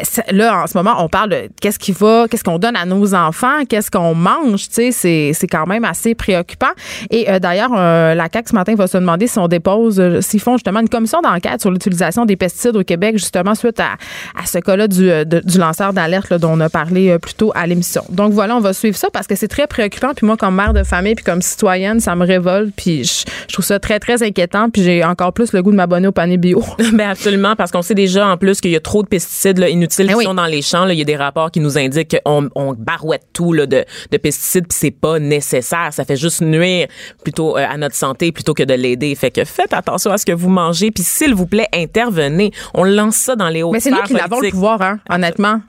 ça- 0.03 0.23
là, 0.31 0.63
en 0.63 0.67
ce 0.67 0.77
moment, 0.77 0.95
on 0.99 1.09
parle 1.09 1.31
de 1.31 1.49
qu'est-ce 1.61 1.79
qui 1.79 1.93
va, 1.93 2.27
qu'est-ce 2.31 2.45
qu'on 2.45 2.59
donne 2.59 2.77
à 2.77 2.85
nos 2.85 3.15
enfants, 3.15 3.65
qu'est-ce 3.69 3.91
qu'on 3.91 4.15
mange, 4.15 4.69
tu 4.69 4.93
sais, 4.93 5.33
c'est, 5.33 5.47
quand 5.47 5.67
même 5.67 5.85
assez 5.85 6.15
préoccupant. 6.15 6.71
Et 7.11 7.29
euh, 7.31 7.39
d'ailleurs, 7.39 7.73
la 7.73 8.29
CAQ 8.33 8.51
ce 8.51 8.55
matin 8.55 8.75
va 8.75 8.87
se 8.87 8.97
demander 8.99 9.27
si 9.27 9.39
on 9.39 9.49
dépose, 9.49 9.99
euh, 10.01 10.21
s'ils 10.21 10.41
font 10.41 10.55
justement 10.57 10.81
une 10.81 10.89
commission 10.89 11.21
d'enquête 11.23 11.61
sur 11.61 11.71
l'utilisation 11.71 12.25
des 12.25 12.37
pesticides 12.37 12.77
au 12.77 12.85
Québec, 12.85 13.17
justement 13.19 13.55
suite 13.55 13.81
à, 13.81 13.93
à 14.41 14.47
ce 14.47 14.59
cas-là 14.59 14.87
du, 14.89 15.11
euh, 15.11 15.25
du 15.25 15.59
lanceur 15.59 15.93
d'alerte 15.93 16.33
dont 16.35 16.53
on 16.53 16.61
a 16.61 16.69
parlé 16.69 17.19
plus 17.19 17.35
tôt 17.35 17.53
à 17.55 17.67
l'émission. 17.67 18.03
Donc 18.11 18.33
voilà, 18.33 18.57
on 18.57 18.61
va 18.61 18.73
suivre 18.73 18.97
ça 18.97 19.09
parce 19.13 19.27
que 19.27 19.35
c'est 19.35 19.49
très 19.49 19.67
préoccupant. 19.67 20.13
Puis 20.15 20.27
moi, 20.27 20.37
comme 20.37 20.55
mère 20.55 20.73
de 20.73 20.83
famille, 20.85 21.15
puis 21.15 21.25
comme 21.25 21.43
citoyenne, 21.43 22.01
ça 22.01 22.15
me 22.15 22.25
révolte. 22.25 22.73
Puis 22.77 23.20
je 23.49 23.53
trouve 23.53 23.65
ça 23.65 23.79
très, 23.79 23.99
très 23.99 24.23
inquiétant. 24.23 24.71
Puis 24.71 24.83
j'ai 24.83 25.05
encore 25.05 25.33
plus 25.33 25.53
le 25.53 25.63
goût 25.63 25.71
de 25.71 25.77
m'abonner 25.77 26.09
au 26.09 26.13
panier 26.13 26.37
bio. 26.37 26.63
Ben 26.93 27.11
absolument, 27.11 27.57
parce 27.57 27.71
qu'on 27.71 27.83
sait 27.83 27.95
déjà 27.95 28.27
en 28.27 28.37
plus 28.37 28.61
qu'il 28.61 28.71
y 28.73 28.77
a 28.77 28.81
trop 28.81 29.03
de 29.03 29.09
pesticides 29.09 29.59
là, 29.59 29.69
inutiles 29.69 30.07
Ben 30.07 30.13
qui 30.13 30.19
oui. 30.19 30.25
sont 30.25 30.35
dans 30.35 30.47
les 30.47 30.63
champs. 30.63 30.85
là. 30.85 30.93
Il 30.93 30.99
y 30.99 31.03
a 31.03 31.05
des 31.05 31.17
rapports 31.17 31.51
qui 31.51 31.61
nous 31.61 31.79
indiquent 31.79 32.17
qu'on 32.25 32.49
on 32.55 32.75
barouette 32.75 33.27
tout 33.33 33.53
là, 33.53 33.67
de, 33.67 33.85
de 34.11 34.17
pesticides, 34.17 34.67
puis 34.67 34.77
c'est 34.79 34.91
pas 34.91 35.19
nécessaire. 35.19 35.89
Ça 35.93 36.05
fait 36.05 36.17
juste 36.17 36.41
nuire 36.41 36.89
plutôt 37.23 37.57
euh, 37.57 37.65
à 37.69 37.77
notre 37.77 37.95
santé 37.95 38.33
plutôt 38.33 38.55
que 38.55 38.63
de 38.63 38.75
l'aider. 38.75 39.15
Fait 39.15 39.31
que 39.31 39.45
faites 39.45 39.73
attention 39.73 40.11
à 40.11 40.19
ce 40.19 40.27
que 40.27 40.33
vous 40.33 40.49
mangez, 40.49 40.91
puis 40.91 41.05
s'il 41.05 41.35
vous 41.35 41.47
plaît, 41.47 41.69
intervenez. 41.73 42.53
On 42.75 42.85
lance 42.85 43.17
ça 43.17 43.37
dans 43.37 43.49
les 43.49 43.63
hautes 43.63 43.73
Mais 43.73 43.81
c'est 43.81 43.91
nous 43.91 44.03
qui 44.03 44.15
l'avons 44.15 44.41
le 44.41 44.51
pouvoir, 44.51 44.83
hein, 44.83 44.99
honnêtement. 45.09 45.61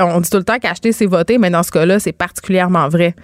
On 0.00 0.20
dit 0.20 0.30
tout 0.30 0.38
le 0.38 0.44
temps 0.44 0.58
qu'acheter, 0.58 0.92
c'est 0.92 1.06
voter, 1.06 1.38
mais 1.38 1.50
dans 1.50 1.62
ce 1.62 1.70
cas-là, 1.70 1.98
c'est 1.98 2.12
particulièrement 2.12 2.88
vrai. 2.88 3.14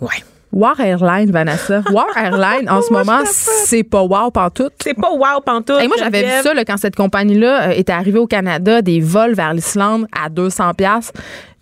Ouais. 0.00 0.22
War 0.56 0.80
Airlines, 0.80 1.30
Vanessa. 1.30 1.82
War 1.92 2.16
Airlines, 2.16 2.66
en 2.70 2.80
ce 2.80 2.90
moment, 2.90 3.20
c'est 3.26 3.82
pas 3.82 4.00
wow 4.00 4.30
pantoute. 4.30 4.72
C'est 4.82 4.94
pas 4.94 5.10
wow 5.10 5.40
pantoute. 5.44 5.82
Et 5.82 5.86
moi, 5.86 5.96
j'avais 5.98 6.22
vu 6.22 6.42
ça 6.42 6.54
là, 6.54 6.64
quand 6.64 6.78
cette 6.78 6.96
compagnie-là 6.96 7.68
euh, 7.68 7.70
était 7.72 7.92
arrivée 7.92 8.18
au 8.18 8.26
Canada, 8.26 8.80
des 8.80 9.00
vols 9.00 9.34
vers 9.34 9.52
l'Islande 9.52 10.06
à 10.18 10.30
200 10.30 10.72
pièces. 10.72 11.12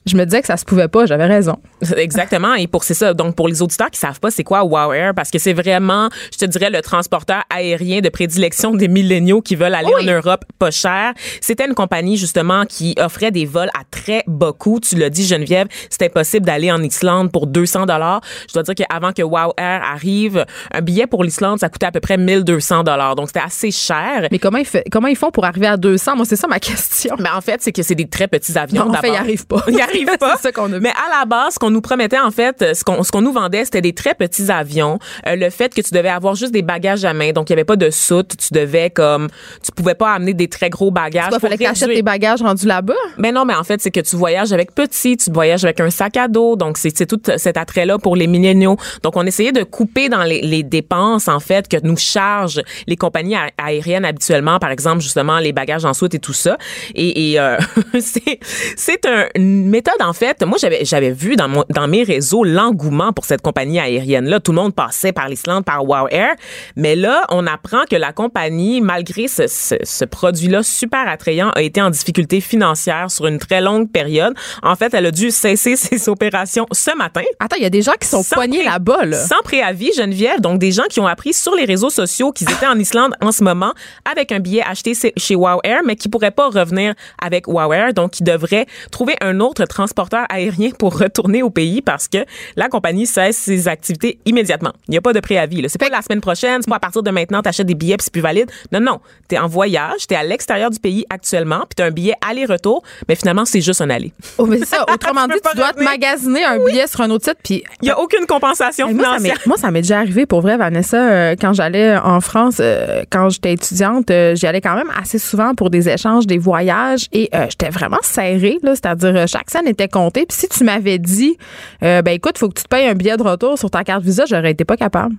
Je 0.06 0.16
me 0.16 0.24
disais 0.24 0.40
que 0.40 0.46
ça 0.46 0.56
se 0.56 0.64
pouvait 0.64 0.88
pas, 0.88 1.06
j'avais 1.06 1.26
raison. 1.26 1.56
Exactement. 1.96 2.54
Et 2.54 2.66
pour 2.66 2.84
c'est 2.84 2.94
ça. 2.94 3.14
Donc 3.14 3.34
pour 3.36 3.48
les 3.48 3.62
auditeurs 3.62 3.90
qui 3.90 3.98
savent 3.98 4.20
pas 4.20 4.30
c'est 4.30 4.44
quoi 4.44 4.62
Wow 4.64 4.92
Air, 4.92 5.14
parce 5.14 5.30
que 5.30 5.38
c'est 5.38 5.52
vraiment, 5.52 6.08
je 6.32 6.38
te 6.38 6.44
dirais, 6.44 6.70
le 6.70 6.80
transporteur 6.82 7.42
aérien 7.50 8.00
de 8.00 8.08
prédilection 8.08 8.74
des 8.74 8.88
milléniaux 8.88 9.40
qui 9.40 9.56
veulent 9.56 9.74
aller 9.74 9.92
Oui. 9.98 10.08
en 10.08 10.12
Europe 10.12 10.44
pas 10.58 10.70
cher. 10.70 11.12
C'était 11.40 11.66
une 11.66 11.74
compagnie 11.74 12.16
justement 12.16 12.64
qui 12.66 12.94
offrait 12.98 13.30
des 13.30 13.46
vols 13.46 13.70
à 13.78 13.82
très 13.90 14.24
bas 14.26 14.52
coût. 14.52 14.78
Tu 14.80 14.96
l'as 14.96 15.10
dit 15.10 15.24
Geneviève, 15.26 15.68
c'était 15.90 16.08
possible 16.08 16.44
d'aller 16.46 16.70
en 16.70 16.82
Islande 16.82 17.32
pour 17.32 17.46
200 17.46 17.86
dollars. 17.86 18.20
Je 18.48 18.52
dois 18.54 18.62
dire 18.62 18.74
qu'avant 18.74 19.12
que 19.12 19.22
Wow 19.22 19.54
Air 19.56 19.82
arrive, 19.84 20.44
un 20.72 20.80
billet 20.82 21.06
pour 21.06 21.24
l'Islande 21.24 21.58
ça 21.60 21.68
coûtait 21.68 21.86
à 21.86 21.92
peu 21.92 22.00
près 22.00 22.16
1200 22.18 22.84
dollars. 22.84 23.14
Donc 23.16 23.28
c'était 23.28 23.40
assez 23.44 23.70
cher. 23.70 24.28
Mais 24.30 24.38
comment 24.38 24.58
ils, 24.58 24.66
fait- 24.66 24.84
comment 24.90 25.08
ils 25.08 25.16
font 25.16 25.30
pour 25.30 25.44
arriver 25.44 25.66
à 25.66 25.76
200? 25.76 26.16
Moi, 26.16 26.24
c'est 26.26 26.36
ça 26.36 26.46
ma 26.46 26.60
question. 26.60 27.16
Mais 27.18 27.30
en 27.30 27.40
fait, 27.40 27.62
c'est 27.62 27.72
que 27.72 27.82
c'est 27.82 27.94
des 27.94 28.08
très 28.08 28.28
petits 28.28 28.56
avions. 28.58 28.84
Non, 28.86 28.90
en 28.94 29.00
fait, 29.00 29.08
ils 29.08 29.16
arrivent 29.16 29.46
pas. 29.46 29.62
Ils 29.68 29.80
arrivent 29.80 29.92
arrive 29.94 30.18
pas. 30.18 30.34
C'est 30.36 30.42
ça 30.42 30.52
qu'on 30.52 30.72
a 30.72 30.76
vu. 30.76 30.80
Mais 30.80 30.90
à 30.90 31.18
la 31.20 31.24
base, 31.24 31.54
ce 31.54 31.58
qu'on 31.58 31.70
nous 31.70 31.80
promettait, 31.80 32.18
en 32.18 32.30
fait, 32.30 32.74
ce 32.74 32.84
qu'on, 32.84 33.02
ce 33.02 33.10
qu'on 33.12 33.22
nous 33.22 33.32
vendait, 33.32 33.64
c'était 33.64 33.80
des 33.80 33.92
très 33.94 34.14
petits 34.14 34.50
avions. 34.50 34.98
Euh, 35.26 35.36
le 35.36 35.50
fait 35.50 35.74
que 35.74 35.80
tu 35.80 35.92
devais 35.92 36.08
avoir 36.08 36.34
juste 36.34 36.52
des 36.52 36.62
bagages 36.62 37.04
à 37.04 37.12
main. 37.12 37.32
Donc, 37.32 37.50
il 37.50 37.52
y 37.52 37.54
avait 37.54 37.64
pas 37.64 37.76
de 37.76 37.90
soute. 37.90 38.36
Tu 38.36 38.52
devais, 38.52 38.90
comme, 38.90 39.28
tu 39.62 39.72
pouvais 39.72 39.94
pas 39.94 40.12
amener 40.12 40.34
des 40.34 40.48
très 40.48 40.70
gros 40.70 40.90
bagages. 40.90 41.30
Il 41.32 41.40
fallait 41.40 41.58
que 41.58 41.64
t'achètes 41.64 41.88
tes 41.90 42.02
bagages 42.02 42.42
rendus 42.42 42.66
là-bas? 42.66 42.94
ben 43.18 43.34
non, 43.34 43.44
mais 43.44 43.54
en 43.54 43.64
fait, 43.64 43.80
c'est 43.80 43.90
que 43.90 44.00
tu 44.00 44.16
voyages 44.16 44.52
avec 44.52 44.74
petit, 44.74 45.16
tu 45.16 45.30
voyages 45.30 45.64
avec 45.64 45.80
un 45.80 45.90
sac 45.90 46.16
à 46.16 46.28
dos. 46.28 46.56
Donc, 46.56 46.78
c'est 46.78 46.96
c'est 46.96 47.06
tout 47.06 47.20
cet 47.36 47.56
attrait-là 47.56 47.98
pour 47.98 48.16
les 48.16 48.26
milléniaux. 48.26 48.76
Donc, 49.02 49.16
on 49.16 49.26
essayait 49.26 49.52
de 49.52 49.62
couper 49.62 50.08
dans 50.08 50.22
les, 50.22 50.40
les 50.42 50.62
dépenses, 50.62 51.28
en 51.28 51.40
fait, 51.40 51.68
que 51.68 51.76
nous 51.82 51.96
chargent 51.96 52.62
les 52.86 52.96
compagnies 52.96 53.34
a- 53.36 53.50
aériennes 53.58 54.04
habituellement. 54.04 54.58
Par 54.58 54.70
exemple, 54.70 55.00
justement, 55.00 55.38
les 55.38 55.52
bagages 55.52 55.84
en 55.84 55.92
soute 55.94 56.14
et 56.14 56.18
tout 56.18 56.32
ça. 56.32 56.56
Et, 56.94 57.32
et 57.32 57.40
euh, 57.40 57.56
c'est 58.00 58.38
c'est 58.76 59.04
un- 59.06 59.26
une 59.34 59.68
méthode, 59.68 59.83
en 60.00 60.12
fait. 60.12 60.42
Moi, 60.44 60.58
j'avais 60.60 60.84
j'avais 60.84 61.10
vu 61.12 61.36
dans, 61.36 61.48
mon, 61.48 61.64
dans 61.70 61.88
mes 61.88 62.02
réseaux 62.02 62.44
l'engouement 62.44 63.12
pour 63.12 63.24
cette 63.24 63.42
compagnie 63.42 63.78
aérienne-là. 63.80 64.40
Tout 64.40 64.52
le 64.52 64.56
monde 64.56 64.74
passait 64.74 65.12
par 65.12 65.28
l'Islande, 65.28 65.64
par 65.64 65.84
Wow 65.84 66.08
Air. 66.10 66.34
Mais 66.76 66.96
là, 66.96 67.24
on 67.30 67.46
apprend 67.46 67.84
que 67.88 67.96
la 67.96 68.12
compagnie, 68.12 68.80
malgré 68.80 69.28
ce, 69.28 69.46
ce, 69.46 69.76
ce 69.82 70.04
produit-là 70.04 70.62
super 70.62 71.08
attrayant, 71.08 71.50
a 71.50 71.62
été 71.62 71.80
en 71.82 71.90
difficulté 71.90 72.40
financière 72.40 73.10
sur 73.10 73.26
une 73.26 73.38
très 73.38 73.60
longue 73.60 73.90
période. 73.90 74.34
En 74.62 74.74
fait, 74.76 74.94
elle 74.94 75.06
a 75.06 75.10
dû 75.10 75.30
cesser 75.30 75.76
ses 75.76 76.08
opérations 76.08 76.66
ce 76.72 76.96
matin. 76.96 77.22
Attends, 77.40 77.56
il 77.56 77.62
y 77.62 77.66
a 77.66 77.70
des 77.70 77.82
gens 77.82 77.92
qui 78.00 78.08
sont 78.08 78.22
poignés 78.24 78.64
là-bas, 78.64 79.04
là. 79.04 79.16
Sans 79.16 79.40
préavis, 79.44 79.92
Geneviève. 79.96 80.40
Donc, 80.40 80.58
des 80.58 80.72
gens 80.72 80.84
qui 80.90 81.00
ont 81.00 81.06
appris 81.06 81.32
sur 81.32 81.54
les 81.54 81.64
réseaux 81.64 81.90
sociaux 81.90 82.32
qu'ils 82.32 82.50
étaient 82.50 82.66
en 82.66 82.78
Islande 82.78 83.14
en 83.20 83.32
ce 83.32 83.42
moment 83.44 83.72
avec 84.10 84.32
un 84.32 84.40
billet 84.40 84.62
acheté 84.66 84.94
chez- 84.94 85.12
chez 85.16 85.34
Wow 85.34 85.60
Air, 85.64 85.80
mais 85.84 85.96
qui 85.96 86.08
pourraient 86.08 86.30
pas 86.30 86.48
revenir 86.48 86.94
avec 87.22 87.48
Wow 87.48 87.72
Air. 87.72 87.94
Donc, 87.94 88.20
ils 88.20 88.24
devraient 88.24 88.66
trouver 88.90 89.16
un 89.20 89.40
autre 89.40 89.64
transporteur 89.74 90.24
aérien 90.30 90.70
pour 90.78 90.98
retourner 90.98 91.42
au 91.42 91.50
pays 91.50 91.82
parce 91.82 92.08
que 92.08 92.18
la 92.56 92.68
compagnie 92.68 93.06
cesse 93.06 93.36
ses 93.36 93.68
activités 93.68 94.18
immédiatement. 94.24 94.72
Il 94.88 94.92
n'y 94.92 94.98
a 94.98 95.00
pas 95.00 95.12
de 95.12 95.20
préavis. 95.20 95.64
C'est 95.68 95.78
pas 95.78 95.88
la 95.88 96.02
semaine 96.02 96.20
prochaine, 96.20 96.62
c'est 96.62 96.70
pas 96.70 96.76
à 96.76 96.80
partir 96.80 97.02
de 97.02 97.10
maintenant, 97.10 97.42
t'achètes 97.42 97.66
des 97.66 97.74
billets 97.74 97.96
puis 97.96 98.04
c'est 98.04 98.12
plus 98.12 98.22
valide. 98.22 98.50
Non, 98.72 98.80
non. 98.80 99.00
T'es 99.28 99.38
en 99.38 99.46
voyage, 99.46 100.06
t'es 100.06 100.14
à 100.14 100.22
l'extérieur 100.22 100.70
du 100.70 100.78
pays 100.78 101.04
actuellement, 101.10 101.60
puis 101.60 101.74
t'as 101.76 101.86
un 101.86 101.90
billet 101.90 102.14
aller-retour, 102.26 102.82
mais 103.08 103.14
finalement, 103.14 103.44
c'est 103.44 103.60
juste 103.60 103.80
un 103.80 103.90
aller. 103.90 104.12
Oh, 104.38 104.46
mais 104.46 104.58
ça. 104.64 104.84
Autrement 104.92 105.26
dit, 105.26 105.34
tu 105.50 105.56
dois 105.56 105.72
te 105.72 105.82
magasiner 105.82 106.44
un 106.44 106.58
billet 106.64 106.86
sur 106.86 107.00
un 107.00 107.10
autre 107.10 107.24
site, 107.24 107.38
puis 107.42 107.64
Il 107.82 107.88
y 107.88 107.90
a 107.90 107.98
aucune 107.98 108.26
compensation 108.26 108.88
m'est, 108.88 108.94
financière. 108.94 109.38
moi, 109.46 109.56
ça 109.56 109.70
m'est 109.70 109.82
déjà 109.82 109.98
arrivé 109.98 110.26
pour 110.26 110.40
vrai, 110.40 110.56
Vanessa, 110.56 110.96
euh, 110.96 111.34
quand 111.40 111.52
j'allais 111.52 111.96
en 111.96 112.20
France, 112.20 112.56
euh, 112.60 113.02
quand 113.10 113.28
j'étais 113.30 113.52
étudiante, 113.52 114.10
euh, 114.10 114.34
j'y 114.34 114.46
allais 114.46 114.60
quand 114.60 114.74
même 114.74 114.90
assez 115.00 115.18
souvent 115.18 115.54
pour 115.54 115.70
des 115.70 115.88
échanges, 115.88 116.26
des 116.26 116.38
voyages, 116.38 117.08
et 117.12 117.30
j'étais 117.48 117.70
vraiment 117.70 117.98
serrée, 118.02 118.58
là, 118.62 118.74
c'est-à-dire 118.74 119.26
chaque 119.28 119.50
scène 119.64 119.72
était 119.72 119.88
comptée. 119.88 120.26
Puis 120.26 120.38
si 120.38 120.48
tu 120.48 120.64
m'avais 120.64 120.98
dit, 120.98 121.36
euh, 121.82 122.02
ben 122.02 122.12
écoute, 122.12 122.38
faut 122.38 122.48
que 122.48 122.54
tu 122.54 122.64
te 122.64 122.68
payes 122.68 122.86
un 122.86 122.94
billet 122.94 123.16
de 123.16 123.22
retour 123.22 123.58
sur 123.58 123.70
ta 123.70 123.84
carte 123.84 124.04
Visa, 124.04 124.24
j'aurais 124.26 124.52
été 124.52 124.64
pas 124.64 124.76
capable. 124.76 125.16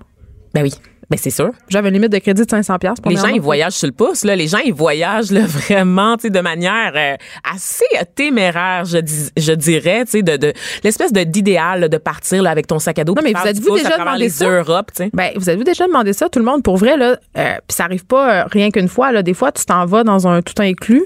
Ben 0.53 0.63
oui, 0.63 0.73
ben 1.09 1.17
c'est 1.21 1.29
sûr. 1.29 1.51
J'avais 1.69 1.89
une 1.89 1.95
limite 1.95 2.11
de 2.11 2.17
crédit 2.17 2.43
de 2.43 2.49
500 2.49 2.79
pièces 2.79 2.97
Les 3.05 3.15
gens, 3.15 3.27
ils 3.27 3.41
voyagent 3.41 3.73
sur 3.73 3.87
le 3.87 3.93
pouce. 3.93 4.23
Là. 4.23 4.35
Les 4.35 4.47
gens, 4.47 4.59
ils 4.59 4.73
voyagent 4.73 5.31
là, 5.31 5.41
vraiment 5.45 6.17
tu 6.17 6.23
sais, 6.23 6.29
de 6.29 6.39
manière 6.39 6.93
euh, 6.95 7.15
assez 7.53 7.85
téméraire, 8.15 8.85
je, 8.85 8.97
dis, 8.97 9.29
je 9.37 9.53
dirais, 9.53 10.05
tu 10.05 10.11
sais, 10.11 10.21
de, 10.23 10.37
de 10.37 10.53
l'espèce 10.83 11.11
de 11.11 11.23
d'idéal 11.23 11.81
là, 11.81 11.87
de 11.87 11.97
partir 11.97 12.43
là, 12.43 12.51
avec 12.51 12.67
ton 12.67 12.79
sac 12.79 12.99
à 12.99 13.03
dos. 13.03 13.13
Non, 13.13 13.21
mais 13.23 13.33
vous 13.33 13.47
êtes-vous 13.47 13.77
déjà 13.77 13.97
demandé 13.97 14.29
ça? 14.29 14.45
Sais? 14.93 15.09
Ben, 15.13 15.31
vous 15.35 15.49
avez-vous 15.49 15.63
déjà 15.63 15.87
demandé 15.87 16.13
ça, 16.13 16.29
tout 16.29 16.39
le 16.39 16.45
monde, 16.45 16.63
pour 16.63 16.77
vrai, 16.77 16.97
là? 16.97 17.17
Euh, 17.37 17.55
puis 17.67 17.75
ça 17.75 17.85
arrive 17.85 18.05
pas 18.05 18.41
euh, 18.41 18.43
rien 18.51 18.71
qu'une 18.71 18.87
fois, 18.87 19.11
là. 19.11 19.23
Des 19.23 19.33
fois, 19.33 19.51
tu 19.51 19.65
t'en 19.65 19.85
vas 19.85 20.03
dans 20.03 20.27
un 20.27 20.41
tout 20.41 20.61
inclus, 20.61 21.05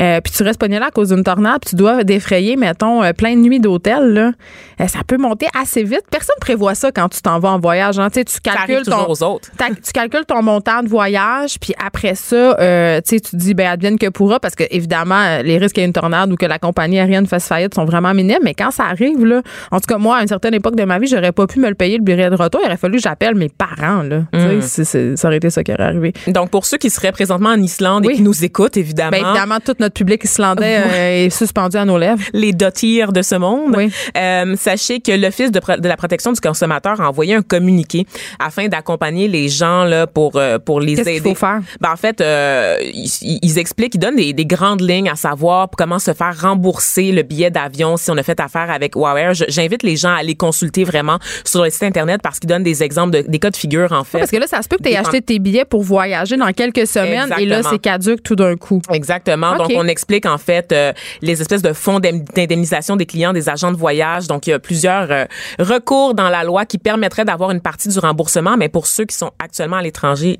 euh, 0.00 0.20
puis 0.20 0.32
tu 0.32 0.42
restes 0.42 0.60
pogné 0.60 0.78
là 0.78 0.86
à 0.86 0.90
cause 0.90 1.08
d'une 1.08 1.24
tornade, 1.24 1.60
puis 1.60 1.70
tu 1.70 1.76
dois 1.76 2.04
défrayer, 2.04 2.56
mettons, 2.56 3.02
euh, 3.02 3.12
plein 3.12 3.34
de 3.34 3.40
nuits 3.40 3.60
d'hôtel, 3.60 4.12
là. 4.12 4.32
Euh, 4.80 4.86
ça 4.86 5.00
peut 5.06 5.16
monter 5.16 5.46
assez 5.58 5.82
vite. 5.82 6.04
Personne 6.10 6.36
prévoit 6.40 6.74
ça 6.74 6.90
quand 6.90 7.08
tu 7.08 7.22
t'en 7.22 7.38
vas 7.38 7.50
en 7.50 7.58
voyage. 7.58 7.98
Hein. 7.98 8.08
Tu 8.10 8.24
calcules 8.42 8.84
toujours 8.84 9.06
ton, 9.06 9.12
aux 9.12 9.22
autres. 9.22 9.33
Tu 9.40 9.92
calcules 9.92 10.24
ton 10.26 10.42
montant 10.42 10.82
de 10.82 10.88
voyage, 10.88 11.58
puis 11.60 11.74
après 11.84 12.14
ça, 12.14 12.56
euh, 12.60 13.00
tu 13.06 13.20
te 13.20 13.34
dis, 13.36 13.54
ben, 13.54 13.68
advienne 13.68 13.98
que 13.98 14.08
pourra, 14.08 14.40
parce 14.40 14.54
que 14.54 14.64
évidemment, 14.70 15.20
euh, 15.20 15.42
les 15.42 15.58
risques 15.58 15.74
qu'il 15.74 15.82
y 15.82 15.84
ait 15.84 15.86
une 15.86 15.92
tornade 15.92 16.32
ou 16.32 16.36
que 16.36 16.46
la 16.46 16.58
compagnie 16.58 16.98
aérienne 16.98 17.26
fasse 17.26 17.46
faillite 17.46 17.74
sont 17.74 17.84
vraiment 17.84 18.12
minimes. 18.14 18.38
Mais 18.42 18.54
quand 18.54 18.70
ça 18.70 18.84
arrive, 18.84 19.24
là, 19.24 19.42
en 19.70 19.78
tout 19.80 19.86
cas, 19.86 19.98
moi, 19.98 20.16
à 20.18 20.22
une 20.22 20.28
certaine 20.28 20.54
époque 20.54 20.76
de 20.76 20.84
ma 20.84 20.98
vie, 20.98 21.06
j'aurais 21.06 21.32
pas 21.32 21.46
pu 21.46 21.58
me 21.58 21.68
le 21.68 21.74
payer 21.74 21.98
le 21.98 22.04
billet 22.04 22.30
de 22.30 22.36
retour. 22.36 22.60
Il 22.62 22.66
aurait 22.66 22.76
fallu 22.76 22.96
que 22.96 23.02
j'appelle 23.02 23.34
mes 23.34 23.48
parents, 23.48 24.02
là. 24.02 24.20
Mm. 24.32 24.60
ça 24.60 25.28
aurait 25.28 25.36
été 25.36 25.50
ça 25.50 25.62
qui 25.62 25.72
aurait 25.72 25.82
arrivé. 25.84 26.12
Donc, 26.28 26.50
pour 26.50 26.64
ceux 26.66 26.78
qui 26.78 26.90
seraient 26.90 27.12
présentement 27.12 27.50
en 27.50 27.60
Islande 27.60 28.04
Oui. 28.06 28.14
et 28.14 28.16
qui 28.16 28.22
nous 28.22 28.44
écoutent, 28.44 28.76
évidemment, 28.76 29.10
Ben, 29.10 29.24
évidemment, 29.24 29.58
tout 29.64 29.74
notre 29.78 29.94
public 29.94 30.22
islandais 30.24 30.78
euh, 30.86 31.26
est 31.26 31.30
suspendu 31.30 31.76
à 31.76 31.84
nos 31.84 31.98
lèvres. 31.98 32.22
les 32.32 32.52
dotiers 32.52 33.06
de 33.06 33.22
ce 33.22 33.34
monde, 33.34 33.74
Oui. 33.76 33.90
euh, 34.16 34.54
sachez 34.56 35.00
que 35.00 35.12
l'Office 35.12 35.50
de, 35.50 35.60
de 35.80 35.88
la 35.88 35.96
protection 35.96 36.32
du 36.32 36.40
consommateur 36.40 37.00
a 37.00 37.08
envoyé 37.08 37.34
un 37.34 37.42
communiqué 37.42 38.06
afin 38.38 38.68
d'accompagner 38.68 39.23
les 39.28 39.48
gens 39.48 39.84
là, 39.84 40.06
pour, 40.06 40.36
euh, 40.36 40.58
pour 40.58 40.80
les 40.80 40.94
Qu'est-ce 40.94 41.08
aider. 41.08 41.20
qu'il 41.20 41.30
faut 41.30 41.34
faire? 41.34 41.60
Ben, 41.80 41.90
en 41.92 41.96
fait, 41.96 42.20
euh, 42.20 42.78
ils, 42.82 43.38
ils 43.42 43.58
expliquent, 43.58 43.94
ils 43.94 43.98
donnent 43.98 44.16
des, 44.16 44.32
des 44.32 44.46
grandes 44.46 44.80
lignes 44.80 45.08
à 45.08 45.16
savoir 45.16 45.68
comment 45.76 45.98
se 45.98 46.12
faire 46.12 46.34
rembourser 46.40 47.12
le 47.12 47.22
billet 47.22 47.50
d'avion 47.50 47.96
si 47.96 48.10
on 48.10 48.16
a 48.16 48.22
fait 48.22 48.40
affaire 48.40 48.70
avec 48.70 48.96
Wow 48.96 49.16
Air. 49.16 49.34
Je- 49.34 49.44
J'invite 49.48 49.82
les 49.82 49.96
gens 49.96 50.10
à 50.14 50.18
aller 50.18 50.34
consulter 50.34 50.84
vraiment 50.84 51.18
sur 51.44 51.62
le 51.62 51.70
site 51.70 51.82
Internet 51.84 52.20
parce 52.22 52.38
qu'ils 52.38 52.48
donnent 52.48 52.62
des 52.62 52.82
exemples, 52.82 53.10
de, 53.12 53.24
des 53.28 53.38
cas 53.38 53.50
de 53.50 53.56
figure, 53.56 53.92
en 53.92 54.04
fait. 54.04 54.18
Parce 54.18 54.30
que 54.30 54.36
là, 54.36 54.46
ça 54.46 54.62
se 54.62 54.68
peut 54.68 54.76
que 54.76 54.82
tu 54.82 54.90
aies 54.90 54.96
acheté 54.96 55.20
tes 55.20 55.38
billets 55.38 55.64
pour 55.64 55.82
voyager 55.82 56.36
dans 56.36 56.52
quelques 56.52 56.86
semaines 56.86 57.32
et 57.38 57.46
là, 57.46 57.62
c'est 57.62 57.78
caduque 57.78 58.22
tout 58.22 58.36
d'un 58.36 58.56
coup. 58.56 58.80
Exactement. 58.90 59.56
Donc, 59.56 59.70
on 59.76 59.86
explique 59.86 60.26
en 60.26 60.38
fait 60.38 60.72
euh, 60.72 60.92
les 61.22 61.40
espèces 61.40 61.62
de 61.62 61.72
fonds 61.72 62.00
d'indemnisation 62.00 62.96
des 62.96 63.06
clients 63.06 63.32
des 63.32 63.48
agents 63.48 63.72
de 63.72 63.76
voyage. 63.76 64.26
Donc, 64.26 64.46
il 64.46 64.50
y 64.50 64.52
a 64.52 64.58
plusieurs 64.58 65.10
euh, 65.10 65.24
recours 65.58 66.14
dans 66.14 66.28
la 66.28 66.44
loi 66.44 66.64
qui 66.66 66.78
permettraient 66.78 67.24
d'avoir 67.24 67.50
une 67.50 67.60
partie 67.60 67.88
du 67.88 67.98
remboursement, 67.98 68.56
mais 68.56 68.68
pour 68.68 68.86
ceux 68.86 69.04
qui 69.04 69.13
sont 69.14 69.30
actuellement 69.38 69.76
à 69.76 69.82
l'étranger, 69.82 70.38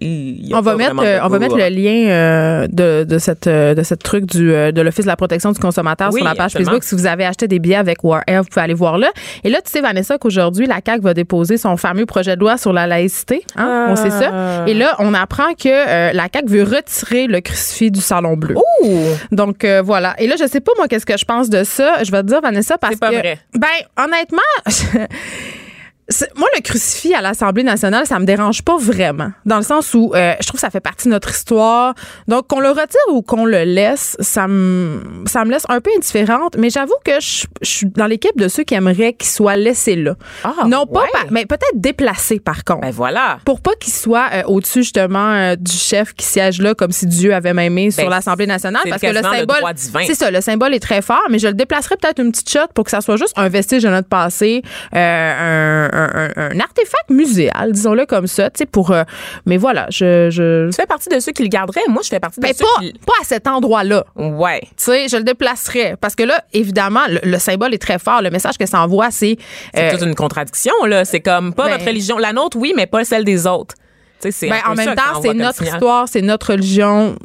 On 0.52 0.60
va 0.60 0.76
mettre, 0.76 0.94
euh, 1.02 1.18
on 1.22 1.28
va 1.28 1.38
mettre 1.38 1.56
le 1.56 1.68
lien 1.68 2.08
euh, 2.10 2.66
de, 2.70 3.04
de 3.04 3.18
cette 3.18 3.46
euh, 3.46 3.74
de 3.74 3.82
cette 3.82 4.02
truc 4.02 4.26
du 4.26 4.52
euh, 4.52 4.72
de 4.72 4.80
l'office 4.80 5.04
de 5.04 5.10
la 5.10 5.16
protection 5.16 5.52
du 5.52 5.58
consommateur 5.60 6.10
Oui, 6.12 6.20
sur 6.20 6.24
la 6.28 6.34
page 6.34 6.46
absolument. 6.46 6.70
Facebook. 6.72 6.84
Si 6.84 6.94
vous 6.94 7.06
avez 7.06 7.24
acheté 7.24 7.48
des 7.48 7.58
billets 7.58 7.76
avec 7.76 8.02
War 8.04 8.22
Air, 8.26 8.42
vous 8.42 8.48
pouvez 8.48 8.62
aller 8.62 8.74
voir 8.74 8.98
là. 8.98 9.08
Et 9.44 9.50
là, 9.50 9.60
tu 9.64 9.70
sais 9.70 9.80
Vanessa 9.80 10.18
qu'aujourd'hui 10.18 10.66
la 10.66 10.80
CAC 10.80 11.00
va 11.02 11.14
déposer 11.14 11.56
son 11.56 11.76
fameux 11.76 12.06
projet 12.06 12.34
de 12.36 12.40
loi 12.40 12.56
sur 12.58 12.72
la 12.72 12.86
laïcité. 12.86 13.44
Hein? 13.56 13.86
On 13.90 13.96
sait 13.96 14.10
ça. 14.10 14.30
Ah. 14.32 14.64
Et 14.66 14.74
là, 14.74 14.96
on 14.98 15.14
apprend 15.14 15.54
que 15.54 15.68
euh, 15.68 16.12
la 16.12 16.28
CAC 16.28 16.46
veut 16.46 16.62
retirer 16.64 17.26
le 17.26 17.40
crucifix 17.40 17.90
du 17.90 18.00
salon 18.00 18.36
bleu. 18.36 18.56
Ouh! 18.82 18.98
Donc 19.32 19.64
voilà. 19.84 20.14
Et 20.18 20.26
là, 20.26 20.34
je 20.38 20.46
sais 20.46 20.60
pas 20.60 20.72
moi 20.76 20.88
qu'est-ce 20.88 21.06
que 21.06 21.16
je 21.16 21.24
pense 21.24 21.48
de 21.50 21.64
ça? 21.64 22.02
Je 22.04 22.10
vais 22.10 22.22
te 22.22 22.26
dire 22.28 22.40
Vanessa 22.40 22.78
parce 22.78 22.94
C'est 22.94 23.00
pas 23.00 23.10
que 23.10 23.16
vrai. 23.16 23.38
ben 23.54 23.68
honnêtement. 24.02 24.38
Moi, 26.36 26.48
le 26.54 26.60
crucifix 26.60 27.14
à 27.14 27.22
l'Assemblée 27.22 27.62
nationale, 27.62 28.06
ça 28.06 28.18
me 28.18 28.26
dérange 28.26 28.62
pas 28.62 28.76
vraiment. 28.78 29.30
Dans 29.46 29.56
le 29.56 29.62
sens 29.62 29.94
où 29.94 30.12
euh, 30.14 30.34
je 30.40 30.46
trouve 30.46 30.58
que 30.58 30.66
ça 30.66 30.70
fait 30.70 30.80
partie 30.80 31.08
de 31.08 31.12
notre 31.12 31.30
histoire. 31.30 31.94
Donc, 32.28 32.46
qu'on 32.48 32.60
le 32.60 32.68
retire 32.68 33.00
ou 33.10 33.22
qu'on 33.22 33.46
le 33.46 33.64
laisse, 33.64 34.14
ça 34.20 34.46
me, 34.46 35.02
ça 35.26 35.44
me 35.46 35.50
laisse 35.50 35.64
un 35.70 35.80
peu 35.80 35.90
indifférente. 35.96 36.56
Mais 36.58 36.68
j'avoue 36.68 36.94
que 37.04 37.20
je, 37.20 37.46
je 37.62 37.68
suis 37.70 37.86
dans 37.86 38.06
l'équipe 38.06 38.36
de 38.36 38.48
ceux 38.48 38.64
qui 38.64 38.74
aimeraient 38.74 39.14
qu'il 39.14 39.28
soit 39.30 39.56
laissé 39.56 39.96
là. 39.96 40.14
Ah, 40.44 40.52
non 40.66 40.86
pas, 40.86 41.00
ouais. 41.02 41.08
par- 41.12 41.24
mais 41.30 41.46
peut-être 41.46 41.72
déplacé 41.80 42.38
par 42.38 42.64
contre. 42.64 42.82
Ben 42.82 42.90
voilà. 42.90 43.38
Pour 43.46 43.60
pas 43.62 43.72
qu'il 43.80 43.92
soit 43.92 44.26
euh, 44.34 44.42
au-dessus 44.46 44.82
justement 44.82 45.32
euh, 45.32 45.56
du 45.56 45.72
chef 45.72 46.12
qui 46.12 46.26
siège 46.26 46.60
là 46.60 46.74
comme 46.74 46.92
si 46.92 47.06
Dieu 47.06 47.32
avait 47.34 47.54
même 47.54 47.72
main 47.74 47.90
sur 47.90 48.04
Ben, 48.04 48.10
l'Assemblée 48.10 48.46
nationale 48.46 48.82
parce 48.88 49.00
que 49.00 49.06
le 49.06 49.22
symbole 49.22 49.74
c'est 50.06 50.14
ça 50.14 50.30
le 50.30 50.40
symbole 50.40 50.74
est 50.74 50.80
très 50.80 51.00
fort 51.02 51.22
mais 51.30 51.38
je 51.38 51.46
le 51.48 51.54
déplacerais 51.54 51.96
peut-être 51.96 52.20
une 52.20 52.30
petite 52.30 52.50
shot 52.50 52.68
pour 52.74 52.84
que 52.84 52.90
ça 52.90 53.00
soit 53.00 53.16
juste 53.16 53.32
un 53.36 53.48
vestige 53.48 53.82
de 53.82 53.88
notre 53.88 54.08
passé 54.08 54.62
euh, 54.94 55.88
un, 55.92 55.93
un- 55.94 56.10
un- 56.36 56.50
un 56.50 56.60
artefact 56.60 57.10
muséal 57.10 57.72
disons-le 57.72 58.06
comme 58.06 58.26
ça 58.26 58.50
tu 58.50 58.58
sais 58.58 58.66
pour 58.66 58.90
euh, 58.90 59.04
mais 59.46 59.56
voilà 59.56 59.86
je 59.90 60.28
je 60.30 60.68
Tu 60.70 60.74
fais 60.76 60.86
partie 60.86 61.08
de 61.08 61.20
ceux 61.20 61.32
qui 61.32 61.42
le 61.42 61.48
garderaient. 61.48 61.80
Moi, 61.88 62.02
je 62.02 62.08
fais 62.08 62.20
partie 62.20 62.40
de 62.40 62.46
ben, 62.46 62.52
ceux 62.54 62.64
pas, 62.64 62.80
qui... 62.80 62.92
pas 63.06 63.12
à 63.20 63.24
cet 63.24 63.46
endroit-là. 63.46 64.04
Ouais. 64.16 64.60
Tu 64.62 64.68
sais, 64.78 65.08
je 65.08 65.16
le 65.16 65.22
déplacerais. 65.22 65.96
Parce 66.00 66.14
que 66.14 66.22
là, 66.22 66.42
évidemment, 66.52 67.00
le, 67.08 67.20
le 67.22 67.38
symbole 67.38 67.74
est 67.74 67.78
très 67.82 67.98
fort. 67.98 68.22
Le 68.22 68.30
message 68.30 68.58
que 68.58 68.66
ça 68.66 68.80
envoie, 68.80 69.10
c'est. 69.10 69.36
C'est 69.74 69.88
euh, 69.88 69.90
toute 69.92 70.02
une 70.06 70.14
contradiction, 70.14 70.72
là. 70.86 71.04
C'est 71.04 71.20
comme 71.20 71.52
pas 71.54 71.64
ben- 71.66 71.72
notre 71.72 71.86
religion. 71.86 72.18
La 72.18 72.32
nôtre, 72.32 72.56
oui, 72.58 72.72
mais 72.76 72.86
pas 72.86 73.04
celle 73.04 73.24
des 73.24 73.46
autres. 73.46 73.74
Tu 74.20 74.28
sais, 74.28 74.32
c'est 74.32 74.48
ben, 74.48 74.60
en 74.66 74.74
même 74.74 74.94
temps, 74.94 75.20
c'est 75.22 75.34
notre 75.34 75.58
signal. 75.58 75.74
histoire, 75.74 76.08
c'est 76.08 76.22
notre 76.22 76.50
religion. 76.52 77.16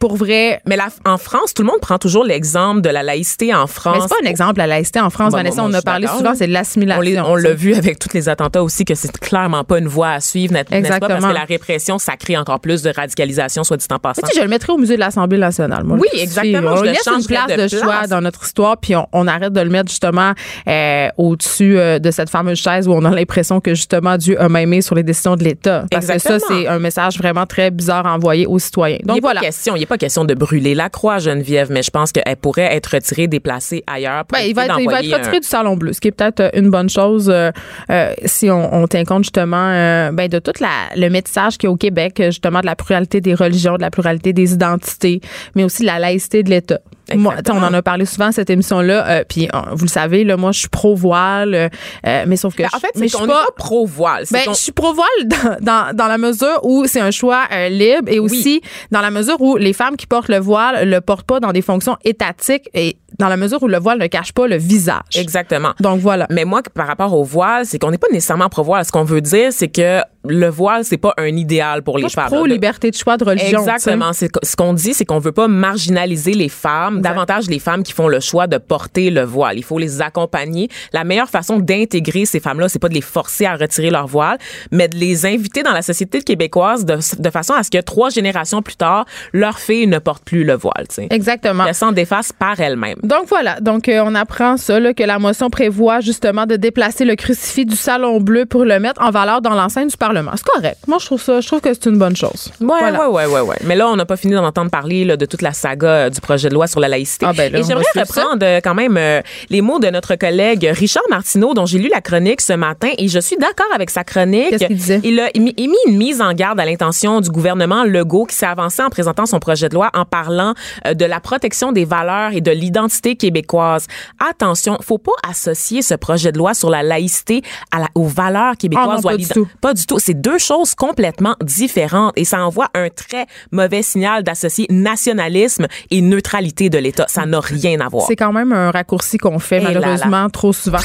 Pour 0.00 0.16
vrai. 0.16 0.60
Mais 0.66 0.76
la- 0.76 0.88
en 1.04 1.18
France, 1.18 1.54
tout 1.54 1.62
le 1.62 1.66
monde 1.68 1.80
prend 1.80 1.98
toujours 1.98 2.24
l'exemple 2.24 2.80
de 2.80 2.88
la 2.90 3.02
laïcité 3.02 3.54
en 3.54 3.66
France. 3.66 3.96
Mais 3.96 4.02
c'est 4.02 4.08
pas 4.08 4.14
un 4.24 4.28
exemple, 4.30 4.58
la 4.58 4.66
laïcité 4.66 5.00
en 5.00 5.10
France, 5.10 5.30
Bon, 5.32 5.38
Vanessa. 5.38 5.62
bon, 5.62 5.70
on 5.70 5.74
a 5.74 5.82
parlé 5.82 6.06
souvent, 6.06 6.34
c'est 6.34 6.46
de 6.46 6.50
On 6.52 6.54
l'assimilation. 6.54 7.02
l'a 7.14 7.26
on 7.28 7.36
l'a 7.36 7.52
vu 7.54 7.74
avec 7.74 7.98
tous 7.98 8.12
les 8.14 8.28
attentats 8.28 8.62
aussi 8.62 8.84
que 8.84 8.94
c'est 8.94 9.16
clairement 9.18 9.64
pas 9.64 9.78
une 9.78 9.88
voie 9.88 10.10
à 10.10 10.20
suivre, 10.20 10.52
n'est- 10.52 10.64
n'est-ce 10.70 10.88
pas? 10.98 11.00
Parce 11.08 11.24
que 11.24 11.32
la 11.32 11.44
répression, 11.44 11.98
ça 11.98 12.16
crée 12.16 12.36
encore 12.36 12.60
plus 12.60 12.82
de 12.82 12.90
radicalisation, 12.94 13.64
soit 13.64 13.76
dit 13.76 13.86
en 13.90 13.98
passant. 13.98 14.20
Mais 14.22 14.28
tu 14.28 14.34
sais, 14.34 14.40
je 14.40 14.44
le 14.44 14.50
mettrais 14.50 14.72
au 14.72 14.78
musée 14.78 14.94
de 14.94 15.00
l'Assemblée 15.00 15.38
nationale. 15.38 15.84
moi, 15.84 15.96
Oui, 16.00 16.08
exactement, 16.20 16.72
On 16.72 16.76
je 16.76 16.84
laisse 16.84 17.06
une 17.06 17.24
place 17.26 17.46
de 17.48 17.62
de, 17.62 17.68
choix 17.68 17.80
place. 17.98 18.08
dans 18.08 18.20
notre 18.20 18.44
histoire, 18.44 18.76
puis 18.78 18.94
on, 18.96 19.06
on 19.12 19.26
arrête 19.26 19.52
de 19.52 19.60
le 19.60 19.70
mettre 19.70 19.90
justement 19.90 20.32
euh, 20.68 21.08
au-dessus 21.16 21.78
euh, 21.78 21.98
de 21.98 22.10
cette 22.10 22.30
fameuse 22.30 22.58
chaise 22.58 22.88
où 22.88 22.92
on 22.92 23.04
a 23.04 23.10
l'impression 23.10 23.60
que 23.60 23.74
justement 23.74 24.16
Dieu 24.16 24.40
a 24.40 24.46
aimé 24.60 24.80
sur 24.82 24.94
les 24.94 25.02
décisions 25.02 25.36
de 25.36 25.44
l'État. 25.44 25.84
Parce 25.90 26.06
que 26.06 26.18
ça, 26.18 26.38
c'est 26.38 26.66
un 26.66 26.78
message 26.78 27.16
vraiment 27.18 27.46
très 27.46 27.70
bizarre 27.70 28.06
à 28.06 28.14
envoyer 28.14 28.46
aux 28.46 28.58
citoyens. 28.58 28.98
Donc 29.04 29.20
voilà. 29.20 29.40
question, 29.40 29.76
a 29.84 29.86
pas 29.86 29.98
question 29.98 30.24
de 30.24 30.34
brûler 30.34 30.74
la 30.74 30.88
croix, 30.88 31.18
Geneviève, 31.18 31.68
mais 31.70 31.82
je 31.82 31.90
pense 31.90 32.12
qu'elle 32.12 32.36
pourrait 32.36 32.74
être 32.74 32.86
retirée, 32.94 33.26
déplacée 33.26 33.82
ailleurs. 33.86 34.24
pour 34.24 34.38
Ben, 34.38 34.44
il, 34.46 34.54
va 34.54 34.66
être, 34.66 34.78
il 34.80 34.86
va 34.86 35.00
être 35.00 35.08
d'envoyer 35.08 35.14
un- 35.14 35.18
retiré 35.18 35.40
du 35.40 35.46
Salon 35.46 35.76
Bleu, 35.76 35.92
ce 35.92 36.00
qui 36.00 36.08
est 36.08 36.12
peut-être 36.12 36.40
euh, 36.40 36.50
une 36.54 36.70
bonne 36.70 36.88
chose 36.90 37.30
euh, 37.30 37.50
euh, 37.90 38.12
si 38.24 38.50
on, 38.50 38.74
on 38.74 38.86
tient 38.86 39.04
compte 39.04 39.24
justement 39.24 39.68
euh, 39.70 40.10
ben, 40.12 40.28
de 40.28 40.38
tout 40.38 40.52
la, 40.60 40.68
le 40.96 41.08
métissage 41.08 41.58
qu'il 41.58 41.68
y 41.68 41.70
a 41.70 41.72
au 41.72 41.76
Québec, 41.76 42.20
justement 42.26 42.60
de 42.60 42.66
la 42.66 42.76
pluralité 42.76 43.20
des 43.20 43.34
religions, 43.34 43.76
de 43.76 43.82
la 43.82 43.90
pluralité 43.90 44.32
des 44.32 44.52
identités, 44.52 45.20
mais 45.54 45.64
aussi 45.64 45.82
de 45.82 45.86
la 45.86 45.98
laïcité 45.98 46.42
de 46.42 46.50
l'État. 46.50 46.80
Moi, 47.14 47.34
on 47.50 47.62
en 47.62 47.74
a 47.74 47.82
parlé 47.82 48.06
souvent 48.06 48.32
cette 48.32 48.50
émission-là, 48.50 49.06
euh, 49.08 49.24
puis 49.28 49.48
euh, 49.52 49.58
vous 49.72 49.84
le 49.84 49.90
savez, 49.90 50.24
là, 50.24 50.36
moi 50.36 50.52
je 50.52 50.60
suis 50.60 50.68
pro-voile, 50.68 51.54
euh, 51.54 51.68
euh, 52.06 52.24
mais 52.26 52.36
sauf 52.36 52.54
que 52.54 52.62
Ben, 52.62 52.68
en 52.72 52.78
fait, 52.78 52.88
mais 52.96 53.08
c'est 53.08 53.12
je 53.12 53.16
suis 53.18 53.26
pas 53.26 53.46
pro-voile. 53.56 54.26
c'est 54.26 54.46
ben, 54.46 54.52
je 54.54 54.58
suis 54.58 54.72
pro-voile 54.72 55.06
dans, 55.26 55.56
dans, 55.60 55.96
dans 55.96 56.06
la 56.06 56.18
mesure 56.18 56.60
où 56.62 56.86
c'est 56.86 57.00
un 57.00 57.10
choix 57.10 57.44
euh, 57.52 57.68
libre 57.68 58.08
et 58.10 58.18
aussi 58.18 58.62
dans 58.90 59.00
la 59.00 59.10
mesure 59.10 59.40
où 59.40 59.56
les 59.56 59.72
femmes 59.72 59.96
qui 59.96 60.06
portent 60.06 60.28
le 60.28 60.38
voile 60.38 60.88
le 60.88 61.00
portent 61.00 61.26
pas 61.26 61.40
dans 61.40 61.52
des 61.52 61.62
fonctions 61.62 61.96
étatiques 62.04 62.68
et 62.74 62.96
dans 63.18 63.28
la 63.28 63.36
mesure 63.36 63.62
où 63.62 63.68
le 63.68 63.78
voile 63.78 63.98
ne 63.98 64.06
cache 64.06 64.32
pas 64.32 64.46
le 64.46 64.56
visage. 64.56 65.02
Exactement. 65.16 65.72
Donc 65.80 66.00
voilà. 66.00 66.26
Mais 66.30 66.44
moi, 66.44 66.62
par 66.74 66.86
rapport 66.86 67.14
au 67.14 67.24
voile, 67.24 67.66
c'est 67.66 67.78
qu'on 67.78 67.90
n'est 67.90 67.98
pas 67.98 68.08
nécessairement 68.12 68.48
pro-voile. 68.48 68.84
Ce 68.84 68.92
qu'on 68.92 69.04
veut 69.04 69.20
dire, 69.20 69.52
c'est 69.52 69.68
que 69.68 70.00
le 70.26 70.48
voile, 70.48 70.84
c'est 70.84 70.96
pas 70.96 71.12
un 71.18 71.36
idéal 71.36 71.82
pour 71.82 71.98
les 71.98 72.02
Moi, 72.04 72.10
femmes. 72.10 72.26
pro-liberté 72.26 72.90
de 72.90 72.96
choix 72.96 73.16
de 73.16 73.24
religion. 73.24 73.60
Exactement. 73.60 74.12
C'est 74.14 74.30
ce 74.42 74.56
qu'on 74.56 74.72
dit, 74.72 74.94
c'est 74.94 75.04
qu'on 75.04 75.18
veut 75.18 75.32
pas 75.32 75.48
marginaliser 75.48 76.32
les 76.32 76.48
femmes, 76.48 77.00
davantage 77.02 77.48
les 77.48 77.58
femmes 77.58 77.82
qui 77.82 77.92
font 77.92 78.08
le 78.08 78.20
choix 78.20 78.46
de 78.46 78.56
porter 78.58 79.10
le 79.10 79.22
voile. 79.22 79.58
Il 79.58 79.64
faut 79.64 79.78
les 79.78 80.00
accompagner. 80.00 80.68
La 80.92 81.04
meilleure 81.04 81.28
façon 81.28 81.58
d'intégrer 81.58 82.24
ces 82.24 82.40
femmes-là, 82.40 82.68
c'est 82.68 82.78
pas 82.78 82.88
de 82.88 82.94
les 82.94 83.00
forcer 83.02 83.44
à 83.44 83.54
retirer 83.56 83.90
leur 83.90 84.06
voile, 84.06 84.38
mais 84.72 84.88
de 84.88 84.96
les 84.96 85.26
inviter 85.26 85.62
dans 85.62 85.72
la 85.72 85.82
société 85.82 86.22
québécoise 86.22 86.84
de, 86.84 86.98
de 87.18 87.30
façon 87.30 87.52
à 87.52 87.62
ce 87.62 87.70
que 87.70 87.80
trois 87.80 88.08
générations 88.10 88.62
plus 88.62 88.76
tard, 88.76 89.04
leurs 89.32 89.58
filles 89.58 89.86
ne 89.86 89.98
portent 89.98 90.24
plus 90.24 90.44
le 90.44 90.54
voile. 90.54 90.86
tu 90.88 90.94
sais. 90.96 91.06
Exactement. 91.10 91.66
Elles 91.66 91.74
s'en 91.74 91.92
défassent 91.92 92.32
par 92.32 92.58
elles-mêmes. 92.60 92.98
Donc 93.04 93.26
voilà, 93.28 93.60
donc 93.60 93.88
euh, 93.88 94.02
on 94.04 94.14
apprend 94.14 94.56
ça, 94.56 94.80
là, 94.80 94.94
que 94.94 95.02
la 95.02 95.18
motion 95.18 95.50
prévoit 95.50 96.00
justement 96.00 96.46
de 96.46 96.56
déplacer 96.56 97.04
le 97.04 97.14
crucifix 97.16 97.66
du 97.66 97.76
Salon 97.76 98.18
Bleu 98.20 98.46
pour 98.46 98.64
le 98.64 98.80
mettre 98.80 99.02
en 99.02 99.10
valeur 99.10 99.42
dans 99.42 99.54
l'enceinte 99.54 99.90
du 99.90 99.96
Parlement. 99.96 100.32
C'est 100.36 100.46
correct. 100.46 100.78
Moi, 100.86 100.96
je 101.00 101.06
trouve 101.06 101.20
ça, 101.22 101.40
je 101.40 101.46
trouve 101.46 101.60
que 101.60 101.68
c'est 101.74 101.86
une 101.86 101.98
bonne 101.98 102.16
chose. 102.16 102.50
Ouais, 102.60 102.66
Voilà. 102.80 103.08
ouais, 103.10 103.26
ouais, 103.26 103.32
ouais, 103.34 103.40
ouais. 103.42 103.56
Mais 103.64 103.76
là, 103.76 103.88
on 103.88 103.96
n'a 103.96 104.06
pas 104.06 104.16
fini 104.16 104.32
d'en 104.34 104.44
entendre 104.44 104.70
parler 104.70 105.04
là, 105.04 105.16
de 105.18 105.26
toute 105.26 105.42
la 105.42 105.52
saga 105.52 105.86
euh, 105.88 106.10
du 106.10 106.20
projet 106.20 106.48
de 106.48 106.54
loi 106.54 106.66
sur 106.66 106.80
la 106.80 106.88
laïcité. 106.88 107.26
Ah, 107.28 107.32
ben 107.36 107.52
là, 107.52 107.58
Et 107.58 107.62
on 107.62 107.66
j'aimerais 107.66 107.84
ça. 107.92 108.00
reprendre 108.00 108.42
euh, 108.42 108.60
quand 108.64 108.74
même 108.74 108.96
euh, 108.96 109.20
les 109.50 109.60
mots 109.60 109.78
de 109.78 109.88
notre 109.88 110.14
collègue 110.14 110.70
Richard 110.74 111.04
Martineau, 111.10 111.52
dont 111.52 111.66
j'ai 111.66 111.78
lu 111.78 111.90
la 111.92 112.00
chronique 112.00 112.40
ce 112.40 112.54
matin, 112.54 112.88
et 112.96 113.08
je 113.08 113.18
suis 113.18 113.36
d'accord 113.36 113.66
avec 113.74 113.90
sa 113.90 114.02
chronique. 114.04 114.48
Qu'est-ce 114.50 114.64
qu'il 114.66 114.76
disait? 114.76 115.00
Il 115.04 115.20
a 115.20 115.28
émis 115.34 115.54
une 115.86 115.96
mise 115.98 116.22
en 116.22 116.32
garde 116.32 116.58
à 116.58 116.64
l'intention 116.64 117.20
du 117.20 117.28
gouvernement 117.30 117.84
Legault 117.84 118.24
qui 118.24 118.34
s'est 118.36 118.46
avancé 118.46 118.82
en 118.82 118.88
présentant 118.88 119.26
son 119.26 119.40
projet 119.40 119.68
de 119.68 119.74
loi 119.74 119.90
en 119.94 120.04
parlant 120.06 120.54
de 120.90 121.04
la 121.04 121.20
protection 121.20 121.72
des 121.72 121.84
valeurs 121.84 122.32
et 122.32 122.40
de 122.40 122.50
l'identité 122.50 122.93
québécoise. 123.02 123.86
Attention, 124.28 124.78
faut 124.82 124.98
pas 124.98 125.12
associer 125.28 125.82
ce 125.82 125.94
projet 125.94 126.32
de 126.32 126.38
loi 126.38 126.54
sur 126.54 126.70
la 126.70 126.82
laïcité 126.82 127.42
à 127.70 127.80
la, 127.80 127.88
aux 127.94 128.06
valeurs 128.06 128.56
québécoises 128.56 128.86
Ah 128.88 128.94
non, 128.96 129.02
ou 129.02 129.08
à 129.08 129.12
pas 129.12 129.16
du 129.16 129.28
tout. 129.28 129.48
pas 129.60 129.74
du 129.74 129.86
tout. 129.86 129.98
C'est 129.98 130.14
deux 130.20 130.38
choses 130.38 130.74
complètement 130.74 131.36
différentes 131.42 132.12
et 132.16 132.24
ça 132.24 132.44
envoie 132.44 132.68
un 132.74 132.88
très 132.88 133.26
mauvais 133.52 133.82
signal 133.82 134.22
d'associer 134.22 134.66
nationalisme 134.70 135.66
et 135.90 136.00
neutralité 136.00 136.70
de 136.70 136.78
l'État. 136.78 137.06
Ça 137.08 137.26
n'a 137.26 137.40
rien 137.40 137.80
à 137.80 137.88
voir. 137.88 138.06
C'est 138.06 138.16
quand 138.16 138.32
même 138.32 138.52
un 138.52 138.70
raccourci 138.70 139.18
qu'on 139.18 139.38
fait 139.38 139.58
Eh 139.60 139.64
là 139.64 139.72
là. 139.72 139.80
malheureusement 139.80 140.30
trop 140.30 140.52
souvent. 140.52 140.78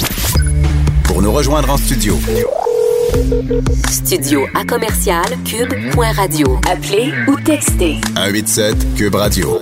Pour 1.03 1.21
nous 1.21 1.31
rejoindre 1.31 1.69
en 1.71 1.77
studio, 1.77 2.17
Studio 3.89 4.45
à 4.55 4.63
commercial 4.65 5.25
cube.radio. 5.43 6.59
Appelez 6.71 7.11
ou 7.27 7.35
textez 7.39 7.97
187 8.15 8.95
Cube 8.95 9.15
Radio. 9.15 9.59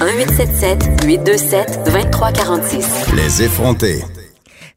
1877 0.00 1.04
827 1.04 1.84
2346. 1.84 2.86
Les 3.14 3.42
effrontés. 3.42 4.02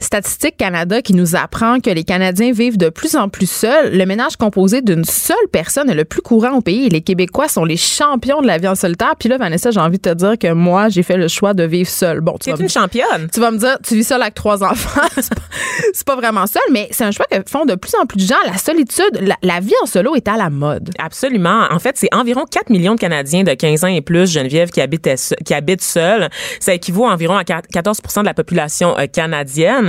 Statistique 0.01 0.55
Canada 0.55 1.01
qui 1.01 1.13
nous 1.13 1.35
apprend 1.35 1.81
que 1.81 1.89
les 1.89 2.05
Canadiens 2.05 2.53
vivent 2.53 2.77
de 2.77 2.87
plus 2.87 3.17
en 3.17 3.27
plus 3.27 3.49
seuls. 3.51 3.97
Le 3.97 4.05
ménage 4.05 4.37
composé 4.37 4.81
d'une 4.81 5.03
seule 5.03 5.35
personne 5.51 5.89
est 5.89 5.93
le 5.95 6.05
plus 6.05 6.21
courant 6.21 6.53
au 6.57 6.61
pays 6.61 6.87
les 6.87 7.01
Québécois 7.01 7.49
sont 7.49 7.65
les 7.65 7.75
champions 7.75 8.41
de 8.41 8.47
la 8.47 8.57
vie 8.57 8.69
en 8.69 8.75
solitaire. 8.75 9.15
Puis 9.19 9.27
là, 9.27 9.37
Vanessa, 9.37 9.71
j'ai 9.71 9.79
envie 9.81 9.97
de 9.97 10.09
te 10.09 10.13
dire 10.15 10.37
que 10.39 10.53
moi, 10.53 10.87
j'ai 10.87 11.03
fait 11.03 11.17
le 11.17 11.27
choix 11.27 11.53
de 11.53 11.63
vivre 11.63 11.89
seul. 11.89 12.21
Bon, 12.21 12.31
tu 12.33 12.45
C'est 12.45 12.51
vas 12.51 12.57
me- 12.57 12.63
une 12.63 12.69
championne. 12.69 13.27
tu 13.33 13.41
vas 13.41 13.51
me 13.51 13.57
dire, 13.57 13.77
tu 13.83 13.95
vis 13.95 14.05
seul 14.05 14.21
avec 14.21 14.35
trois 14.35 14.63
enfants. 14.63 15.01
c'est 15.19 16.05
pas, 16.05 16.15
pas 16.15 16.21
vraiment 16.21 16.47
seul, 16.47 16.61
mais 16.71 16.87
c'est 16.91 17.03
un 17.03 17.11
choix 17.11 17.25
que 17.29 17.37
font 17.49 17.65
de 17.65 17.75
plus 17.75 17.93
en 18.01 18.05
plus 18.05 18.19
de 18.23 18.27
gens. 18.27 18.39
La 18.45 18.57
solitude, 18.57 19.19
la, 19.21 19.35
la 19.43 19.59
vie 19.59 19.73
en 19.83 19.85
solo 19.85 20.15
est 20.15 20.29
à 20.29 20.37
la 20.37 20.49
mode. 20.49 20.91
Absolument. 20.97 21.65
En 21.71 21.79
fait, 21.79 21.97
c'est 21.97 22.13
environ 22.15 22.45
4 22.49 22.69
millions 22.69 22.95
de 22.95 22.99
Canadiens 23.01 23.43
de 23.43 23.53
15 23.53 23.83
ans 23.83 23.87
et 23.87 23.99
plus, 24.01 24.31
Geneviève, 24.31 24.69
qui 24.69 24.79
habitent, 24.79 25.09
qui 25.45 25.53
habitent 25.53 25.83
seuls. 25.83 26.29
Ça 26.61 26.73
équivaut 26.73 27.05
à 27.05 27.11
environ 27.11 27.35
à 27.35 27.43
14 27.43 27.97
de 28.17 28.23
la 28.23 28.33
population 28.33 28.97
euh, 28.97 29.05
canadienne. 29.07 29.88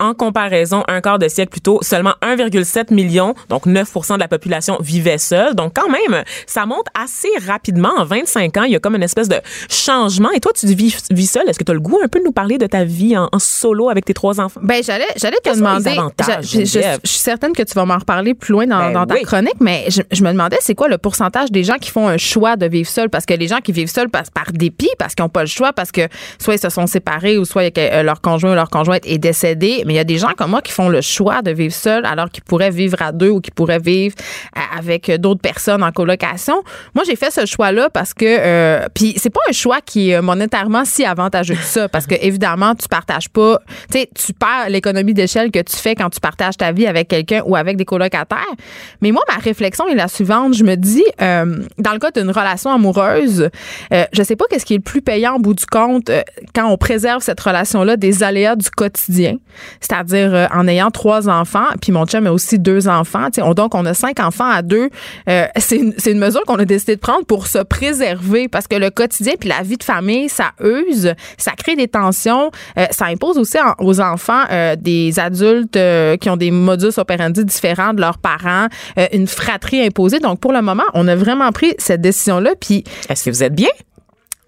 En 0.00 0.14
comparaison, 0.14 0.82
un 0.88 1.00
quart 1.00 1.18
de 1.18 1.28
siècle 1.28 1.50
plus 1.52 1.60
tôt, 1.60 1.78
seulement 1.82 2.14
1,7 2.22 2.92
million, 2.92 3.34
donc 3.48 3.66
9% 3.66 4.14
de 4.14 4.18
la 4.20 4.28
population 4.28 4.78
vivait 4.80 5.18
seule. 5.18 5.54
Donc 5.54 5.74
quand 5.76 5.88
même, 5.90 6.24
ça 6.46 6.66
monte 6.66 6.86
assez 7.00 7.28
rapidement. 7.46 7.90
En 7.98 8.04
25 8.04 8.56
ans, 8.56 8.62
il 8.64 8.72
y 8.72 8.76
a 8.76 8.80
comme 8.80 8.96
une 8.96 9.02
espèce 9.02 9.28
de 9.28 9.36
changement. 9.68 10.30
Et 10.32 10.40
toi, 10.40 10.52
tu 10.58 10.66
vis, 10.66 10.96
vis 11.10 11.26
seul. 11.30 11.48
Est-ce 11.48 11.58
que 11.58 11.64
tu 11.64 11.70
as 11.70 11.74
le 11.74 11.80
goût 11.80 11.98
un 12.02 12.08
peu 12.08 12.18
de 12.18 12.24
nous 12.24 12.32
parler 12.32 12.58
de 12.58 12.66
ta 12.66 12.84
vie 12.84 13.16
en, 13.16 13.28
en 13.30 13.38
solo 13.38 13.88
avec 13.90 14.04
tes 14.04 14.14
trois 14.14 14.40
enfants? 14.40 14.60
Ben 14.62 14.82
j'allais 14.82 15.06
j'allais 15.16 15.38
te 15.42 15.54
demander. 15.54 15.90
je, 16.20 16.24
je- 16.42 16.64
Geneviève? 16.64 17.00
je 17.04 17.08
suis 17.10 17.18
certaine 17.20 17.52
que 17.52 17.62
tu 17.62 17.74
vas 17.74 17.84
m'en 17.84 17.98
reparler 17.98 18.34
plus 18.34 18.52
loin 18.52 18.66
dans, 18.66 18.78
Ben 18.78 18.92
dans 18.92 19.06
ta 19.06 19.14
oui. 19.14 19.22
chronique, 19.22 19.60
mais 19.60 19.84
je, 19.88 20.02
je 20.10 20.22
me 20.22 20.30
demandais 20.32 20.56
c'est 20.60 20.74
quoi 20.74 20.88
le 20.88 20.98
pourcentage 20.98 21.50
des 21.50 21.62
gens 21.64 21.76
qui 21.80 21.90
font 21.90 22.08
un 22.08 22.16
choix 22.18 22.56
de 22.56 22.66
vivre 22.66 22.88
seul 22.88 23.10
parce 23.10 23.26
que 23.26 23.34
les 23.34 23.48
gens 23.48 23.58
qui 23.60 23.72
vivent 23.72 23.90
seuls 23.90 24.08
passent 24.08 24.30
par 24.30 24.52
dépit 24.52 24.90
parce 24.98 25.14
qu'ils 25.14 25.24
n'ont 25.24 25.28
pas 25.28 25.42
le 25.42 25.48
choix 25.48 25.72
parce 25.72 25.92
que 25.92 26.02
soit 26.38 26.54
ils 26.54 26.58
se 26.60 26.68
sont 26.70 26.86
séparés 26.86 27.38
ou 27.38 27.44
soit 27.44 27.76
euh, 27.78 28.02
leur 28.02 28.20
conjoint 28.20 28.52
ou 28.52 28.54
leur 28.54 28.70
conjointe 28.70 29.02
est 29.06 29.18
décédé, 29.18 29.82
mais 29.90 29.94
il 29.94 29.96
y 29.96 30.00
a 30.00 30.04
des 30.04 30.18
gens 30.18 30.30
comme 30.36 30.50
moi 30.52 30.62
qui 30.62 30.70
font 30.70 30.88
le 30.88 31.00
choix 31.00 31.42
de 31.42 31.50
vivre 31.50 31.74
seul 31.74 32.06
alors 32.06 32.30
qu'ils 32.30 32.44
pourraient 32.44 32.70
vivre 32.70 33.02
à 33.02 33.10
deux 33.10 33.30
ou 33.30 33.40
qu'ils 33.40 33.52
pourraient 33.52 33.80
vivre 33.80 34.14
à- 34.54 34.78
avec 34.78 35.10
d'autres 35.18 35.40
personnes 35.40 35.82
en 35.82 35.90
colocation. 35.90 36.62
Moi 36.94 37.02
j'ai 37.04 37.16
fait 37.16 37.32
ce 37.32 37.44
choix 37.44 37.72
là 37.72 37.90
parce 37.90 38.14
que 38.14 38.24
euh, 38.24 38.86
puis 38.94 39.14
c'est 39.16 39.30
pas 39.30 39.40
un 39.48 39.52
choix 39.52 39.80
qui 39.80 40.10
est 40.10 40.14
euh, 40.14 40.22
monétairement 40.22 40.84
si 40.84 41.04
avantageux 41.04 41.56
que 41.56 41.64
ça 41.64 41.88
parce 41.88 42.06
que 42.06 42.14
évidemment 42.20 42.76
tu 42.76 42.86
partages 42.86 43.28
pas, 43.28 43.58
tu 43.90 43.98
sais 43.98 44.08
tu 44.14 44.32
perds 44.32 44.68
l'économie 44.68 45.12
d'échelle 45.12 45.50
que 45.50 45.58
tu 45.58 45.74
fais 45.76 45.96
quand 45.96 46.08
tu 46.10 46.20
partages 46.20 46.56
ta 46.56 46.70
vie 46.70 46.86
avec 46.86 47.08
quelqu'un 47.08 47.42
ou 47.46 47.56
avec 47.56 47.76
des 47.76 47.84
colocataires. 47.84 48.54
Mais 49.00 49.10
moi 49.10 49.22
ma 49.28 49.38
réflexion 49.42 49.88
est 49.88 49.96
la 49.96 50.06
suivante, 50.06 50.54
je 50.54 50.62
me 50.62 50.76
dis 50.76 51.02
euh, 51.20 51.64
dans 51.78 51.92
le 51.94 51.98
cas 51.98 52.12
d'une 52.12 52.30
relation 52.30 52.70
amoureuse, 52.70 53.50
euh, 53.92 54.04
je 54.12 54.22
sais 54.22 54.36
pas 54.36 54.44
qu'est-ce 54.48 54.64
qui 54.64 54.74
est 54.74 54.78
le 54.78 54.82
plus 54.84 55.02
payant 55.02 55.34
au 55.34 55.38
bout 55.40 55.54
du 55.54 55.66
compte 55.66 56.10
euh, 56.10 56.22
quand 56.54 56.68
on 56.68 56.76
préserve 56.76 57.22
cette 57.22 57.40
relation 57.40 57.82
là 57.82 57.96
des 57.96 58.22
aléas 58.22 58.54
du 58.54 58.70
quotidien, 58.70 59.36
c'est-à-dire 59.80 60.34
euh, 60.34 60.46
en 60.54 60.68
ayant 60.68 60.90
trois 60.90 61.28
enfants, 61.28 61.66
puis 61.80 61.92
mon 61.92 62.06
chum 62.06 62.26
a 62.26 62.32
aussi 62.32 62.58
deux 62.58 62.88
enfants, 62.88 63.28
on, 63.38 63.54
donc 63.54 63.74
on 63.74 63.86
a 63.86 63.94
cinq 63.94 64.20
enfants 64.20 64.48
à 64.48 64.62
deux. 64.62 64.90
Euh, 65.28 65.46
c'est 65.56 65.76
une, 65.76 66.18
mesure 66.18 66.42
qu'on 66.44 66.58
a 66.58 66.64
décidé 66.64 66.96
de 66.96 67.00
prendre 67.00 67.24
pour 67.24 67.46
se 67.46 67.58
préserver 67.58 68.48
parce 68.48 68.66
que 68.66 68.76
le 68.76 68.90
quotidien 68.90 69.34
puis 69.38 69.48
la 69.48 69.62
vie 69.62 69.76
de 69.76 69.84
famille, 69.84 70.28
ça 70.28 70.52
use, 70.62 71.14
ça 71.38 71.52
crée 71.52 71.76
des 71.76 71.88
tensions, 71.88 72.50
euh, 72.78 72.86
ça 72.90 73.06
impose 73.06 73.38
aussi 73.38 73.56
aux 73.78 74.00
enfants 74.00 74.44
euh, 74.50 74.76
des 74.76 75.18
adultes 75.18 75.78
qui 76.20 76.30
ont 76.30 76.36
des 76.36 76.50
modus 76.50 76.98
operandi 76.98 77.44
différents 77.44 77.94
de 77.94 78.00
leurs 78.00 78.18
parents, 78.18 78.66
une 79.12 79.26
fratrie 79.26 79.82
imposée. 79.84 80.20
Donc 80.20 80.40
pour 80.40 80.52
le 80.52 80.62
moment, 80.62 80.84
on 80.94 81.08
a 81.08 81.16
vraiment 81.16 81.50
pris 81.52 81.74
cette 81.78 82.00
décision 82.00 82.40
là 82.40 82.52
puis 82.58 82.84
Est-ce 83.08 83.24
que 83.24 83.30
vous 83.30 83.42
êtes 83.42 83.54
bien? 83.54 83.68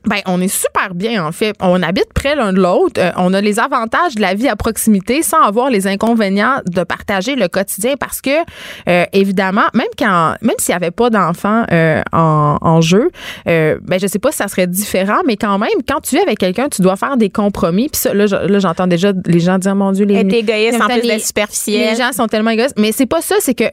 Ben, 0.06 0.18
on 0.26 0.40
est 0.40 0.48
super 0.48 0.94
bien, 0.94 1.24
en 1.24 1.32
fait. 1.32 1.54
On 1.60 1.82
habite 1.82 2.12
près 2.14 2.34
l'un 2.34 2.52
de 2.52 2.60
l'autre. 2.60 3.00
Euh, 3.00 3.10
on 3.16 3.32
a 3.34 3.40
les 3.40 3.60
avantages 3.60 4.14
de 4.16 4.20
la 4.20 4.34
vie 4.34 4.48
à 4.48 4.56
proximité 4.56 5.22
sans 5.22 5.40
avoir 5.42 5.70
les 5.70 5.86
inconvénients 5.86 6.60
de 6.66 6.82
partager 6.82 7.36
le 7.36 7.48
quotidien 7.48 7.94
parce 7.98 8.20
que, 8.20 8.30
euh, 8.88 9.04
évidemment, 9.12 9.64
même 9.74 9.86
quand, 9.98 10.34
même 10.42 10.56
s'il 10.58 10.72
n'y 10.72 10.76
avait 10.76 10.90
pas 10.90 11.10
d'enfants 11.10 11.64
euh, 11.72 12.02
en, 12.12 12.58
en 12.60 12.80
jeu, 12.80 13.10
euh, 13.48 13.78
ben, 13.82 14.00
je 14.00 14.06
sais 14.06 14.18
pas 14.18 14.30
si 14.32 14.38
ça 14.38 14.48
serait 14.48 14.66
différent, 14.66 15.18
mais 15.26 15.36
quand 15.36 15.58
même, 15.58 15.70
quand 15.88 16.00
tu 16.00 16.16
vis 16.16 16.22
avec 16.22 16.38
quelqu'un, 16.38 16.68
tu 16.68 16.82
dois 16.82 16.96
faire 16.96 17.16
des 17.16 17.30
compromis. 17.30 17.88
Puis 17.88 18.00
ça, 18.00 18.12
là, 18.14 18.26
je- 18.26 18.36
là, 18.36 18.58
j'entends 18.58 18.86
déjà 18.86 19.12
les 19.26 19.40
gens 19.40 19.58
dire, 19.58 19.74
mon 19.74 19.92
Dieu, 19.92 20.04
les. 20.04 20.16
Être 20.16 20.32
égoïste 20.32 20.80
en 20.82 20.86
plus 20.86 21.02
les- 21.02 21.08
d'être 21.08 21.26
superficiel. 21.26 21.90
Les 21.90 21.96
gens 21.96 22.12
sont 22.12 22.26
tellement 22.26 22.50
égoïstes. 22.50 22.78
Mais 22.78 22.92
c'est 22.92 23.06
pas 23.06 23.20
ça, 23.22 23.36
c'est 23.40 23.54
que 23.54 23.64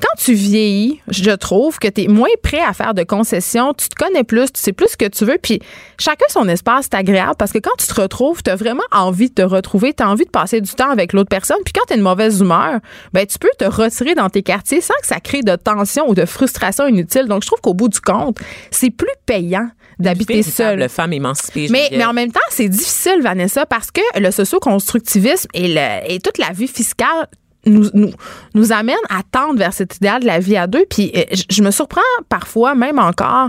quand 0.00 0.14
tu 0.18 0.34
vieillis, 0.34 1.00
je 1.08 1.30
trouve 1.30 1.78
que 1.78 1.88
tu 1.88 2.02
es 2.02 2.08
moins 2.08 2.28
prêt 2.42 2.60
à 2.66 2.72
faire 2.72 2.94
de 2.94 3.02
concessions, 3.02 3.72
tu 3.74 3.88
te 3.88 3.94
connais 3.94 4.24
plus, 4.24 4.52
tu 4.52 4.60
sais 4.60 4.72
plus 4.72 4.88
ce 4.88 4.96
que 4.96 5.06
tu 5.06 5.24
veux, 5.24 5.38
puis 5.40 5.60
chacun 5.98 6.26
son 6.28 6.48
espace, 6.48 6.86
c'est 6.90 6.94
agréable 6.96 7.34
parce 7.38 7.52
que 7.52 7.58
quand 7.58 7.74
tu 7.78 7.86
te 7.86 8.00
retrouves, 8.00 8.42
tu 8.42 8.50
as 8.50 8.56
vraiment 8.56 8.82
envie 8.92 9.28
de 9.28 9.34
te 9.34 9.42
retrouver, 9.42 9.94
tu 9.94 10.02
as 10.02 10.08
envie 10.08 10.24
de 10.24 10.30
passer 10.30 10.60
du 10.60 10.70
temps 10.72 10.90
avec 10.90 11.12
l'autre 11.12 11.28
personne, 11.30 11.58
puis 11.64 11.72
quand 11.72 11.84
tu 11.86 11.94
es 11.94 11.96
une 11.96 12.02
mauvaise 12.02 12.40
humeur, 12.40 12.80
ben 13.12 13.26
tu 13.26 13.38
peux 13.38 13.48
te 13.58 13.64
retirer 13.64 14.14
dans 14.14 14.28
tes 14.30 14.42
quartiers 14.42 14.80
sans 14.80 14.94
que 15.00 15.06
ça 15.06 15.20
crée 15.20 15.42
de 15.42 15.56
tension 15.56 16.08
ou 16.08 16.14
de 16.14 16.24
frustration 16.26 16.86
inutile. 16.86 17.26
Donc 17.26 17.42
je 17.42 17.46
trouve 17.48 17.60
qu'au 17.60 17.74
bout 17.74 17.88
du 17.88 18.00
compte, 18.00 18.38
c'est 18.70 18.90
plus 18.90 19.08
payant 19.26 19.68
d'habiter 19.98 20.42
seul. 20.42 20.78
Le 20.78 20.88
femme 20.88 21.12
émancipée. 21.14 21.68
Mais, 21.70 22.04
en 22.04 22.12
même 22.12 22.30
temps, 22.30 22.38
c'est 22.50 22.68
difficile, 22.68 23.22
Vanessa, 23.22 23.64
parce 23.64 23.90
que 23.90 24.02
le 24.20 24.30
socio-constructivisme 24.30 25.48
et, 25.54 25.68
le- 25.68 26.10
et 26.12 26.20
toute 26.20 26.36
la 26.38 26.50
vie 26.52 26.68
fiscale 26.68 27.26
nous, 27.64 27.88
nous, 27.94 28.10
nous 28.54 28.72
amène 28.72 28.94
à 29.08 29.22
tendre 29.22 29.58
vers 29.58 29.72
cet 29.72 29.96
idéal 29.96 30.20
de 30.20 30.26
la 30.26 30.38
vie 30.38 30.56
à 30.56 30.66
deux. 30.66 30.84
Puis 30.88 31.10
euh, 31.16 31.22
je, 31.32 31.42
je 31.50 31.62
me 31.62 31.70
surprends 31.70 32.00
parfois, 32.28 32.74
même 32.74 32.98
encore, 32.98 33.48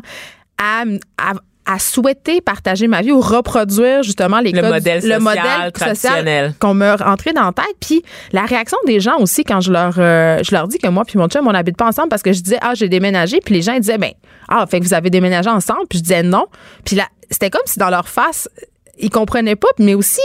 à, 0.57 0.83
à, 1.17 1.33
à 1.67 1.79
souhaiter 1.79 2.41
partager 2.41 2.87
ma 2.87 3.01
vie 3.01 3.11
ou 3.11 3.19
reproduire 3.19 4.01
justement 4.01 4.39
les 4.39 4.51
Le 4.51 4.61
codes, 4.61 4.71
modèle 4.71 5.01
social 5.01 5.71
traditionnel. 5.73 6.53
qu'on 6.59 6.73
me 6.73 6.95
rentrait 6.95 7.33
dans 7.33 7.43
la 7.45 7.51
tête. 7.51 7.75
Puis 7.79 8.01
la 8.31 8.45
réaction 8.45 8.77
des 8.85 8.99
gens 8.99 9.17
aussi 9.19 9.43
quand 9.43 9.61
je 9.61 9.71
leur 9.71 9.95
euh, 9.99 10.39
je 10.43 10.55
leur 10.55 10.67
dis 10.67 10.77
que 10.77 10.87
moi 10.87 11.03
puis 11.05 11.19
mon 11.19 11.27
chum 11.27 11.45
on 11.47 11.51
n'habite 11.51 11.77
pas 11.77 11.85
ensemble 11.87 12.09
parce 12.09 12.23
que 12.23 12.31
je 12.33 12.41
disais 12.41 12.57
ah 12.61 12.73
j'ai 12.73 12.89
déménagé 12.89 13.39
puis 13.43 13.53
les 13.53 13.61
gens 13.61 13.73
ils 13.73 13.81
disaient 13.81 13.97
ben 13.97 14.11
ah 14.47 14.65
fait 14.65 14.79
que 14.79 14.85
vous 14.85 14.93
avez 14.93 15.09
déménagé 15.09 15.49
ensemble 15.49 15.87
puis 15.89 15.99
je 15.99 16.03
disais 16.03 16.23
non 16.23 16.45
puis 16.85 16.95
là 16.95 17.03
c'était 17.29 17.49
comme 17.49 17.61
si 17.65 17.77
dans 17.79 17.89
leur 17.89 18.07
face 18.07 18.49
ils 18.97 19.09
comprenaient 19.09 19.55
pas 19.57 19.67
mais 19.77 19.93
aussi 19.93 20.21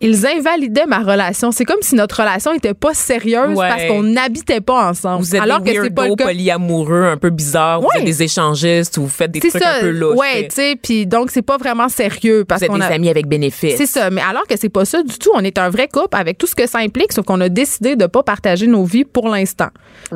ils 0.00 0.26
invalidaient 0.26 0.86
ma 0.86 0.98
relation. 0.98 1.52
C'est 1.52 1.64
comme 1.64 1.80
si 1.82 1.94
notre 1.94 2.20
relation 2.20 2.52
était 2.52 2.74
pas 2.74 2.94
sérieuse 2.94 3.56
Ouais. 3.56 3.68
parce 3.68 3.84
qu'on 3.84 4.02
n'habitait 4.02 4.60
pas 4.60 4.88
ensemble. 4.90 5.22
Vous 5.22 5.34
êtes 5.36 5.42
Alors 5.42 5.60
des 5.60 5.74
que 5.74 5.82
c'est 5.84 5.90
pas 5.90 6.08
le 6.08 6.14
cas. 6.14 6.24
polyamoureux 6.24 7.04
un 7.04 7.16
peu 7.16 7.30
bizarres, 7.30 7.80
vous 7.80 7.86
Ouais. 7.88 7.98
êtes 8.00 8.04
des 8.04 8.22
échangistes, 8.22 8.98
vous 8.98 9.08
faites 9.08 9.30
des 9.30 9.40
trucs 9.40 9.52
ça. 9.62 9.76
un 9.76 9.80
peu 9.80 9.90
louches. 9.90 10.16
ouais, 10.18 10.48
tu 10.48 10.54
sais, 10.56 10.76
puis 10.80 11.06
donc 11.06 11.30
c'est 11.30 11.42
pas 11.42 11.56
vraiment 11.56 11.88
sérieux 11.88 12.44
parce 12.46 12.62
vous 12.62 12.68
qu'on 12.68 12.78
des 12.78 12.84
a 12.84 12.88
amis 12.88 13.08
avec 13.08 13.26
bénéfice. 13.26 13.76
C'est 13.76 13.86
ça, 13.86 14.10
mais 14.10 14.20
alors 14.20 14.46
que 14.46 14.56
c'est 14.58 14.68
pas 14.68 14.84
ça 14.84 15.02
du 15.02 15.18
tout, 15.18 15.30
on 15.34 15.40
est 15.40 15.58
un 15.58 15.70
vrai 15.70 15.88
couple 15.88 16.16
avec 16.16 16.38
tout 16.38 16.46
ce 16.46 16.54
que 16.54 16.66
ça 16.66 16.78
implique, 16.78 17.12
sauf 17.12 17.24
qu'on 17.24 17.40
a 17.40 17.48
décidé 17.48 17.96
de 17.96 18.06
pas 18.06 18.22
partager 18.22 18.66
nos 18.66 18.84
vies 18.84 19.04
pour 19.04 19.28
l'instant. 19.28 19.68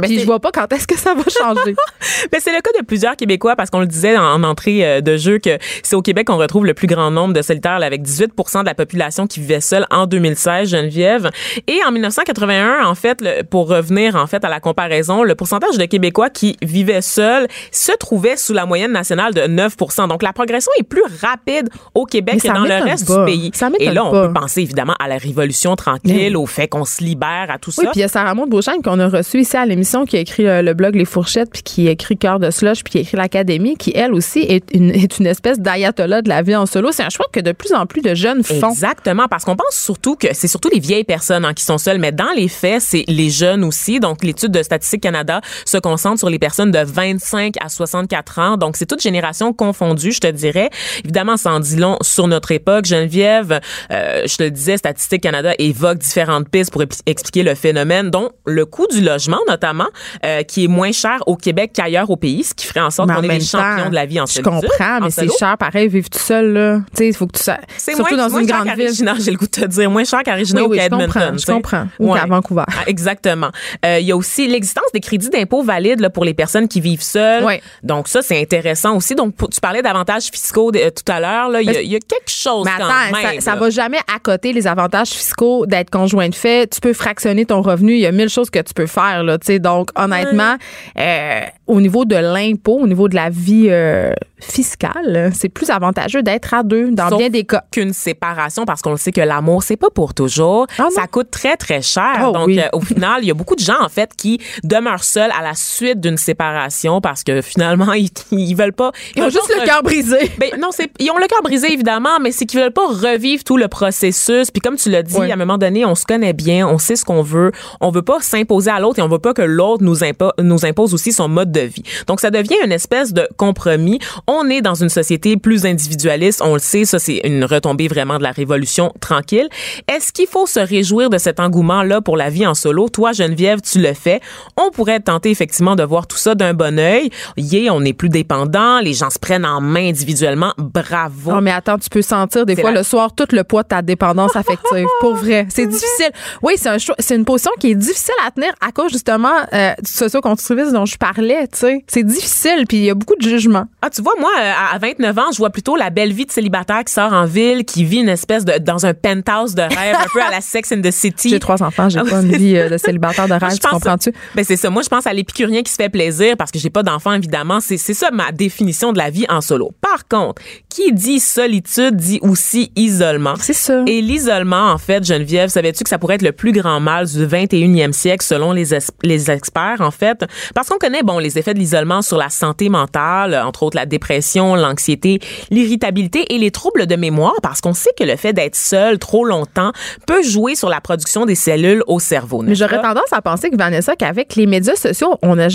Puis 0.02 0.18
je 0.20 0.24
vois 0.26 0.40
pas 0.40 0.50
quand 0.52 0.72
est-ce 0.72 0.86
que 0.86 0.96
ça 0.98 1.14
va 1.14 1.22
changer. 1.22 1.74
Mais 2.32 2.40
c'est 2.40 2.52
le 2.52 2.60
cas 2.60 2.70
de 2.78 2.84
plusieurs 2.84 3.16
Québécois 3.16 3.56
parce 3.56 3.70
qu'on 3.70 3.80
le 3.80 3.86
disait 3.86 4.16
en, 4.16 4.22
en 4.34 4.42
entrée 4.44 4.84
euh, 4.84 5.00
de 5.00 5.16
jeu 5.16 5.38
que 5.38 5.58
c'est 5.82 5.96
au 5.96 6.02
Québec 6.02 6.26
qu'on 6.26 6.36
retrouve 6.36 6.64
le 6.66 6.74
plus 6.74 6.86
grand 6.86 7.10
nombre 7.10 7.34
de 7.34 7.42
solitaires 7.42 7.80
avec 7.82 8.02
18% 8.02 8.60
de 8.60 8.66
la 8.66 8.74
population 8.74 9.26
qui 9.26 9.40
vivait 9.40 9.60
seule 9.70 9.86
en 9.90 10.06
2016, 10.06 10.68
Geneviève. 10.70 11.30
Et 11.66 11.78
en 11.86 11.92
1981, 11.92 12.84
en 12.86 12.94
fait, 12.94 13.20
le- 13.20 13.42
pour 13.44 13.68
revenir 13.68 14.16
en 14.16 14.26
fait 14.26 14.44
à 14.44 14.48
la 14.48 14.60
comparaison, 14.60 15.22
le 15.22 15.34
pourcentage 15.34 15.78
de 15.78 15.84
Québécois 15.84 16.30
qui 16.30 16.56
vivaient 16.62 17.00
seuls 17.02 17.46
se 17.72 17.92
trouvait 17.98 18.36
sous 18.36 18.52
la 18.52 18.66
moyenne 18.66 18.92
nationale 18.92 19.32
de 19.34 19.42
9% 19.42 20.08
Donc 20.08 20.22
la 20.22 20.32
progression 20.32 20.70
est 20.78 20.82
plus 20.82 21.02
rapide 21.22 21.68
au 21.94 22.04
Québec 22.04 22.40
que 22.42 22.48
dans 22.48 22.60
le 22.64 22.82
reste 22.84 23.06
pas. 23.06 23.24
du 23.24 23.32
pays. 23.32 23.50
Ça 23.54 23.68
Et 23.78 23.90
là, 23.90 24.04
on 24.04 24.10
pas. 24.10 24.26
peut 24.28 24.32
penser 24.34 24.62
évidemment 24.62 24.94
à 24.98 25.08
la 25.08 25.16
révolution 25.18 25.76
tranquille, 25.76 26.36
au 26.36 26.46
fait 26.46 26.68
qu'on 26.68 26.84
se 26.84 27.02
libère, 27.02 27.46
à 27.48 27.58
tout 27.58 27.70
Oui, 27.78 27.84
ça. 27.84 27.90
puis 27.92 28.00
il 28.00 28.02
y 28.02 28.04
a 28.04 28.08
Sarah 28.08 28.34
Maud 28.34 28.48
Beauchamp 28.50 28.80
qu'on 28.82 28.98
a 28.98 29.08
reçu 29.08 29.40
ici 29.40 29.56
à 29.56 29.64
l'émission 29.66 30.04
qui 30.04 30.16
a 30.16 30.20
écrit 30.20 30.46
euh, 30.46 30.62
le 30.62 30.74
blog 30.74 30.94
Les 30.96 31.04
Fourchettes 31.04 31.50
puis 31.52 31.62
qui 31.62 31.88
a 31.88 31.92
écrit 31.92 32.16
Cœur 32.16 32.38
de 32.40 32.50
slush 32.50 32.82
puis 32.82 32.92
qui 32.92 32.98
a 32.98 33.00
écrit 33.02 33.16
l'Académie 33.16 33.76
qui 33.76 33.92
elle 33.94 34.12
aussi 34.14 34.40
est 34.40 34.64
une, 34.74 34.90
est 34.94 35.18
une 35.18 35.26
espèce 35.26 35.60
d'ayatollah 35.60 36.22
de 36.22 36.28
la 36.28 36.42
vie 36.42 36.56
en 36.56 36.66
solo. 36.66 36.90
C'est 36.92 37.02
un 37.04 37.08
choix 37.10 37.26
que 37.32 37.40
de 37.40 37.52
plus 37.52 37.72
en 37.72 37.86
plus 37.86 38.02
de 38.02 38.14
jeunes 38.14 38.42
font. 38.42 38.70
Exactement, 38.70 39.26
parce 39.28 39.44
qu'on 39.44 39.56
pense 39.62 39.76
surtout 39.76 40.16
que 40.16 40.28
c'est 40.32 40.48
surtout 40.48 40.68
les 40.72 40.80
vieilles 40.80 41.04
personnes 41.04 41.44
hein, 41.44 41.54
qui 41.54 41.64
sont 41.64 41.78
seules, 41.78 41.98
mais 41.98 42.12
dans 42.12 42.30
les 42.34 42.48
faits, 42.48 42.82
c'est 42.82 43.04
les 43.08 43.30
jeunes 43.30 43.64
aussi. 43.64 44.00
Donc, 44.00 44.24
l'étude 44.24 44.52
de 44.52 44.62
Statistique 44.62 45.02
Canada 45.02 45.40
se 45.64 45.78
concentre 45.78 46.18
sur 46.18 46.30
les 46.30 46.38
personnes 46.38 46.70
de 46.70 46.78
25 46.78 47.54
à 47.60 47.68
64 47.68 48.38
ans. 48.38 48.56
Donc, 48.56 48.76
c'est 48.76 48.86
toute 48.86 49.02
génération 49.02 49.52
confondue, 49.52 50.12
je 50.12 50.20
te 50.20 50.26
dirais. 50.26 50.70
Évidemment, 51.04 51.36
ça 51.36 51.52
en 51.52 51.60
dit 51.60 51.76
long 51.76 51.96
sur 52.00 52.26
notre 52.26 52.52
époque. 52.52 52.86
Geneviève, 52.86 53.60
euh, 53.90 54.22
je 54.26 54.36
te 54.36 54.42
le 54.42 54.50
disais, 54.50 54.76
Statistique 54.76 55.22
Canada 55.22 55.52
évoque 55.58 55.98
différentes 55.98 56.48
pistes 56.48 56.72
pour 56.72 56.82
expliquer 56.82 57.42
le 57.42 57.54
phénomène, 57.54 58.10
dont 58.10 58.30
le 58.46 58.64
coût 58.66 58.86
du 58.86 59.00
logement, 59.00 59.40
notamment, 59.48 59.88
euh, 60.24 60.42
qui 60.42 60.64
est 60.64 60.68
moins 60.68 60.92
cher 60.92 61.22
au 61.26 61.36
Québec 61.36 61.72
qu'ailleurs 61.74 62.10
au 62.10 62.16
pays, 62.16 62.44
ce 62.44 62.54
qui 62.54 62.66
ferait 62.66 62.80
en 62.80 62.90
sorte 62.90 63.10
qu'on 63.10 63.22
est 63.22 63.28
les 63.28 63.40
champions 63.40 63.84
temps, 63.84 63.90
de 63.90 63.94
la 63.94 64.06
vie 64.06 64.20
en 64.20 64.26
Je 64.26 64.40
comprends, 64.40 64.98
en 64.98 65.04
mais 65.04 65.10
c'est 65.10 65.28
cher 65.38 65.56
pareil 65.58 65.88
vivre 65.88 66.08
tout 66.08 66.18
seul 66.18 66.52
là. 66.52 66.78
Tu 66.92 66.98
sais, 66.98 67.08
il 67.08 67.14
faut 67.14 67.26
que 67.26 67.36
tu 67.36 67.94
surtout 67.94 68.16
dans 68.16 68.38
une 68.38 68.46
grande 68.46 68.68
ville. 68.76 68.88
Regina, 68.88 69.14
j'ai 69.18 69.30
le 69.30 69.36
goût 69.36 69.46
de 69.46 69.49
te 69.50 69.64
dire. 69.66 69.90
Moins 69.90 70.04
cher 70.04 70.22
qu'à 70.22 70.34
Regina 70.36 70.60
Oui, 70.62 70.66
ou 70.66 70.70
oui, 70.70 70.76
qu'à 70.76 70.82
je 70.82 70.86
Edmonton. 70.86 71.06
comprends, 71.12 71.38
je 71.38 71.46
comprends. 71.46 71.86
Ou 71.98 72.14
qu'à 72.14 72.26
Vancouver. 72.26 72.64
Ah, 72.68 72.82
exactement. 72.86 73.50
Euh, 73.84 73.98
Il 74.00 74.06
y 74.06 74.12
a 74.12 74.16
aussi 74.16 74.46
l'existence 74.48 74.84
des 74.94 75.00
crédits 75.00 75.30
d'impôt 75.30 75.62
valides 75.62 76.00
là, 76.00 76.10
pour 76.10 76.24
les 76.24 76.34
personnes 76.34 76.68
qui 76.68 76.80
vivent 76.80 77.02
seules. 77.02 77.44
Oui. 77.44 77.54
Donc 77.82 78.08
ça, 78.08 78.22
c'est 78.22 78.40
intéressant 78.40 78.96
aussi. 78.96 79.14
Donc 79.14 79.34
pour- 79.34 79.48
tu 79.50 79.60
parlais 79.60 79.82
d'avantages 79.82 80.24
fiscaux 80.24 80.70
de- 80.72 80.78
euh, 80.78 80.90
tout 80.90 81.10
à 81.12 81.20
l'heure. 81.20 81.60
Il 81.60 81.66
y, 81.70 81.76
a- 81.76 81.82
il 81.82 81.90
y 81.90 81.96
a 81.96 81.98
quelque 82.00 82.28
chose 82.30 82.64
Mais 82.64 82.70
quand 82.78 82.84
attends, 82.88 83.16
même. 83.22 83.34
ça, 83.36 83.40
ça 83.40 83.54
là. 83.54 83.60
va 83.60 83.70
jamais 83.70 83.98
à 84.14 84.18
côté 84.18 84.52
les 84.52 84.66
avantages 84.66 85.08
fiscaux 85.10 85.66
d'être 85.66 85.90
conjoint 85.90 86.28
de 86.28 86.34
fait. 86.34 86.68
Tu 86.72 86.80
peux 86.80 86.92
fractionner 86.92 87.44
ton 87.44 87.62
revenu. 87.62 87.92
Il 87.94 88.00
y 88.00 88.06
a 88.06 88.12
mille 88.12 88.28
choses 88.28 88.50
que 88.50 88.60
tu 88.60 88.72
peux 88.74 88.86
faire. 88.86 89.22
Là, 89.24 89.38
donc, 89.58 89.90
honnêtement, 89.96 90.56
euh, 90.98 91.40
au 91.66 91.80
niveau 91.80 92.04
de 92.04 92.16
l'impôt, 92.16 92.78
au 92.80 92.86
niveau 92.86 93.08
de 93.08 93.14
la 93.16 93.30
vie 93.30 93.66
euh, 93.70 94.12
fiscale, 94.40 95.30
c'est 95.34 95.48
plus 95.48 95.70
avantageux 95.70 96.22
d'être 96.22 96.54
à 96.54 96.62
deux 96.62 96.90
dans 96.90 97.08
Sauf 97.08 97.18
bien 97.18 97.28
des 97.30 97.44
cas. 97.44 97.64
qu'une 97.70 97.92
séparation 97.92 98.64
parce 98.64 98.82
qu'on 98.82 98.96
sait 98.96 99.12
que 99.12 99.20
l'amour 99.20 99.62
c'est 99.62 99.76
pas 99.76 99.90
pour 99.90 100.14
toujours 100.14 100.66
Ah 100.78 100.88
ça 100.94 101.06
coûte 101.06 101.30
très 101.30 101.56
très 101.56 101.82
cher 101.82 102.26
Oh 102.28 102.32
donc 102.32 102.46
oui. 102.48 102.60
euh, 102.60 102.68
au 102.72 102.80
final 102.80 103.18
il 103.22 103.28
y 103.28 103.30
a 103.30 103.34
beaucoup 103.34 103.54
de 103.56 103.60
gens 103.60 103.80
en 103.80 103.88
fait 103.88 104.10
qui 104.16 104.40
demeurent 104.64 105.04
seuls 105.04 105.30
à 105.38 105.42
la 105.42 105.54
suite 105.54 106.00
d'une 106.00 106.16
séparation 106.16 107.00
parce 107.00 107.24
que 107.24 107.40
finalement 107.42 107.92
ils, 107.94 108.10
ils 108.32 108.54
veulent 108.54 108.72
pas 108.72 108.92
Ils 109.16 109.22
ont 109.22 109.30
juste 109.30 109.52
le 109.58 109.64
cœur 109.64 109.82
brisé. 109.82 110.18
Ben 110.38 110.50
non, 110.58 110.68
c'est 110.72 110.90
ils 110.98 111.10
ont 111.10 111.18
le 111.18 111.26
cœur 111.26 111.42
brisé 111.42 111.72
évidemment, 111.72 112.18
mais 112.20 112.32
c'est 112.32 112.46
qu'ils 112.46 112.60
veulent 112.60 112.72
pas 112.72 112.86
revivre 112.86 113.44
tout 113.44 113.56
le 113.56 113.68
processus. 113.68 114.50
Puis 114.50 114.60
comme 114.60 114.76
tu 114.76 114.90
l'as 114.90 115.02
dit, 115.02 115.16
à 115.18 115.32
un 115.34 115.36
moment 115.36 115.58
donné, 115.58 115.84
on 115.84 115.94
se 115.94 116.04
connaît 116.04 116.32
bien, 116.32 116.66
on 116.66 116.78
sait 116.78 116.96
ce 116.96 117.04
qu'on 117.04 117.22
veut, 117.22 117.52
on 117.80 117.90
veut 117.90 118.02
pas 118.02 118.20
s'imposer 118.20 118.70
à 118.70 118.80
l'autre 118.80 118.98
et 118.98 119.02
on 119.02 119.08
veut 119.08 119.18
pas 119.18 119.34
que 119.34 119.42
l'autre 119.42 119.82
nous 119.84 119.98
impo- 120.02 120.32
nous 120.40 120.64
impose 120.64 120.94
aussi 120.94 121.12
son 121.12 121.28
mode 121.28 121.52
de 121.52 121.60
vie. 121.60 121.82
Donc 122.06 122.20
ça 122.20 122.30
devient 122.30 122.56
une 122.64 122.72
espèce 122.72 123.12
de 123.12 123.28
compromis. 123.36 123.98
On 124.32 124.48
est 124.48 124.60
dans 124.60 124.76
une 124.76 124.88
société 124.88 125.36
plus 125.36 125.66
individualiste, 125.66 126.40
on 126.44 126.54
le 126.54 126.60
sait, 126.60 126.84
ça 126.84 127.00
c'est 127.00 127.20
une 127.24 127.44
retombée 127.44 127.88
vraiment 127.88 128.16
de 128.18 128.22
la 128.22 128.30
révolution 128.30 128.92
tranquille. 129.00 129.48
Est-ce 129.92 130.12
qu'il 130.12 130.28
faut 130.28 130.46
se 130.46 130.60
réjouir 130.60 131.10
de 131.10 131.18
cet 131.18 131.40
engouement 131.40 131.82
là 131.82 132.00
pour 132.00 132.16
la 132.16 132.30
vie 132.30 132.46
en 132.46 132.54
solo? 132.54 132.88
Toi 132.88 133.10
Geneviève, 133.10 133.60
tu 133.60 133.80
le 133.80 133.92
fais. 133.92 134.20
On 134.56 134.70
pourrait 134.70 135.00
tenter 135.00 135.30
effectivement 135.30 135.74
de 135.74 135.82
voir 135.82 136.06
tout 136.06 136.16
ça 136.16 136.36
d'un 136.36 136.54
bon 136.54 136.78
œil. 136.78 137.10
Yeah, 137.36 137.74
on 137.74 137.84
est 137.84 137.92
plus 137.92 138.08
dépendant, 138.08 138.78
les 138.78 138.94
gens 138.94 139.10
se 139.10 139.18
prennent 139.18 139.44
en 139.44 139.60
main 139.60 139.88
individuellement. 139.88 140.54
Bravo. 140.58 141.32
Non, 141.32 141.40
mais 141.40 141.50
attends, 141.50 141.78
tu 141.78 141.88
peux 141.88 142.02
sentir 142.02 142.46
des 142.46 142.54
fois 142.54 142.70
la- 142.70 142.78
le 142.80 142.84
soir 142.84 143.12
tout 143.16 143.26
le 143.32 143.42
poids 143.42 143.64
de 143.64 143.68
ta 143.68 143.82
dépendance 143.82 144.36
affective. 144.36 144.86
Pour 145.00 145.16
vrai. 145.16 145.46
C'est 145.48 145.66
difficile. 145.66 146.10
Oui, 146.42 146.52
c'est 146.56 146.68
un 146.68 146.76
c'est 147.00 147.16
une 147.16 147.24
position 147.24 147.50
qui 147.58 147.72
est 147.72 147.74
difficile 147.74 148.14
à 148.26 148.30
tenir 148.30 148.52
à 148.60 148.70
cause 148.70 148.92
justement 148.92 149.32
euh, 149.52 149.72
du 149.82 149.90
socio-constructivisme 149.90 150.72
dont 150.74 150.86
je 150.86 150.96
parlais, 150.96 151.48
tu 151.48 151.58
sais. 151.58 151.84
C'est 151.88 152.04
difficile, 152.04 152.64
puis 152.68 152.78
il 152.78 152.84
y 152.84 152.90
a 152.90 152.94
beaucoup 152.94 153.16
de 153.16 153.22
jugement. 153.28 153.64
Ah, 153.82 153.90
tu 153.90 154.02
vois, 154.02 154.14
moi, 154.20 154.30
euh, 154.40 154.52
à 154.56 154.74
à 154.74 154.78
29 154.78 155.18
ans, 155.18 155.32
je 155.32 155.38
vois 155.38 155.50
plutôt 155.50 155.74
la 155.76 155.90
belle 155.90 156.12
vie 156.12 156.26
de 156.26 156.30
célibataire 156.30 156.84
qui 156.84 156.92
sort 156.92 157.12
en 157.12 157.24
ville, 157.24 157.64
qui 157.64 157.84
vit 157.84 157.98
une 157.98 158.08
espèce 158.08 158.44
de, 158.44 158.58
dans 158.58 158.86
un 158.86 158.94
penthouse 158.94 159.54
de 159.54 159.62
rêve, 159.62 159.96
un 159.96 160.06
peu 160.12 160.22
à 160.22 160.30
la 160.30 160.40
Sex 160.40 160.70
and 160.72 160.82
the 160.82 160.90
City. 160.92 161.28
J'ai 161.30 161.40
trois 161.40 161.62
enfants, 161.62 161.88
j'ai 161.88 161.98
Ah, 161.98 162.04
pas 162.04 162.20
une 162.20 162.36
vie 162.36 162.56
euh, 162.56 162.68
de 162.68 162.78
célibataire 162.78 163.26
de 163.26 163.32
rêve, 163.34 163.58
tu 163.58 163.66
comprends-tu? 163.68 164.12
Ben 164.36 164.44
c'est 164.44 164.56
ça. 164.56 164.70
Moi, 164.70 164.82
je 164.82 164.88
pense 164.88 165.06
à 165.06 165.12
l'épicurien 165.12 165.62
qui 165.62 165.70
se 165.72 165.76
fait 165.76 165.88
plaisir 165.88 166.36
parce 166.36 166.50
que 166.52 166.58
j'ai 166.58 166.70
pas 166.70 166.82
d'enfant, 166.82 167.12
évidemment. 167.12 167.58
C'est 167.60 167.76
ça 167.78 168.10
ma 168.12 168.30
définition 168.32 168.92
de 168.92 168.98
la 168.98 169.10
vie 169.10 169.26
en 169.28 169.40
solo. 169.40 169.72
Par 169.80 170.06
contre, 170.06 170.40
qui 170.68 170.92
dit 170.92 171.18
solitude 171.20 171.96
dit 171.96 172.18
aussi 172.22 172.70
isolement. 172.76 173.34
C'est 173.40 173.52
ça. 173.52 173.82
Et 173.86 174.00
l'isolement, 174.00 174.70
en 174.70 174.78
fait, 174.78 175.04
Geneviève, 175.04 175.48
savais-tu 175.48 175.82
que 175.84 175.90
ça 175.90 175.98
pourrait 175.98 176.14
être 176.16 176.22
le 176.22 176.32
plus 176.32 176.52
grand 176.52 176.80
mal 176.80 177.06
du 177.06 177.26
21e 177.26 177.92
siècle 177.92 178.24
selon 178.24 178.52
les, 178.52 178.74
es- 178.74 178.78
les 179.02 179.30
experts, 179.30 179.80
en 179.80 179.90
fait? 179.90 180.24
Parce 180.54 180.68
qu'on 180.68 180.78
connaît, 180.78 181.02
bon, 181.02 181.18
les 181.18 181.38
effets 181.38 181.54
de 181.54 181.58
l'isolement 181.58 182.02
sur 182.02 182.16
la 182.18 182.28
santé 182.28 182.68
mentale, 182.68 183.34
entre 183.44 183.62
autres 183.62 183.76
la 183.76 183.86
dépression, 183.86 184.09
l'anxiété, 184.56 185.20
l'irritabilité 185.50 186.34
et 186.34 186.38
les 186.38 186.50
troubles 186.50 186.86
de 186.86 186.96
mémoire, 186.96 187.34
parce 187.42 187.60
qu'on 187.60 187.74
sait 187.74 187.90
que 187.98 188.04
le 188.04 188.16
fait 188.16 188.32
d'être 188.32 188.56
seul 188.56 188.98
trop 188.98 189.24
longtemps 189.24 189.72
peut 190.06 190.22
jouer 190.22 190.54
sur 190.54 190.68
la 190.68 190.80
production 190.80 191.26
des 191.26 191.34
cellules 191.34 191.82
au 191.86 192.00
cerveau. 192.00 192.42
Mais 192.42 192.54
j'aurais 192.54 192.80
tendance 192.80 193.12
à 193.12 193.20
penser 193.22 193.50
que 193.50 193.56
Vanessa, 193.56 193.96
qu'avec 193.96 194.36
les 194.36 194.46
médias 194.46 194.76
sociaux, 194.76 195.16
on 195.22 195.36
n'a 195.36 195.48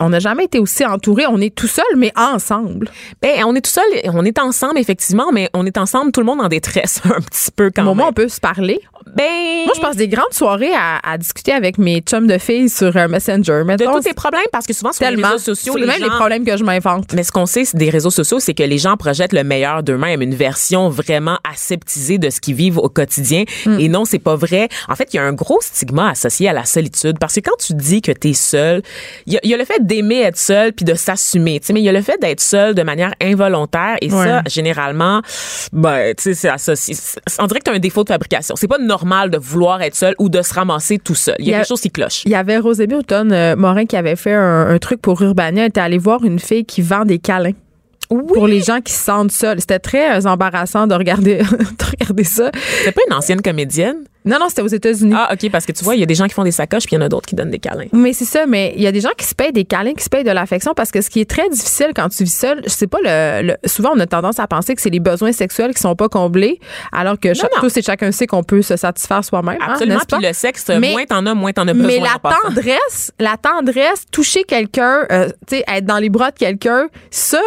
on- 0.00 0.08
n'a 0.08 0.18
jamais 0.20 0.44
été 0.44 0.58
aussi 0.58 0.84
entourés. 0.84 1.26
On 1.28 1.40
est 1.40 1.54
tout 1.54 1.66
seul, 1.66 1.84
mais 1.96 2.12
ensemble. 2.16 2.88
Ben, 3.22 3.44
on 3.44 3.54
est 3.54 3.60
tout 3.60 3.70
seul, 3.70 3.84
on 4.12 4.24
est 4.24 4.38
ensemble, 4.38 4.78
effectivement, 4.78 5.30
mais 5.32 5.50
on 5.54 5.66
est 5.66 5.78
ensemble, 5.78 6.12
tout 6.12 6.20
le 6.20 6.26
monde 6.26 6.40
en 6.40 6.48
détresse 6.48 7.00
un 7.04 7.20
petit 7.20 7.50
peu 7.54 7.70
quand 7.74 7.82
Au 7.82 7.86
moment, 7.86 8.04
même. 8.04 8.10
on 8.10 8.12
peut 8.12 8.28
se 8.28 8.40
parler. 8.40 8.80
Ben, 9.14 9.24
Moi, 9.64 9.72
je 9.76 9.80
passe 9.80 9.96
des 9.96 10.08
grandes 10.08 10.32
soirées 10.32 10.74
à, 10.74 10.98
à 11.02 11.16
discuter 11.16 11.52
avec 11.52 11.78
mes 11.78 12.00
chums 12.00 12.26
de 12.26 12.38
filles 12.38 12.68
sur 12.68 12.94
euh, 12.96 13.08
Messenger. 13.08 13.60
de 13.60 13.64
Mettons, 13.64 13.92
tous 13.94 14.00
tes 14.00 14.14
problèmes, 14.14 14.42
parce 14.52 14.66
que 14.66 14.72
souvent, 14.72 14.92
sur 14.92 14.98
tellement. 15.06 15.28
les 15.28 15.32
réseaux 15.34 15.54
sociaux, 15.54 15.76
les 15.76 15.86
même 15.86 15.98
gens... 15.98 16.04
les 16.04 16.10
problèmes 16.10 16.44
que 16.44 16.56
je 16.56 16.64
m'invente. 16.64 17.12
Mais 17.14 17.22
ce 17.22 17.30
qu'on 17.32 17.46
sait 17.46 17.64
des 17.76 17.90
réseaux 17.90 18.10
sociaux, 18.10 18.40
c'est 18.40 18.54
que 18.54 18.62
les 18.62 18.78
gens 18.78 18.96
projettent 18.96 19.32
le 19.32 19.44
meilleur 19.44 19.82
d'eux-mêmes, 19.82 20.22
une 20.22 20.34
version 20.34 20.88
vraiment 20.88 21.38
aseptisée 21.48 22.18
de 22.18 22.30
ce 22.30 22.40
qu'ils 22.40 22.54
vivent 22.54 22.78
au 22.78 22.88
quotidien. 22.88 23.44
Hmm. 23.64 23.78
Et 23.78 23.88
non, 23.88 24.04
c'est 24.04 24.18
pas 24.18 24.36
vrai. 24.36 24.68
En 24.88 24.96
fait, 24.96 25.12
il 25.12 25.16
y 25.16 25.18
a 25.20 25.22
un 25.24 25.32
gros 25.32 25.58
stigma 25.60 26.10
associé 26.10 26.48
à 26.48 26.52
la 26.52 26.64
solitude 26.64 27.18
parce 27.18 27.34
que 27.34 27.40
quand 27.40 27.56
tu 27.58 27.74
dis 27.74 28.02
que 28.02 28.12
tu 28.12 28.30
es 28.30 28.32
seul, 28.34 28.82
il 29.26 29.34
y, 29.34 29.36
a- 29.36 29.40
il 29.42 29.50
y 29.50 29.54
a 29.54 29.56
le 29.56 29.64
fait 29.64 29.84
d'aimer 29.86 30.20
être 30.22 30.36
seul 30.38 30.72
puis 30.72 30.84
de 30.84 30.94
s'assumer, 30.94 31.60
tu 31.60 31.66
sais, 31.66 31.72
mais 31.72 31.80
il 31.80 31.84
y 31.84 31.88
a 31.88 31.92
le 31.92 32.02
fait 32.02 32.20
d'être 32.20 32.40
seul 32.40 32.74
de 32.74 32.82
manière 32.82 33.12
involontaire 33.22 33.96
et 34.00 34.12
Ouais. 34.12 34.24
ça, 34.24 34.42
généralement, 34.46 35.20
ben, 35.72 36.14
tu 36.16 36.22
sais, 36.24 36.34
c'est 36.34 36.48
associé. 36.48 36.94
On 37.38 37.46
dirait 37.46 37.60
que 37.60 37.64
tu 37.64 37.70
as 37.70 37.74
un 37.74 37.78
défaut 37.78 38.02
de 38.04 38.08
fabrication. 38.08 38.54
C'est 38.56 38.68
pas 38.68 38.78
normal 38.78 39.30
de 39.30 39.38
vouloir 39.38 39.82
être 39.82 39.94
seul 39.94 40.14
ou 40.18 40.28
de 40.28 40.40
se 40.42 40.54
ramasser 40.54 40.98
tout 40.98 41.14
seul. 41.14 41.36
Il 41.38 41.44
y 41.44 41.48
a, 41.48 41.50
Il 41.50 41.52
y 41.52 41.54
a- 41.54 41.58
quelque 41.58 41.68
chose 41.68 41.80
qui 41.80 41.90
cloche. 41.90 42.22
Il 42.24 42.30
y 42.30 42.34
avait 42.34 42.58
Rosébie 42.58 42.94
Automne 42.94 43.32
euh, 43.32 43.56
Morin 43.56 43.84
qui 43.86 43.96
avait 43.96 44.16
fait 44.16 44.32
un, 44.34 44.68
un 44.68 44.78
truc 44.78 45.00
pour 45.02 45.20
Urbania. 45.22 45.62
Elle 45.64 45.68
était 45.68 45.80
allée 45.80 45.98
voir 45.98 46.24
une 46.24 46.38
fille 46.38 46.64
qui 46.64 46.82
vend 46.82 47.04
des 47.04 47.18
câlins. 47.18 47.52
Pour 48.08 48.46
les 48.46 48.60
gens 48.60 48.80
qui 48.80 48.92
se 48.92 49.04
sentent 49.04 49.32
seuls. 49.32 49.60
C'était 49.60 49.78
très 49.78 50.16
euh, 50.18 50.28
embarrassant 50.28 50.86
de 50.86 50.94
regarder, 50.94 51.38
de 51.38 51.84
regarder 52.00 52.24
ça. 52.24 52.50
C'est 52.84 52.92
pas 52.92 53.02
une 53.08 53.14
ancienne 53.14 53.42
comédienne? 53.42 53.98
Non, 54.24 54.38
non, 54.40 54.48
c'était 54.48 54.62
aux 54.62 54.66
États-Unis. 54.66 55.12
Ah, 55.16 55.30
OK, 55.32 55.48
parce 55.52 55.64
que 55.66 55.70
tu 55.70 55.84
vois, 55.84 55.94
il 55.94 56.00
y 56.00 56.02
a 56.02 56.06
des 56.06 56.16
gens 56.16 56.26
qui 56.26 56.34
font 56.34 56.42
des 56.42 56.50
sacoches, 56.50 56.82
puis 56.86 56.96
il 56.96 56.98
y 56.98 57.02
en 57.02 57.06
a 57.06 57.08
d'autres 57.08 57.26
qui 57.28 57.36
donnent 57.36 57.50
des 57.52 57.60
câlins. 57.60 57.86
Mais 57.92 58.12
c'est 58.12 58.24
ça, 58.24 58.44
mais 58.44 58.72
il 58.76 58.82
y 58.82 58.88
a 58.88 58.90
des 58.90 59.00
gens 59.00 59.12
qui 59.16 59.24
se 59.24 59.36
payent 59.36 59.52
des 59.52 59.64
câlins, 59.64 59.92
qui 59.94 60.02
se 60.02 60.08
payent 60.08 60.24
de 60.24 60.32
l'affection 60.32 60.74
parce 60.74 60.90
que 60.90 61.00
ce 61.00 61.08
qui 61.10 61.20
est 61.20 61.30
très 61.30 61.48
difficile 61.48 61.92
quand 61.94 62.08
tu 62.08 62.24
vis 62.24 62.34
seul, 62.36 62.60
c'est 62.66 62.88
pas 62.88 62.98
le, 63.04 63.46
le- 63.46 63.56
Souvent, 63.68 63.92
on 63.94 64.00
a 64.00 64.06
tendance 64.06 64.40
à 64.40 64.48
penser 64.48 64.74
que 64.74 64.82
c'est 64.82 64.90
les 64.90 64.98
besoins 64.98 65.30
sexuels 65.30 65.72
qui 65.74 65.80
sont 65.80 65.94
pas 65.94 66.08
comblés, 66.08 66.58
alors 66.90 67.20
que 67.20 67.34
chaque, 67.34 67.52
non. 67.54 67.60
tous 67.60 67.76
et 67.76 67.82
chacun 67.82 68.10
sait 68.10 68.26
qu'on 68.26 68.42
peut 68.42 68.62
se 68.62 68.76
satisfaire 68.76 69.24
soi-même. 69.24 69.58
hein, 69.60 69.66
Absolument. 69.74 70.00
pas? 70.08 70.16
Puis 70.18 70.26
le 70.26 70.32
sexe, 70.32 70.64
Mais- 70.76 70.90
moins 70.90 71.04
t'en 71.04 71.24
as, 71.24 71.34
moins 71.34 71.52
t'en 71.52 71.68
as 71.68 71.72
besoin. 71.72 71.86
Mais 71.86 72.00
la 72.00 72.18
tendresse, 72.18 73.12
la 73.20 73.36
tendresse, 73.36 74.06
toucher 74.10 74.42
quelqu'un, 74.42 75.06
euh, 75.12 75.28
tu 75.46 75.58
sais, 75.58 75.64
être 75.72 75.84
dans 75.84 75.98
les 75.98 76.10
bras 76.10 76.32
de 76.32 76.36
quelqu'un, 76.36 76.88
ça, 77.12 77.40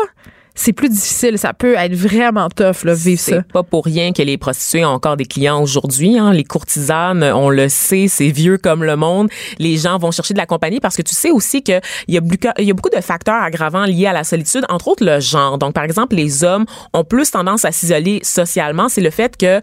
c'est 0.59 0.73
plus 0.73 0.89
difficile. 0.89 1.37
Ça 1.37 1.53
peut 1.53 1.75
être 1.77 1.93
vraiment 1.95 2.49
tough, 2.49 2.83
là, 2.83 2.93
vivre 2.93 3.19
ça. 3.19 3.31
C'est 3.37 3.51
pas 3.51 3.63
pour 3.63 3.85
rien 3.85 4.11
que 4.11 4.21
les 4.21 4.37
prostituées 4.37 4.83
ont 4.85 4.89
encore 4.89 5.15
des 5.17 5.25
clients 5.25 5.61
aujourd'hui. 5.61 6.17
Hein. 6.19 6.33
Les 6.33 6.43
courtisanes, 6.43 7.23
on 7.23 7.49
le 7.49 7.69
sait, 7.69 8.07
c'est 8.09 8.29
vieux 8.29 8.57
comme 8.57 8.83
le 8.83 8.95
monde. 8.95 9.29
Les 9.57 9.77
gens 9.77 9.97
vont 9.97 10.11
chercher 10.11 10.33
de 10.33 10.39
la 10.39 10.45
compagnie 10.45 10.79
parce 10.79 10.95
que 10.97 11.01
tu 11.01 11.15
sais 11.15 11.31
aussi 11.31 11.63
qu'il 11.63 11.79
y, 12.09 12.17
a 12.17 12.21
beaucoup- 12.21 12.49
il 12.57 12.65
y 12.65 12.71
a 12.71 12.73
beaucoup 12.73 12.89
de 12.93 13.01
facteurs 13.01 13.41
aggravants 13.41 13.85
liés 13.85 14.07
à 14.07 14.13
la 14.13 14.23
solitude, 14.23 14.65
entre 14.69 14.89
autres 14.89 15.05
le 15.05 15.19
genre. 15.19 15.57
Donc, 15.57 15.73
par 15.73 15.83
exemple, 15.85 16.15
les 16.15 16.43
hommes 16.43 16.65
ont 16.93 17.03
plus 17.03 17.31
tendance 17.31 17.63
à 17.65 17.71
s'isoler 17.71 18.19
socialement. 18.23 18.89
C'est 18.89 19.01
le 19.01 19.11
fait 19.11 19.37
que 19.37 19.61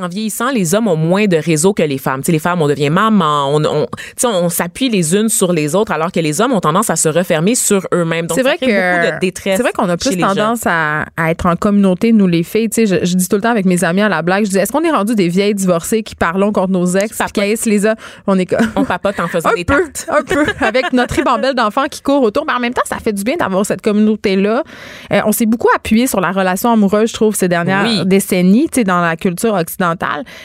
en 0.00 0.08
vieillissant, 0.08 0.50
les 0.50 0.74
hommes 0.74 0.88
ont 0.88 0.96
moins 0.96 1.26
de 1.26 1.36
réseaux 1.36 1.72
que 1.72 1.82
les 1.82 1.98
femmes. 1.98 2.20
Tu 2.20 2.26
sais, 2.26 2.32
les 2.32 2.38
femmes, 2.40 2.60
on 2.60 2.66
devient 2.68 2.90
maman, 2.90 3.48
on, 3.54 3.64
on, 3.64 3.86
on 4.24 4.48
s'appuie 4.48 4.88
les 4.88 5.14
unes 5.14 5.28
sur 5.28 5.52
les 5.52 5.74
autres, 5.76 5.92
alors 5.92 6.10
que 6.10 6.18
les 6.20 6.40
hommes 6.40 6.52
ont 6.52 6.60
tendance 6.60 6.90
à 6.90 6.96
se 6.96 7.08
refermer 7.08 7.54
sur 7.54 7.86
eux-mêmes. 7.94 8.26
Donc, 8.26 8.36
C'est 8.36 8.42
ça 8.42 8.48
vrai 8.48 8.56
crée 8.58 8.66
que 8.72 9.00
beaucoup 9.02 9.14
de 9.14 9.20
détresse. 9.20 9.56
c'est 9.56 9.62
vrai 9.62 9.72
qu'on 9.72 9.88
a 9.88 9.96
plus 9.96 10.16
tendance 10.18 10.62
à, 10.66 11.04
à 11.16 11.30
être 11.30 11.46
en 11.46 11.54
communauté 11.54 12.12
nous 12.12 12.26
les 12.26 12.42
filles. 12.42 12.68
Je, 12.76 12.84
je 13.04 13.14
dis 13.14 13.28
tout 13.28 13.36
le 13.36 13.42
temps 13.42 13.50
avec 13.50 13.66
mes 13.66 13.84
amis 13.84 14.00
à 14.02 14.08
la 14.08 14.22
blague, 14.22 14.44
je 14.46 14.50
dis 14.50 14.58
est-ce 14.58 14.72
qu'on 14.72 14.82
est 14.82 14.90
rendu 14.90 15.14
des 15.14 15.28
vieilles 15.28 15.54
divorcées 15.54 16.02
qui 16.02 16.16
parlons 16.16 16.50
contre 16.50 16.72
nos 16.72 16.86
ex, 16.96 17.16
qui 17.32 17.40
haïssent 17.40 17.66
les 17.66 17.86
hommes? 17.86 17.94
On 18.26 18.36
est 18.38 18.52
On 18.74 18.84
papote 18.84 19.20
en 19.20 19.28
faisant 19.28 19.48
un 19.52 19.54
des 19.54 19.64
peu, 19.64 19.74
tartes. 19.80 20.06
un 20.08 20.22
peu, 20.24 20.44
avec 20.60 20.92
notre 20.92 21.14
ribambelle 21.14 21.54
d'enfants 21.54 21.86
qui 21.88 22.02
courent 22.02 22.22
autour. 22.22 22.44
Mais 22.46 22.52
en 22.52 22.60
même 22.60 22.74
temps, 22.74 22.82
ça 22.84 22.96
fait 22.98 23.12
du 23.12 23.22
bien 23.22 23.36
d'avoir 23.36 23.64
cette 23.64 23.82
communauté-là. 23.82 24.64
Euh, 25.12 25.20
on 25.24 25.30
s'est 25.32 25.46
beaucoup 25.46 25.68
appuyé 25.76 26.06
sur 26.08 26.20
la 26.20 26.32
relation 26.32 26.72
amoureuse, 26.72 27.10
je 27.10 27.14
trouve, 27.14 27.36
ces 27.36 27.46
dernières 27.48 27.84
Oui. 27.84 28.02
décennies, 28.06 28.66
dans 28.84 29.00
la 29.00 29.14
culture 29.16 29.54
occidentale. 29.54 29.83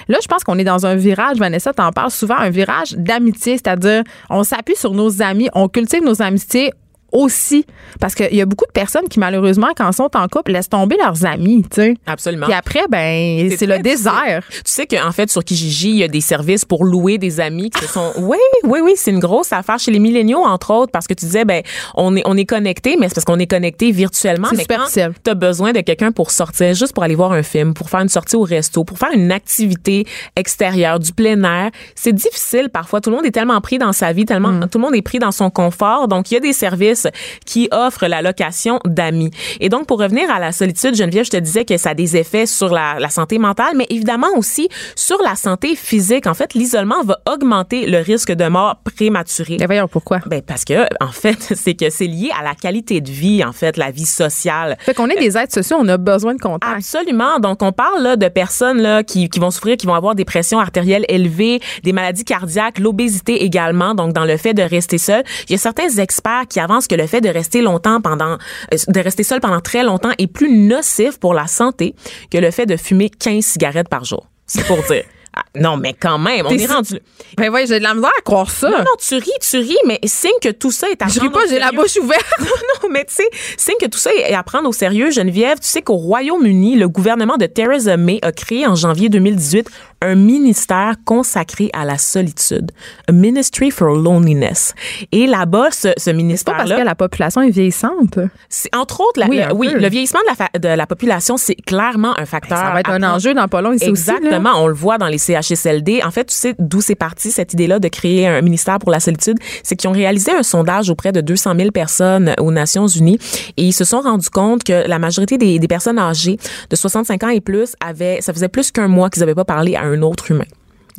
Là, 0.08 0.18
je 0.22 0.28
pense 0.28 0.44
qu'on 0.44 0.58
est 0.58 0.64
dans 0.64 0.86
un 0.86 0.96
virage, 0.96 1.38
Vanessa, 1.38 1.74
t'en 1.74 1.92
parles 1.92 2.12
souvent, 2.12 2.38
un 2.38 2.50
virage 2.50 2.94
d'amitié, 2.94 3.54
c'est-à-dire 3.54 4.04
on 4.30 4.44
s'appuie 4.44 4.76
sur 4.76 4.94
nos 4.94 5.22
amis, 5.22 5.50
on 5.54 5.68
cultive 5.68 6.04
nos 6.04 6.22
amitiés 6.22 6.74
aussi. 7.12 7.66
Parce 8.00 8.16
qu'il 8.16 8.34
y 8.36 8.42
a 8.42 8.46
beaucoup 8.46 8.66
de 8.66 8.72
personnes 8.72 9.08
qui, 9.10 9.20
malheureusement, 9.20 9.68
quand 9.76 9.92
sont 9.92 10.10
en 10.16 10.28
couple, 10.28 10.52
laissent 10.52 10.70
tomber 10.70 10.98
leurs 10.98 11.26
amis, 11.26 11.64
tu 11.70 11.82
sais. 11.82 11.94
Absolument. 12.06 12.46
Puis 12.46 12.56
après, 12.56 12.82
ben, 12.90 13.50
C'est 13.58 13.66
le 13.66 13.80
désert. 13.80 14.44
Tu 14.50 14.62
sais 14.66 14.86
qu'en 14.88 15.12
fait, 15.12 15.30
sur 15.30 15.44
Kijiji, 15.44 15.90
il 15.90 15.96
y 15.98 16.04
a 16.04 16.08
des 16.08 16.22
services 16.22 16.66
pour 16.66 16.86
louer 16.86 17.18
des 17.18 17.40
amis 17.40 17.70
qui 17.70 17.82
se 17.86 17.94
sont. 17.94 18.12
Oui, 18.18 18.38
oui, 18.64 18.80
oui, 18.84 18.94
c'est 18.96 19.12
une 19.12 19.20
grosse 19.20 19.52
affaire 19.52 19.80
chez 19.80 19.92
les 19.92 20.00
milléniaux, 20.00 20.44
entre 20.46 20.72
autres, 20.74 20.92
parce 20.92 21.08
que 21.08 21.14
tu 21.14 21.26
disais, 21.26 21.46
ben, 21.46 21.62
on 21.96 22.16
est, 22.16 22.22
on 22.26 22.38
est 22.38 22.46
connecté, 22.46 22.96
mais 23.00 23.08
c'est 23.10 23.16
parce 23.16 23.26
qu'on 23.26 23.40
est 23.40 23.48
connecté 23.48 23.92
virtuellement. 23.92 24.48
C'est 24.52 24.58
mais 24.58 24.66
quand 24.66 24.86
tu 24.92 25.30
as 25.30 25.34
besoin 25.36 25.74
de 25.74 25.82
quelqu'un 25.82 26.12
pour 26.12 26.32
sortir, 26.32 26.74
juste 26.74 26.94
pour 26.94 27.04
aller 27.04 27.16
voir 27.16 27.32
un 27.32 27.44
film, 27.44 27.74
pour 27.74 27.90
faire 27.90 28.02
une 28.02 28.10
sortie 28.10 28.36
au 28.36 28.44
resto, 28.44 28.84
pour 28.84 28.98
faire 28.98 29.12
une 29.14 29.32
activité 29.32 30.06
extérieure, 30.36 31.00
du 31.00 31.14
plein 31.14 31.44
air, 31.44 31.72
c'est 31.96 32.14
difficile 32.14 32.70
parfois. 32.72 33.02
Tout 33.02 33.10
le 33.10 33.16
monde 33.18 33.26
est 33.26 33.32
tellement 33.32 33.60
pris 33.62 33.78
dans 33.78 33.94
sa 33.94 34.14
vie, 34.14 34.26
tellement, 34.26 34.50
Mm. 34.52 34.68
tout 34.70 34.78
le 34.78 34.84
monde 34.84 34.96
est 34.96 35.02
pris 35.02 35.20
dans 35.20 35.32
son 35.32 35.50
confort. 35.50 36.08
Donc, 36.08 36.32
il 36.32 36.36
y 36.36 36.38
a 36.38 36.40
des 36.40 36.54
services 36.54 36.99
qui 37.46 37.68
offrent 37.72 38.08
la 38.08 38.22
location 38.22 38.80
d'amis. 38.86 39.32
Et 39.60 39.70
donc, 39.70 39.88
pour 39.88 40.00
revenir 40.00 40.30
à 40.32 40.40
la 40.40 40.52
solitude, 40.52 40.96
Geneviève, 40.96 41.26
je 41.26 41.32
te 41.32 41.38
disais 41.38 41.66
que 41.66 41.78
ça 41.78 41.92
a 41.92 41.94
des 41.94 42.18
effets 42.18 42.46
sur 42.46 42.70
la, 42.70 42.98
la 43.00 43.10
santé 43.10 43.38
mentale, 43.38 43.74
mais 43.76 43.88
évidemment 43.90 44.28
aussi 44.36 44.70
sur 44.96 45.22
la 45.22 45.36
santé 45.36 45.76
physique. 45.76 46.28
En 46.28 46.34
fait, 46.34 46.54
l'isolement 46.54 47.04
va 47.04 47.20
augmenter 47.32 47.86
le 47.86 48.00
risque 48.00 48.32
de 48.32 48.48
mort 48.48 48.78
prématurée. 48.84 49.58
Mais 49.60 49.66
voyons 49.66 49.88
pourquoi? 49.88 50.20
Ben 50.26 50.42
parce 50.42 50.66
que 50.66 50.86
en 51.00 51.12
fait, 51.12 51.54
c'est 51.56 51.74
que 51.74 51.90
c'est 51.90 52.08
lié 52.08 52.30
à 52.40 52.44
la 52.44 52.56
qualité 52.56 53.02
de 53.02 53.10
vie, 53.10 53.44
en 53.44 53.54
fait, 53.54 53.78
la 53.78 53.92
vie 53.92 54.06
sociale. 54.06 54.78
Fait 54.80 54.94
qu'on 54.94 55.08
est 55.08 55.20
des 55.20 55.38
êtres 55.38 55.54
sociaux, 55.54 55.78
on 55.80 55.88
a 55.88 55.98
besoin 55.98 56.34
de 56.34 56.42
contact. 56.42 56.74
Absolument. 56.76 57.40
Donc, 57.40 57.62
on 57.62 57.72
parle 57.72 58.04
là, 58.04 58.16
de 58.16 58.28
personnes 58.28 58.82
là, 58.82 59.04
qui, 59.04 59.30
qui 59.30 59.40
vont 59.40 59.52
souffrir, 59.52 59.78
qui 59.78 59.88
vont 59.88 59.94
avoir 59.94 60.16
des 60.16 60.26
pressions 60.26 60.60
artérielles 60.60 61.06
élevées, 61.08 61.60
des 61.84 61.94
maladies 61.94 62.26
cardiaques, 62.26 62.80
l'obésité 62.80 63.44
également. 63.44 63.96
Donc, 63.96 64.14
dans 64.14 64.26
le 64.26 64.38
fait 64.38 64.54
de 64.54 64.62
rester 64.62 64.98
seul, 64.98 65.24
il 65.48 65.54
y 65.54 65.56
a 65.56 65.58
certains 65.58 65.90
experts 65.90 66.46
qui 66.50 66.60
avancent 66.60 66.88
que 66.90 66.96
le 66.96 67.08
fait 67.08 67.22
de 67.22 67.30
rester 67.30 67.62
longtemps 67.62 68.02
pendant, 68.02 68.38
euh, 68.74 68.78
de 68.88 69.00
rester 69.00 69.24
seul 69.24 69.40
pendant 69.40 69.62
très 69.62 69.84
longtemps 69.84 70.12
est 70.18 70.28
plus 70.28 70.52
nocif 70.52 71.20
pour 71.20 71.34
la 71.34 71.48
santé 71.48 71.96
que 72.32 72.38
le 72.38 72.52
fait 72.52 72.66
de 72.66 72.76
fumer 72.76 73.10
15 73.10 73.44
cigarettes 73.46 73.90
par 73.90 74.04
jour. 74.04 74.28
C'est 74.46 74.66
pour 74.66 74.82
dire. 74.84 75.04
Ah, 75.32 75.44
non, 75.56 75.78
mais 75.78 75.94
quand 75.94 76.18
même, 76.18 76.48
on 76.48 76.50
est 76.50 76.66
rendu. 76.66 77.00
Ben 77.38 77.54
oui, 77.54 77.62
j'ai 77.68 77.78
de 77.78 77.84
la 77.84 77.94
misère 77.94 78.12
à 78.18 78.22
croire 78.22 78.50
ça. 78.50 78.68
Non, 78.68 78.80
non, 78.80 78.96
tu 78.98 79.14
ris, 79.14 79.30
tu 79.40 79.58
ris, 79.58 79.78
mais 79.86 80.00
signe 80.04 80.32
que 80.42 80.50
tout 80.50 80.72
ça 80.72 80.90
est 80.90 81.00
à 81.04 81.08
je 81.08 81.20
ris 81.20 81.30
pas, 81.30 81.46
j'ai 81.48 81.60
la 81.60 81.72
bouche 81.72 81.98
ouverte. 81.98 82.26
non, 82.40 82.90
mais 82.90 83.06
tu 83.06 83.14
sais, 83.14 83.30
signe 83.56 83.76
que 83.80 83.86
tout 83.86 84.00
ça 84.00 84.12
est 84.12 84.34
à 84.34 84.42
prendre 84.42 84.68
au 84.68 84.74
sérieux, 84.74 85.12
Geneviève. 85.12 85.60
Tu 85.60 85.68
sais 85.68 85.84
qu'au 85.84 85.98
Royaume-Uni, 85.98 86.78
le 86.78 86.90
gouvernement 86.90 87.38
de 87.38 87.46
Theresa 87.46 87.96
May 87.96 88.18
a 88.24 88.32
créé 88.32 88.66
en 88.66 88.74
janvier 88.74 89.10
2018 89.10 89.70
un 90.02 90.16
ministère 90.16 90.96
consacré 91.06 91.70
à 91.74 91.84
la 91.86 91.98
solitude, 91.98 92.72
a 93.08 93.12
Ministry 93.12 93.70
for 93.72 93.90
Loneliness. 93.96 94.74
Et 95.12 95.28
là-bas, 95.28 95.72
ce, 95.72 95.88
pas 95.90 95.94
parce 95.94 96.06
que 96.06 96.12
ministère-là, 96.14 96.84
la 96.84 96.96
population 96.96 97.42
est 97.42 97.50
vieillissante. 97.50 98.20
c'est 98.48 98.74
entre 98.76 99.02
autres, 99.02 99.20
la- 99.20 99.28
Oui, 99.28 99.38
le, 99.48 99.54
oui, 99.54 99.74
vieillissement 99.90 100.22
de 100.22 100.28
la, 100.30 100.36
fa- 100.36 100.58
de 100.58 100.68
la 100.70 100.88
population, 100.88 101.38
c'est 101.38 101.56
clairement 101.56 102.18
un 102.20 102.26
facteur. 102.26 102.58
Ça 102.58 102.72
va 102.72 102.80
être 102.80 102.90
un 102.90 103.00
prendre 103.00 103.16
enjeu 103.16 103.34
dans 103.34 103.48
pas 103.48 103.62
long 103.62 103.74
ici 103.74 103.90
aussi. 103.90 104.08
là. 104.08 104.16
Exactement, 104.18 104.52
on 104.64 104.68
le 104.68 104.74
voit 104.74 104.98
dans 104.98 105.08
les 105.08 105.18
CHSLD. 105.18 106.02
En 106.06 106.12
fait, 106.12 106.26
tu 106.26 106.36
sais 106.36 106.56
d'où 106.60 106.82
c'est 106.82 106.96
parti 106.96 107.32
cette 107.32 107.54
idée-là 107.54 107.80
de 107.80 107.88
créer 107.88 108.28
un 108.28 108.42
ministère 108.42 108.80
pour 108.80 108.92
la 108.92 109.00
solitude, 109.00 109.38
c'est 109.64 109.76
qu'ils 109.76 109.90
ont 109.90 109.94
réalisé 109.94 110.32
un 110.32 110.44
sondage 110.44 110.90
auprès 110.90 111.12
de 111.12 111.22
200 111.22 111.54
000 111.58 111.72
personnes 111.72 112.34
aux 112.40 112.52
Nations 112.52 112.88
Unies 112.88 113.20
et 113.58 113.64
ils 113.64 113.74
se 113.74 113.84
sont 113.84 114.02
rendus 114.02 114.30
compte 114.30 114.64
que 114.64 114.88
la 114.88 115.00
majorité 115.00 115.38
des, 115.38 115.60
des 115.60 115.68
personnes 115.68 116.00
âgées 116.00 116.38
de 116.70 116.76
65 116.76 117.24
ans 117.24 117.30
et 117.30 117.42
plus 117.42 117.76
avaient, 117.86 118.20
ça 118.22 118.34
faisait 118.34 118.48
plus 118.50 118.72
qu'un 118.72 118.88
mois 118.88 119.10
qu'ils 119.10 119.22
n'avaient 119.22 119.36
pas 119.36 119.46
parlé 119.46 119.76
à 119.76 119.82
un 119.84 119.89
autre 120.04 120.32
humain. 120.32 120.48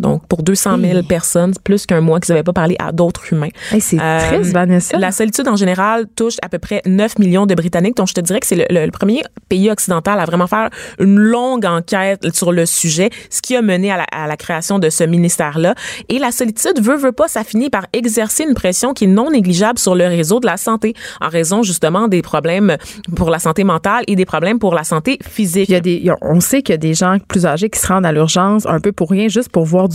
Donc, 0.00 0.26
pour 0.26 0.42
200 0.42 0.78
000 0.78 1.02
personnes, 1.04 1.52
plus 1.62 1.86
qu'un 1.86 2.00
mois 2.00 2.18
qu'ils 2.20 2.32
n'avaient 2.34 2.42
pas 2.42 2.52
parlé 2.52 2.74
à 2.78 2.90
d'autres 2.92 3.32
humains. 3.32 3.48
Hey, 3.70 3.80
c'est 3.80 3.98
Euh, 4.00 4.18
triste, 4.32 4.52
Vanessa. 4.52 4.98
La 4.98 5.12
solitude 5.12 5.46
en 5.46 5.56
général 5.56 6.06
touche 6.16 6.36
à 6.42 6.48
peu 6.48 6.58
près 6.58 6.80
9 6.86 7.18
millions 7.18 7.46
de 7.46 7.54
Britanniques. 7.54 7.96
Donc, 7.96 8.08
je 8.08 8.14
te 8.14 8.20
dirais 8.20 8.40
que 8.40 8.46
c'est 8.46 8.56
le, 8.56 8.64
le- 8.70 8.86
le 8.86 8.90
premier 8.90 9.22
pays 9.48 9.70
occidental 9.70 10.18
à 10.18 10.24
vraiment 10.24 10.46
faire 10.46 10.70
une 10.98 11.18
longue 11.18 11.66
enquête 11.66 12.34
sur 12.34 12.50
le 12.52 12.64
sujet, 12.66 13.10
ce 13.28 13.42
qui 13.42 13.54
a 13.56 13.62
mené 13.62 13.92
à 13.92 13.98
la, 13.98 14.04
à 14.10 14.26
la 14.26 14.36
création 14.36 14.78
de 14.78 14.88
ce 14.90 15.04
ministère-là. 15.04 15.74
Et 16.08 16.18
la 16.18 16.32
solitude, 16.32 16.80
veut, 16.80 16.96
veut 16.96 17.12
pas, 17.12 17.28
ça 17.28 17.44
finit 17.44 17.68
par 17.68 17.86
exercer 17.92 18.44
une 18.44 18.54
pression 18.54 18.94
qui 18.94 19.04
est 19.04 19.08
non 19.08 19.30
négligeable 19.30 19.78
sur 19.78 19.94
le 19.94 20.06
réseau 20.06 20.40
de 20.40 20.46
la 20.46 20.56
santé, 20.56 20.94
en 21.20 21.28
raison 21.28 21.62
justement 21.62 22.08
des 22.08 22.22
problèmes 22.22 22.76
pour 23.16 23.28
la 23.30 23.38
santé 23.38 23.64
mentale 23.64 24.04
et 24.06 24.16
des 24.16 24.24
problèmes 24.24 24.58
pour 24.58 24.74
la 24.74 24.84
santé 24.84 25.18
physique. 25.28 25.68
Il 25.68 25.72
y 25.72 25.76
a 25.76 25.80
des, 25.80 26.10
on 26.22 26.40
sait 26.40 26.62
qu'il 26.62 26.72
y 26.72 26.74
a 26.74 26.78
des 26.78 26.94
gens 26.94 27.18
plus 27.28 27.44
âgés 27.44 27.68
qui 27.68 27.78
se 27.78 27.86
rendent 27.86 28.06
à 28.06 28.12
l'urgence 28.12 28.64
un 28.66 28.80
peu 28.80 28.92
pour 28.92 29.10
rien, 29.10 29.28
juste 29.28 29.50
pour 29.50 29.64
voir 29.66 29.88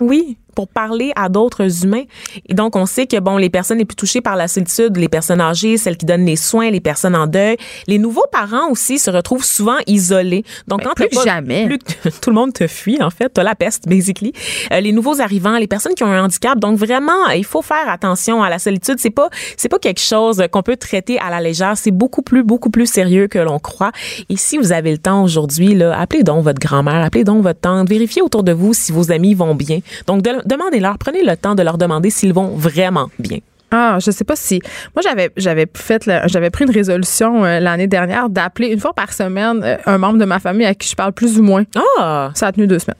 Oui, 0.00 0.36
pour 0.54 0.68
parler 0.68 1.12
à 1.16 1.28
d'autres 1.28 1.84
humains. 1.84 2.04
Et 2.48 2.54
donc, 2.54 2.76
on 2.76 2.86
sait 2.86 3.06
que, 3.06 3.18
bon, 3.20 3.36
les 3.36 3.50
personnes 3.50 3.78
les 3.78 3.84
plus 3.84 3.96
touchées 3.96 4.20
par 4.20 4.36
la 4.36 4.48
solitude, 4.48 4.96
les 4.96 5.08
personnes 5.08 5.40
âgées, 5.40 5.76
celles 5.76 5.96
qui 5.96 6.06
donnent 6.06 6.26
les 6.26 6.36
soins, 6.36 6.70
les 6.70 6.80
personnes 6.80 7.14
en 7.16 7.26
deuil, 7.26 7.56
les 7.86 7.98
nouveaux 7.98 8.26
parents 8.32 8.68
aussi 8.70 8.98
se 8.98 9.10
retrouvent 9.10 9.44
souvent 9.44 9.76
isolés. 9.86 10.44
Donc, 10.68 10.80
Ben, 10.80 10.86
quand 10.88 10.94
plus 11.06 11.08
pas- 11.16 11.24
jamais. 11.24 11.66
plus 11.66 11.78
tout 12.20 12.30
le 12.30 12.34
monde 12.36 12.52
te 12.52 12.66
fuit, 12.66 13.02
en 13.02 13.10
fait. 13.10 13.28
T'as 13.30 13.42
la 13.42 13.54
peste, 13.54 13.88
basically. 13.88 14.32
Euh, 14.72 14.80
les 14.80 14.92
nouveaux 14.92 15.20
arrivants, 15.20 15.56
les 15.58 15.66
personnes 15.66 15.94
qui 15.94 16.04
ont 16.04 16.12
un 16.12 16.24
handicap. 16.24 16.58
Donc, 16.58 16.78
vraiment, 16.78 17.28
il 17.34 17.44
faut 17.44 17.62
faire 17.62 17.88
attention 17.88 18.42
à 18.42 18.50
la 18.50 18.58
solitude. 18.58 18.96
C'est 18.98 19.10
pas, 19.10 19.28
c'est 19.56 19.68
pas 19.68 19.78
quelque 19.78 20.00
chose 20.00 20.42
qu'on 20.50 20.62
peut 20.62 20.76
traiter 20.76 21.18
à 21.18 21.30
la 21.30 21.40
légère. 21.40 21.76
C'est 21.76 21.90
beaucoup 21.90 22.22
plus, 22.22 22.42
beaucoup 22.42 22.70
plus 22.70 22.86
sérieux 22.86 23.26
que 23.28 23.38
l'on 23.38 23.58
croit. 23.58 23.92
Et 24.28 24.36
si 24.36 24.58
vous 24.58 24.72
avez 24.72 24.92
le 24.92 24.98
temps 24.98 25.22
aujourd'hui, 25.22 25.74
là, 25.74 25.98
appelez 25.98 26.22
donc 26.22 26.44
votre 26.44 26.60
grand-mère, 26.60 27.02
appelez 27.04 27.24
donc 27.24 27.42
votre 27.42 27.60
tante, 27.60 27.88
vérifiez 27.88 28.22
autour 28.22 28.42
de 28.42 28.52
vous 28.52 28.74
si 28.74 28.92
vos 28.92 29.10
amis 29.12 29.34
vont 29.34 29.54
bien. 29.54 29.80
Donc, 30.06 30.22
de- 30.22 30.43
demandez-leur, 30.44 30.98
prenez 30.98 31.22
le 31.22 31.36
temps 31.36 31.54
de 31.54 31.62
leur 31.62 31.78
demander 31.78 32.10
s'ils 32.10 32.32
vont 32.32 32.48
vraiment 32.56 33.10
bien. 33.18 33.38
Ah, 33.70 33.98
je 34.00 34.10
sais 34.10 34.24
pas 34.24 34.36
si. 34.36 34.60
Moi, 34.94 35.02
j'avais 35.02 35.30
j'avais 35.36 35.66
fait 35.74 36.08
j'avais 36.26 36.50
pris 36.50 36.64
une 36.64 36.70
résolution 36.70 37.44
euh, 37.44 37.58
l'année 37.58 37.88
dernière 37.88 38.28
d'appeler 38.28 38.68
une 38.68 38.78
fois 38.78 38.92
par 38.92 39.12
semaine 39.12 39.62
euh, 39.64 39.76
un 39.86 39.98
membre 39.98 40.18
de 40.18 40.24
ma 40.24 40.38
famille 40.38 40.66
à 40.66 40.74
qui 40.74 40.88
je 40.88 40.94
parle 40.94 41.12
plus 41.12 41.38
ou 41.40 41.42
moins. 41.42 41.64
Ah! 41.98 42.30
Ça 42.34 42.48
a 42.48 42.52
tenu 42.52 42.68
deux 42.68 42.78
semaines. 42.78 42.96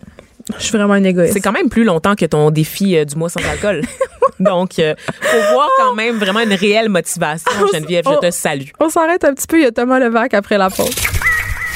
Je 0.59 0.62
suis 0.62 0.76
vraiment 0.76 0.94
une 0.94 1.07
égoïste. 1.07 1.33
C'est 1.33 1.40
quand 1.40 1.52
même 1.52 1.68
plus 1.68 1.85
longtemps 1.85 2.14
que 2.14 2.26
ton 2.26 2.50
défi 2.50 2.96
euh, 2.96 3.04
du 3.04 3.16
mois 3.16 3.28
sans 3.28 3.40
alcool. 3.48 3.83
Donc, 4.40 4.78
euh, 4.78 4.94
faut 5.20 5.54
voir 5.54 5.68
quand 5.78 5.94
même 5.94 6.16
vraiment 6.16 6.40
une 6.40 6.52
réelle 6.52 6.88
motivation, 6.88 7.50
Geneviève. 7.72 8.04
Je 8.07 8.26
te 8.26 8.30
salue. 8.30 8.68
On 8.80 8.88
s'arrête 8.88 9.24
un 9.24 9.33
petit 9.33 9.46
peu. 9.46 9.59
Il 9.59 9.62
y 9.62 9.66
a 9.66 9.70
Thomas 9.70 9.98
Levac 9.98 10.35
après 10.35 10.59
la 10.59 10.70
pause. 10.70 10.90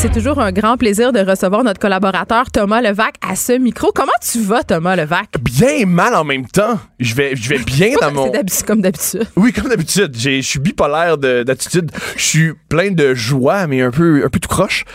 C'est 0.00 0.10
toujours 0.12 0.40
un 0.40 0.50
grand 0.50 0.78
plaisir 0.78 1.12
de 1.12 1.18
recevoir 1.20 1.62
notre 1.62 1.78
collaborateur 1.78 2.50
Thomas 2.50 2.80
Levac 2.80 3.16
à 3.20 3.36
ce 3.36 3.52
micro. 3.58 3.92
Comment 3.94 4.10
tu 4.22 4.40
vas, 4.40 4.62
Thomas 4.62 4.96
Levac? 4.96 5.26
Bien 5.42 5.68
et 5.68 5.84
mal 5.84 6.14
en 6.14 6.24
même 6.24 6.46
temps. 6.46 6.78
Je 6.98 7.14
vais, 7.14 7.36
je 7.36 7.50
vais 7.50 7.58
bien 7.58 7.90
dans 8.00 8.10
mon. 8.10 8.32
C'est 8.48 8.66
comme 8.66 8.80
d'habitude. 8.80 9.26
Oui, 9.36 9.52
comme 9.52 9.68
d'habitude. 9.68 10.14
J'ai- 10.16 10.40
Je 10.40 10.46
suis 10.48 10.58
bipolaire 10.58 11.18
de- 11.18 11.42
d'attitude. 11.42 11.90
Je 12.16 12.22
suis 12.22 12.52
plein 12.70 12.90
de 12.92 13.12
joie, 13.12 13.66
mais 13.66 13.82
un 13.82 13.90
peu, 13.90 14.22
un 14.24 14.30
peu 14.30 14.38
tout 14.40 14.48
croche. 14.48 14.86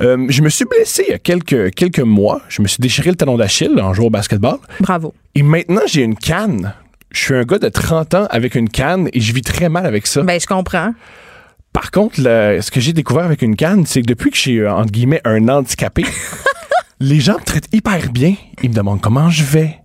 Euh, 0.00 0.24
je 0.30 0.40
me 0.40 0.48
suis 0.48 0.64
blessé 0.64 1.04
il 1.08 1.10
y 1.10 1.14
a 1.14 1.18
quelques, 1.18 1.74
quelques 1.74 2.00
mois. 2.00 2.40
Je 2.48 2.62
me 2.62 2.66
suis 2.66 2.80
déchiré 2.80 3.10
le 3.10 3.16
talon 3.16 3.36
d'Achille 3.36 3.78
en 3.82 3.92
jouant 3.92 4.06
au 4.06 4.10
basketball. 4.10 4.56
Bravo. 4.80 5.12
Et 5.34 5.42
maintenant, 5.42 5.82
j'ai 5.86 6.02
une 6.02 6.16
canne. 6.16 6.72
Je 7.10 7.20
suis 7.20 7.34
un 7.34 7.42
gars 7.42 7.58
de 7.58 7.68
30 7.68 8.14
ans 8.14 8.26
avec 8.30 8.54
une 8.54 8.70
canne 8.70 9.10
et 9.12 9.20
je 9.20 9.34
vis 9.34 9.42
très 9.42 9.68
mal 9.68 9.84
avec 9.84 10.06
ça. 10.06 10.22
Ben, 10.22 10.40
je 10.40 10.46
comprends. 10.46 10.94
Par 11.74 11.90
contre, 11.90 12.20
le- 12.22 12.60
ce 12.62 12.70
que 12.70 12.80
j'ai 12.80 12.94
découvert 12.94 13.24
avec 13.24 13.42
une 13.42 13.56
canne, 13.56 13.84
c'est 13.84 14.00
que 14.00 14.06
depuis 14.06 14.30
que 14.30 14.36
j'ai, 14.38 14.60
euh, 14.60 14.72
entre 14.72 14.90
guillemets, 14.92 15.20
un 15.26 15.46
handicapé, 15.48 16.04
les 17.00 17.20
gens 17.20 17.34
me 17.34 17.44
traitent 17.44 17.68
hyper 17.72 18.10
bien. 18.10 18.34
Ils 18.62 18.70
me 18.70 18.74
demandent 18.74 19.00
comment 19.02 19.28
je 19.28 19.44
vais. 19.44 19.76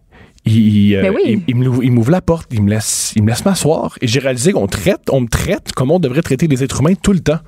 Ils, 0.46 0.96
euh, 0.96 1.02
Ben 1.02 1.14
oui. 1.14 1.44
ils- 1.48 1.92
m'ouvrent 1.92 2.12
la 2.12 2.22
porte, 2.22 2.48
ils 2.54 2.62
me 2.64 2.70
laissent, 2.70 3.12
ils 3.16 3.24
me 3.24 3.28
laissent 3.30 3.44
m'asseoir. 3.44 3.98
Et 4.02 4.08
j'ai 4.08 4.20
réalisé 4.20 4.54
qu'on 4.54 4.68
traite, 4.68 5.02
on 5.12 5.22
me 5.22 5.28
traite 5.28 5.74
comme 5.76 5.92
on 5.92 6.00
devrait 6.00 6.22
traiter 6.22 6.48
les 6.48 6.64
êtres 6.64 6.80
humains 6.80 6.94
tout 6.94 7.12
le 7.12 7.20
temps. 7.20 7.40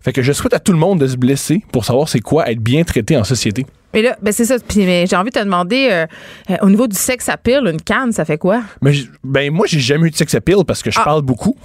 Fait 0.00 0.12
que 0.14 0.22
je 0.22 0.32
souhaite 0.32 0.54
à 0.54 0.58
tout 0.60 0.72
le 0.72 0.78
monde 0.78 0.98
de 1.00 1.06
se 1.06 1.16
blesser 1.16 1.62
pour 1.72 1.84
savoir 1.84 2.08
c'est 2.08 2.20
quoi 2.20 2.50
être 2.50 2.60
bien 2.60 2.82
traité 2.84 3.16
en 3.18 3.24
société. 3.24 3.66
Mais 3.92 4.02
là, 4.02 4.16
ben 4.22 4.32
c'est 4.32 4.44
ça. 4.46 4.56
Puis, 4.66 4.82
j'ai 5.06 5.16
envie 5.16 5.30
de 5.30 5.38
te 5.38 5.44
demander, 5.44 5.88
euh, 5.90 6.06
euh, 6.50 6.56
au 6.62 6.70
niveau 6.70 6.86
du 6.86 6.96
sexe 6.96 7.28
à 7.28 7.36
pile, 7.36 7.66
une 7.66 7.82
canne, 7.82 8.12
ça 8.12 8.24
fait 8.24 8.38
quoi? 8.38 8.62
Mais 8.80 8.92
ben 9.24 9.52
moi 9.52 9.66
j'ai 9.68 9.80
jamais 9.80 10.06
eu 10.06 10.10
de 10.10 10.16
sex 10.16 10.32
appeal 10.34 10.58
parce 10.66 10.82
que 10.82 10.90
je 10.92 10.98
Ah. 11.00 11.04
parle 11.04 11.22
beaucoup. 11.22 11.56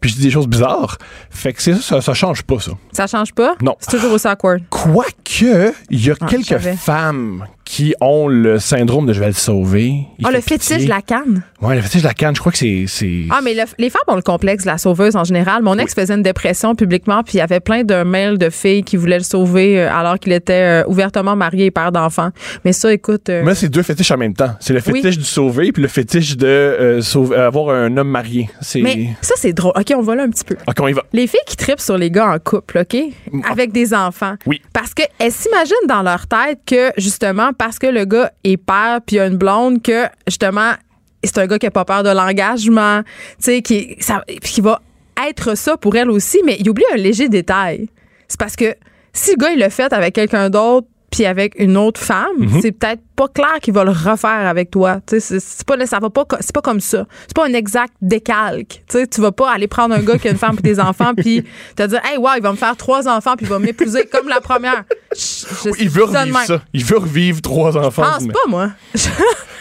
Puis 0.00 0.10
je 0.10 0.16
dis 0.16 0.22
des 0.22 0.30
choses 0.30 0.46
bizarres. 0.48 0.98
Fait 1.30 1.52
que 1.52 1.62
c'est 1.62 1.74
ça, 1.74 1.80
ça, 1.82 2.00
ça 2.00 2.14
change 2.14 2.42
pas 2.42 2.58
ça. 2.60 2.72
Ça 2.92 3.06
change 3.06 3.32
pas? 3.32 3.54
Non. 3.62 3.76
C'est 3.80 3.90
toujours 3.92 4.12
aussi 4.12 4.26
awkward. 4.26 4.62
Quoique, 4.70 5.72
il 5.90 6.04
y 6.06 6.10
a 6.10 6.14
Ah, 6.20 6.26
quelques 6.26 6.58
femmes 6.76 7.46
qui 7.76 7.94
ont 8.00 8.26
le 8.26 8.58
syndrome 8.58 9.04
de 9.04 9.12
je 9.12 9.20
vais 9.20 9.26
le 9.26 9.32
sauver. 9.34 10.06
Ah, 10.24 10.28
fait 10.30 10.36
le 10.36 10.40
fétiche 10.40 10.84
de 10.84 10.88
la 10.88 11.02
canne? 11.02 11.42
Ouais, 11.60 11.76
le 11.76 11.82
fétiche 11.82 12.00
de 12.00 12.06
la 12.06 12.14
canne, 12.14 12.34
je 12.34 12.40
crois 12.40 12.50
que 12.50 12.56
c'est. 12.56 12.86
Ah, 13.28 13.40
mais 13.44 13.52
le- 13.52 13.64
les 13.76 13.90
femmes 13.90 14.00
ont 14.06 14.14
le 14.16 14.22
complexe 14.22 14.64
de 14.64 14.70
la 14.70 14.78
sauveuse 14.78 15.14
en 15.14 15.24
général. 15.24 15.62
Mon 15.62 15.76
ex 15.76 15.94
faisait 15.94 16.14
une 16.14 16.22
dépression 16.22 16.74
publiquement, 16.74 17.22
puis 17.22 17.34
il 17.34 17.38
y 17.38 17.40
avait 17.42 17.60
plein 17.60 17.84
de 17.84 18.02
mails 18.02 18.38
de 18.38 18.48
filles 18.48 18.82
qui 18.82 18.96
voulaient 18.96 19.18
le 19.18 19.24
sauver 19.24 19.78
euh, 19.78 19.92
alors 19.92 20.18
qu'il 20.18 20.32
était 20.32 20.84
euh, 20.84 20.84
ouvertement 20.86 21.36
marié 21.36 21.66
et 21.66 21.70
père 21.70 21.92
d'enfants. 21.92 22.30
Mais 22.64 22.72
ça, 22.72 22.90
écoute. 22.90 23.28
euh, 23.28 23.42
Mais 23.44 23.54
c'est 23.54 23.68
deux 23.68 23.82
fétiches 23.82 24.10
en 24.10 24.16
même 24.16 24.32
temps. 24.32 24.54
C'est 24.58 24.72
le 24.72 24.80
Oui. 24.86 25.02
fétiche 25.02 25.18
du 25.18 25.24
sauver 25.24 25.70
puis 25.70 25.82
le 25.82 25.88
fétiche 25.88 26.34
de 26.38 26.46
euh, 26.46 27.00
sauver- 27.02 27.36
avoir 27.36 27.76
un 27.76 27.94
homme 27.98 28.08
marié. 28.08 28.48
C'est. 28.62 28.80
mais 28.80 29.08
ça, 29.20 29.34
c'est 29.36 29.52
drôle. 29.52 29.72
OK, 29.76 29.92
on 29.94 30.00
va 30.00 30.14
là 30.14 30.22
un 30.22 30.30
petit 30.30 30.44
peu. 30.44 30.56
Ok, 30.66 30.76
on 30.80 30.88
y 30.88 30.92
va. 30.94 31.02
Les 31.12 31.26
filles 31.26 31.40
qui 31.46 31.56
tripent 31.56 31.80
sur 31.80 31.98
les 31.98 32.10
gars 32.10 32.28
en 32.30 32.38
couple, 32.38 32.78
OK? 32.78 32.96
Avec 33.50 33.72
des 33.72 33.92
enfants. 33.92 34.36
Oui. 34.46 34.62
Parce 34.72 34.94
qu'elles 34.94 35.32
s'imaginent 35.32 35.74
dans 35.88 36.02
leur 36.02 36.26
tête 36.26 36.60
que, 36.66 36.92
justement, 36.96 37.50
parce 37.56 37.65
que 37.78 37.86
le 37.86 38.04
gars 38.04 38.32
est 38.44 38.56
père 38.56 39.00
puis 39.06 39.16
il 39.16 39.20
a 39.20 39.26
une 39.26 39.36
blonde, 39.36 39.82
que, 39.82 40.06
justement, 40.26 40.72
c'est 41.24 41.38
un 41.38 41.46
gars 41.46 41.58
qui 41.58 41.66
a 41.66 41.70
pas 41.70 41.84
peur 41.84 42.02
de 42.02 42.10
l'engagement, 42.10 43.02
tu 43.02 43.10
sais, 43.40 43.62
qui, 43.62 43.96
ça- 44.00 44.24
qui 44.42 44.60
va 44.60 44.80
être 45.28 45.56
ça 45.56 45.76
pour 45.76 45.96
elle 45.96 46.10
aussi, 46.10 46.40
mais 46.44 46.56
il 46.60 46.68
oublie 46.70 46.84
un 46.92 46.96
léger 46.96 47.28
détail. 47.28 47.88
C'est 48.28 48.38
parce 48.38 48.54
que 48.56 48.74
si 49.12 49.30
le 49.32 49.36
gars, 49.36 49.50
il 49.50 49.58
l'a 49.58 49.70
fait 49.70 49.92
avec 49.92 50.14
quelqu'un 50.14 50.50
d'autre 50.50 50.86
puis 51.10 51.24
avec 51.24 51.54
une 51.58 51.76
autre 51.76 52.00
femme, 52.00 52.36
Mhm. 52.38 52.60
c'est 52.60 52.72
peut-être 52.72 53.02
pas 53.16 53.28
clair 53.28 53.54
qu'il 53.62 53.72
va 53.74 53.82
le 53.84 53.90
refaire 53.90 54.46
avec 54.46 54.70
toi. 54.70 55.00
C'est- 55.06 55.64
pas 55.66 55.84
ça 55.86 55.98
va 55.98 56.10
pas 56.10 56.24
c'est 56.40 56.52
pas 56.54 56.60
comme 56.62 56.80
ça. 56.80 57.06
C'est 57.26 57.34
pas 57.34 57.46
un 57.46 57.52
exact 57.54 57.94
décalque. 58.02 58.82
Tu 58.88 59.20
vas 59.20 59.32
pas 59.32 59.50
aller 59.52 59.66
prendre 59.68 59.94
un 59.94 60.00
gars 60.02 60.18
qui 60.18 60.28
a 60.28 60.30
une 60.30 60.36
femme 60.38 60.56
et 60.58 60.62
des 60.62 60.78
enfants 60.78 61.12
puis 61.16 61.44
te 61.74 61.82
dire 61.86 62.00
"Hey, 62.04 62.18
wow, 62.18 62.30
il 62.36 62.42
va 62.42 62.52
me 62.52 62.56
faire 62.56 62.76
trois 62.76 63.08
enfants 63.08 63.34
puis 63.36 63.46
il 63.46 63.48
va 63.48 63.58
m'épouser 63.58 64.06
comme 64.10 64.28
la 64.28 64.40
première." 64.40 64.84
Je- 65.14 65.70
Il 65.80 65.88
veut 65.88 66.04
revivre 66.04 66.38
ça. 66.42 66.62
Il 66.72 66.84
veut 66.84 66.98
revivre 66.98 67.40
trois 67.40 67.76
enfants. 67.76 68.04
Je 68.04 68.10
pense 68.12 68.22
mais- 68.26 68.32
pas 68.32 68.48
moi. 68.48 68.70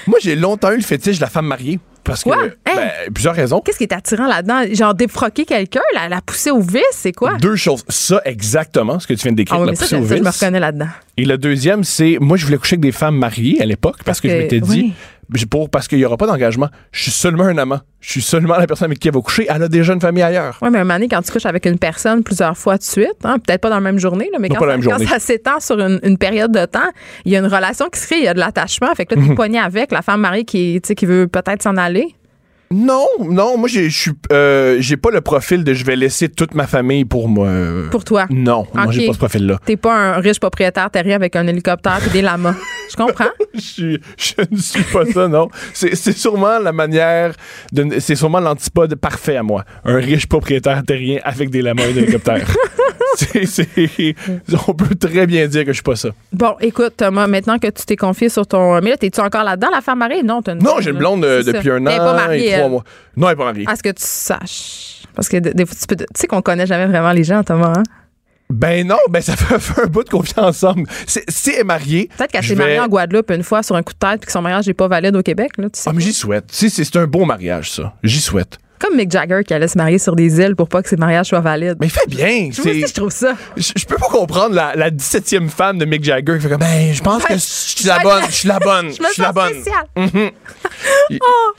Moi, 0.08 0.20
j'ai 0.22 0.36
longtemps 0.36 0.72
eu 0.72 0.76
le 0.78 0.84
fétiche 0.84 1.16
de 1.18 1.22
la 1.22 1.30
femme 1.30 1.48
mariée. 1.48 1.80
Parce 2.04 2.24
que. 2.24 2.30
Ben, 2.30 2.92
plusieurs 3.12 3.34
raisons. 3.34 3.62
Qu'est-ce 3.62 3.80
qui 3.80 3.86
est 3.86 3.94
attirant 3.94 4.28
là-dedans? 4.28 4.62
Genre 4.72 4.94
défroquer 4.94 5.44
quelqu'un, 5.46 5.82
la, 5.96 6.08
la 6.08 6.22
pousser 6.22 6.52
au 6.52 6.60
vice, 6.62 6.84
c'est 6.92 7.14
quoi? 7.14 7.34
Deux 7.42 7.56
choses. 7.56 7.84
Ça, 7.90 8.22
exactement, 8.26 9.00
ce 9.00 9.08
que 9.08 9.16
tu 9.16 9.24
viens 9.24 9.32
de 9.32 9.38
décrire. 9.38 9.58
Ah 9.58 9.62
oui, 9.62 9.66
la 9.66 9.72
mais 9.72 9.76
ça, 9.76 9.86
poussée 9.86 9.96
je, 9.98 10.02
au 10.04 10.08
ça, 10.08 10.16
je 10.18 10.22
me 10.22 10.28
vice. 10.30 10.40
reconnais 10.40 10.60
là-dedans. 10.60 10.88
Et 11.18 11.26
le 11.26 11.40
deuxième, 11.40 11.84
c'est 11.84 12.18
moi, 12.22 12.38
je 12.38 12.46
voulais 12.46 12.58
coucher 12.60 12.76
avec 12.76 12.82
des 12.82 12.92
femmes 12.92 13.18
mariées 13.18 13.45
à 13.62 13.66
l'époque 13.66 13.98
parce, 14.04 14.20
que, 14.22 14.30
je 14.30 14.36
m'étais 14.36 14.60
dit, 14.60 14.94
oui. 15.32 15.46
pour, 15.46 15.70
parce 15.70 15.88
qu'il 15.88 15.98
n'y 15.98 16.06
aura 16.06 16.18
pas 16.18 16.28
d'engagement. 16.28 16.70
Je 16.92 17.04
suis 17.04 17.12
seulement 17.12 17.46
un 17.46 17.58
amant. 17.58 17.80
Je 18.02 18.12
suis 18.12 18.22
seulement 18.22 18.56
la 18.58 18.68
personne 18.68 18.86
avec 18.88 19.00
qui 19.00 19.08
elle 19.08 19.14
va 19.14 19.22
coucher. 19.22 19.48
Elle 19.50 19.64
a 19.64 19.68
déjà 19.68 19.94
une 19.94 20.02
famille 20.02 20.24
ailleurs. 20.24 20.58
Oui, 20.62 20.70
mais 20.72 20.80
un 20.80 20.84
moment 20.84 20.96
donné, 20.96 21.08
quand 21.08 21.22
tu 21.22 21.32
couches 21.32 21.46
avec 21.46 21.66
une 21.66 21.80
personne 21.80 22.24
plusieurs 22.24 22.58
fois 22.58 22.78
de 22.78 22.84
suite, 22.84 23.16
hein, 23.24 23.38
peut-être 23.40 23.62
pas 23.62 23.70
dans 23.70 23.76
la 23.76 23.82
même 23.82 24.00
journée, 24.00 24.30
là, 24.32 24.38
mais 24.40 24.50
Non, 24.50 24.56
quand, 24.56 24.68
ça, 24.68 24.78
quand 24.98 25.08
ça 25.08 25.20
s'étend 25.20 25.60
sur 25.60 25.80
une, 25.80 26.00
une 26.04 26.18
période 26.18 26.52
de 26.52 26.66
temps, 26.66 26.90
il 27.26 27.32
y 27.32 27.36
a 27.36 27.40
une 27.40 27.46
relation 27.48 27.88
qui 27.90 28.00
se 28.00 28.06
crée, 28.08 28.18
il 28.18 28.24
y 28.26 28.28
a 28.28 28.34
de 28.34 28.40
l'attachement. 28.40 28.94
Fait 28.96 29.06
que 29.06 29.16
là, 29.16 29.22
tu 29.22 29.28
Mhm. 29.28 29.34
es 29.34 29.36
pogné 29.36 29.60
avec 29.60 29.92
la 29.92 30.02
femme 30.02 30.22
mariée 30.22 30.46
qui, 30.46 30.80
qui 30.82 31.06
veut 31.06 31.28
peut-être 31.28 31.64
s'en 31.64 31.78
aller. 31.78 32.16
Non, 32.72 33.06
non, 33.20 33.58
moi, 33.58 33.68
j'ai- 33.70 33.90
je 33.90 34.00
suis, 34.00 34.12
euh, 34.32 34.78
j'ai 34.80 34.98
pas 34.98 35.12
le 35.12 35.22
profil 35.22 35.64
de 35.64 35.74
je 35.74 35.86
vais 35.86 35.96
laisser 35.96 36.30
toute 36.30 36.54
ma 36.56 36.66
famille 36.68 37.06
pour 37.06 37.30
moi. 37.30 37.50
Pour 37.92 38.04
toi? 38.04 38.26
Non, 38.30 38.66
non, 38.76 38.92
j'ai 38.92 39.06
pas 39.08 39.14
ce 39.14 39.18
profil-là. 39.18 39.60
T'es 39.66 39.78
pas 39.78 39.96
un 39.96 40.20
riche 40.20 40.40
propriétaire 40.40 40.90
terrien 40.90 41.16
avec 41.16 41.36
un 41.36 41.46
hélicoptère 41.48 42.00
et 42.06 42.10
des 42.10 42.22
lamas. 42.22 42.56
Je 42.90 42.96
comprends. 42.96 43.26
Je, 43.56 43.98
je 44.16 44.34
ne 44.52 44.58
suis 44.58 44.84
pas 44.84 45.06
ça, 45.08 45.28
non. 45.28 45.50
C'est 45.74 45.96
sûrement 46.16 46.60
la 46.60 46.72
manière, 46.72 47.34
c'est 48.00 48.16
sûrement 48.16 48.40
l'antipode 48.40 48.94
parfait 48.96 49.38
à 49.38 49.44
moi. 49.44 49.64
Un 49.86 49.96
riche 49.98 50.28
propriétaire 50.28 50.84
terrien 50.86 51.20
avec 51.24 51.50
des 51.50 51.64
lamas 51.64 51.84
et 51.88 51.94
des 51.94 52.02
hélicoptères. 52.04 52.48
C'est- 53.46 53.46
c'est- 53.46 54.16
on 54.68 54.74
peut 54.74 54.96
très 54.96 55.26
bien 55.28 55.48
dire 55.48 55.62
que 55.64 55.70
je 55.72 55.76
suis 55.76 55.84
pas 55.84 55.96
ça. 55.96 56.10
Bon, 56.34 56.56
écoute, 56.60 56.94
Thomas, 56.98 57.28
maintenant 57.28 57.58
que 57.60 57.68
tu 57.68 57.86
t'es 57.86 57.96
confié 57.96 58.30
sur 58.30 58.46
ton. 58.48 58.82
Mais 58.82 58.92
là, 58.92 58.98
t'es-tu 58.98 59.20
encore 59.22 59.44
là-dedans, 59.44 59.70
la 59.74 59.82
femme 59.82 60.00
mariée? 60.00 60.24
Non, 60.24 60.42
t'as 60.42 60.54
une 60.54 60.64
Non, 60.64 60.76
j'ai 60.80 60.92
une 60.92 60.98
blonde 60.98 61.24
euh, 61.26 61.44
ça. 61.44 61.52
depuis 61.54 61.72
un 61.72 61.78
Elle 61.78 61.88
est 61.88 61.94
an 62.00 62.06
pas 62.06 62.14
mariée, 62.14 62.50
et 62.54 62.58
trois 62.58 62.70
mois. 62.70 62.84
Non, 63.18 63.28
elle 63.28 63.34
est 63.34 63.38
pas 63.38 63.46
mariée. 63.46 63.66
À 63.68 63.76
ce 63.76 63.84
que 63.84 63.90
tu 63.90 64.04
saches. 64.04 65.04
Parce 65.16 65.30
que 65.30 65.38
de- 65.38 65.52
des 65.52 65.66
fois, 65.66 65.76
tu 65.88 65.96
sais 66.16 66.28
qu'on 66.28 66.42
connaît 66.42 66.68
jamais 66.68 66.88
vraiment 66.88 67.12
les 67.12 67.24
gens, 67.24 67.44
Thomas. 67.44 67.74
Hein? 67.78 67.84
Ben 68.50 68.86
non, 68.86 68.98
ben 69.10 69.22
ça 69.22 69.36
fait, 69.36 69.82
un 69.84 69.88
bout 69.88 70.08
qu'on 70.08 70.20
vit 70.20 70.34
ensemble. 70.38 70.84
C'est- 71.08 71.24
Si 71.30 71.50
elle 71.52 71.62
est 71.62 71.64
mariée. 71.64 72.10
Peut-être 72.18 72.32
qu'elle 72.32 72.44
s'est 72.44 72.54
vais- 72.54 72.64
mariée 72.64 72.80
en 72.80 72.88
Guadeloupe 72.88 73.32
une 73.32 73.42
fois 73.44 73.64
sur 73.64 73.76
un 73.76 73.82
coup 73.82 73.94
de 73.94 73.98
tête 74.00 74.20
puis 74.22 74.28
que 74.28 74.32
son 74.32 74.42
mariage 74.42 74.68
n'est 74.68 74.74
pas 74.76 74.88
valide 74.88 75.16
au 75.16 75.24
Québec. 75.24 75.52
Là, 75.58 75.66
tu 75.70 75.80
sais. 75.80 75.90
Ah, 75.90 75.94
mais 75.96 76.02
j'y 76.04 76.14
souhaite. 76.14 76.46
Si, 76.52 76.70
c'est 76.70 76.84
c'est 76.84 76.98
un 76.98 77.08
beau 77.08 77.26
mariage, 77.26 77.72
ça. 77.72 77.94
J'y 78.04 78.20
souhaite. 78.22 78.60
Comme 78.80 78.96
Mick 78.98 79.12
Jagger 79.12 79.42
qui 79.48 79.54
allait 79.54 79.68
se 79.68 79.78
marier 79.78 79.98
sur 80.00 80.16
des 80.16 80.40
îles 80.40 80.56
pour 80.56 80.68
pas 80.70 80.82
que 80.84 80.90
ses 80.90 80.98
mariages 80.98 81.28
soient 81.28 81.40
valides. 81.40 81.78
Mais 81.80 81.88
il 81.88 81.92
fait 81.92 82.08
bien. 82.08 82.50
Aussi, 82.50 82.62
c'est- 82.62 82.88
je 82.88 82.94
trouve 82.94 83.12
ça. 83.12 83.34
Je, 83.56 83.72
je 83.76 83.86
peux 83.86 83.96
pas 83.96 84.08
comprendre 84.08 84.54
la, 84.56 84.76
la 84.76 84.90
17e 84.92 85.50
femme 85.50 85.78
de 85.78 85.86
Mick 85.86 86.04
Jagger 86.04 86.36
qui 86.36 86.42
fait 86.44 86.50
comme, 86.50 86.60
ben, 86.60 86.94
je 86.94 87.02
pense 87.02 87.24
que 87.24 87.34
je 87.34 87.40
suis 87.40 87.86
la 87.86 87.98
je- 88.00 88.04
bonne, 88.04 88.24
je 88.30 88.36
suis 88.36 88.48
la 88.48 88.60
bonne, 88.60 88.90
Je 88.92 88.96
je 89.08 89.14
suis 89.14 89.22
la 89.22 89.32
bonne. 89.32 89.54
spéciale. 89.54 90.32
Oh! 91.12 91.52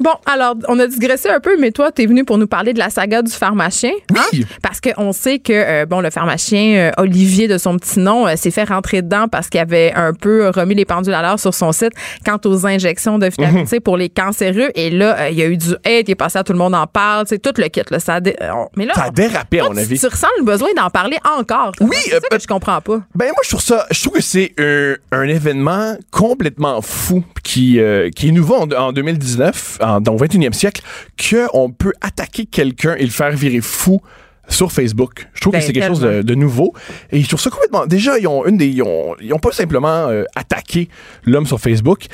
Bon, 0.00 0.12
alors, 0.24 0.54
on 0.68 0.78
a 0.78 0.86
digressé 0.86 1.28
un 1.28 1.38
peu, 1.40 1.58
mais 1.60 1.70
toi, 1.70 1.92
tu 1.92 2.02
es 2.02 2.06
venu 2.06 2.24
pour 2.24 2.38
nous 2.38 2.46
parler 2.46 2.72
de 2.72 2.78
la 2.78 2.88
saga 2.88 3.20
du 3.20 3.30
pharmacien. 3.30 3.92
Oui. 4.32 4.46
Parce 4.62 4.80
qu'on 4.80 5.12
sait 5.12 5.38
que, 5.38 5.52
euh, 5.52 5.86
bon, 5.86 6.00
le 6.00 6.08
pharmacien 6.10 6.74
euh, 6.76 6.90
Olivier, 6.96 7.46
de 7.46 7.58
son 7.58 7.76
petit 7.76 7.98
nom, 8.00 8.26
euh, 8.26 8.36
s'est 8.36 8.50
fait 8.50 8.64
rentrer 8.64 9.02
dedans 9.02 9.28
parce 9.28 9.48
qu'il 9.50 9.60
avait 9.60 9.92
un 9.94 10.14
peu 10.14 10.48
remis 10.48 10.74
les 10.74 10.86
pendules 10.86 11.12
à 11.12 11.20
l'heure 11.20 11.38
sur 11.38 11.52
son 11.52 11.72
site 11.72 11.92
quant 12.24 12.38
aux 12.46 12.66
injections 12.66 13.18
de 13.18 13.26
Mhm. 13.26 13.30
vitamine 13.64 13.80
pour 13.82 13.96
les 13.98 14.08
cancéreux. 14.08 14.70
Et 14.74 14.88
là, 14.90 15.28
il 15.28 15.36
y 15.38 15.42
a 15.42 15.46
eu 15.46 15.56
du 15.58 15.72
hate, 15.84 16.08
il 16.08 16.10
est 16.12 16.14
passé 16.14 16.38
à 16.38 16.44
tout 16.44 16.52
le 16.52 16.58
monde 16.58 16.63
en 16.72 16.86
parle, 16.86 17.26
c'est 17.28 17.38
tout 17.40 17.52
le 17.60 17.68
kit. 17.68 17.82
Là, 17.90 17.98
ça 18.00 18.14
a 18.14 18.20
dé- 18.20 18.36
on- 18.40 18.68
mais 18.76 18.86
là, 18.86 18.94
Ça 18.94 19.02
a 19.04 19.08
on- 19.08 19.12
dérapé, 19.12 19.60
à 19.60 19.64
mon 19.64 19.76
avis. 19.76 19.98
Tu 19.98 20.06
ressens 20.06 20.26
le 20.38 20.44
besoin 20.44 20.68
d'en 20.76 20.90
parler 20.90 21.18
encore. 21.38 21.72
Oui, 21.80 21.96
c'est 22.04 22.14
euh, 22.14 22.20
ça 22.30 22.36
que 22.36 22.42
je 22.42 22.46
comprends 22.48 22.80
pas. 22.80 23.00
Ben 23.14 23.26
moi 23.26 23.36
je 23.44 23.48
trouve 23.50 23.60
ça, 23.62 23.86
je 23.90 24.00
trouve 24.02 24.14
que 24.14 24.22
c'est 24.22 24.52
un, 24.58 24.94
un 25.12 25.22
événement 25.24 25.96
complètement 26.10 26.80
fou 26.82 27.24
qui 27.42 27.78
euh, 27.80 28.10
qui 28.10 28.28
est 28.28 28.32
nouveau 28.32 28.54
en, 28.56 28.70
en 28.72 28.92
2019, 28.92 29.78
en, 29.82 30.00
dans 30.00 30.12
le 30.12 30.18
21e 30.18 30.52
siècle, 30.52 30.82
que 31.16 31.46
on 31.52 31.70
peut 31.70 31.92
attaquer 32.00 32.46
quelqu'un 32.46 32.94
et 32.96 33.04
le 33.04 33.10
faire 33.10 33.30
virer 33.32 33.60
fou 33.60 34.00
sur 34.48 34.70
Facebook. 34.72 35.26
Je 35.34 35.40
trouve 35.40 35.52
Ben, 35.52 35.60
que 35.60 35.64
c'est 35.66 35.72
quelque 35.72 35.86
chose 35.88 36.00
de, 36.00 36.22
de 36.22 36.34
nouveau 36.34 36.72
et 37.10 37.20
je 37.22 37.28
trouve 37.28 37.40
ça 37.40 37.50
complètement. 37.50 37.86
Déjà 37.86 38.18
ils 38.18 38.26
ont 38.26 38.44
une 38.46 38.56
des, 38.56 38.66
ils 38.68 38.82
ont, 38.82 39.14
ils 39.20 39.32
ont 39.32 39.38
pas 39.38 39.52
simplement 39.52 40.08
euh, 40.08 40.24
attaqué 40.36 40.88
l'homme 41.24 41.46
sur 41.46 41.58
Facebook, 41.60 42.06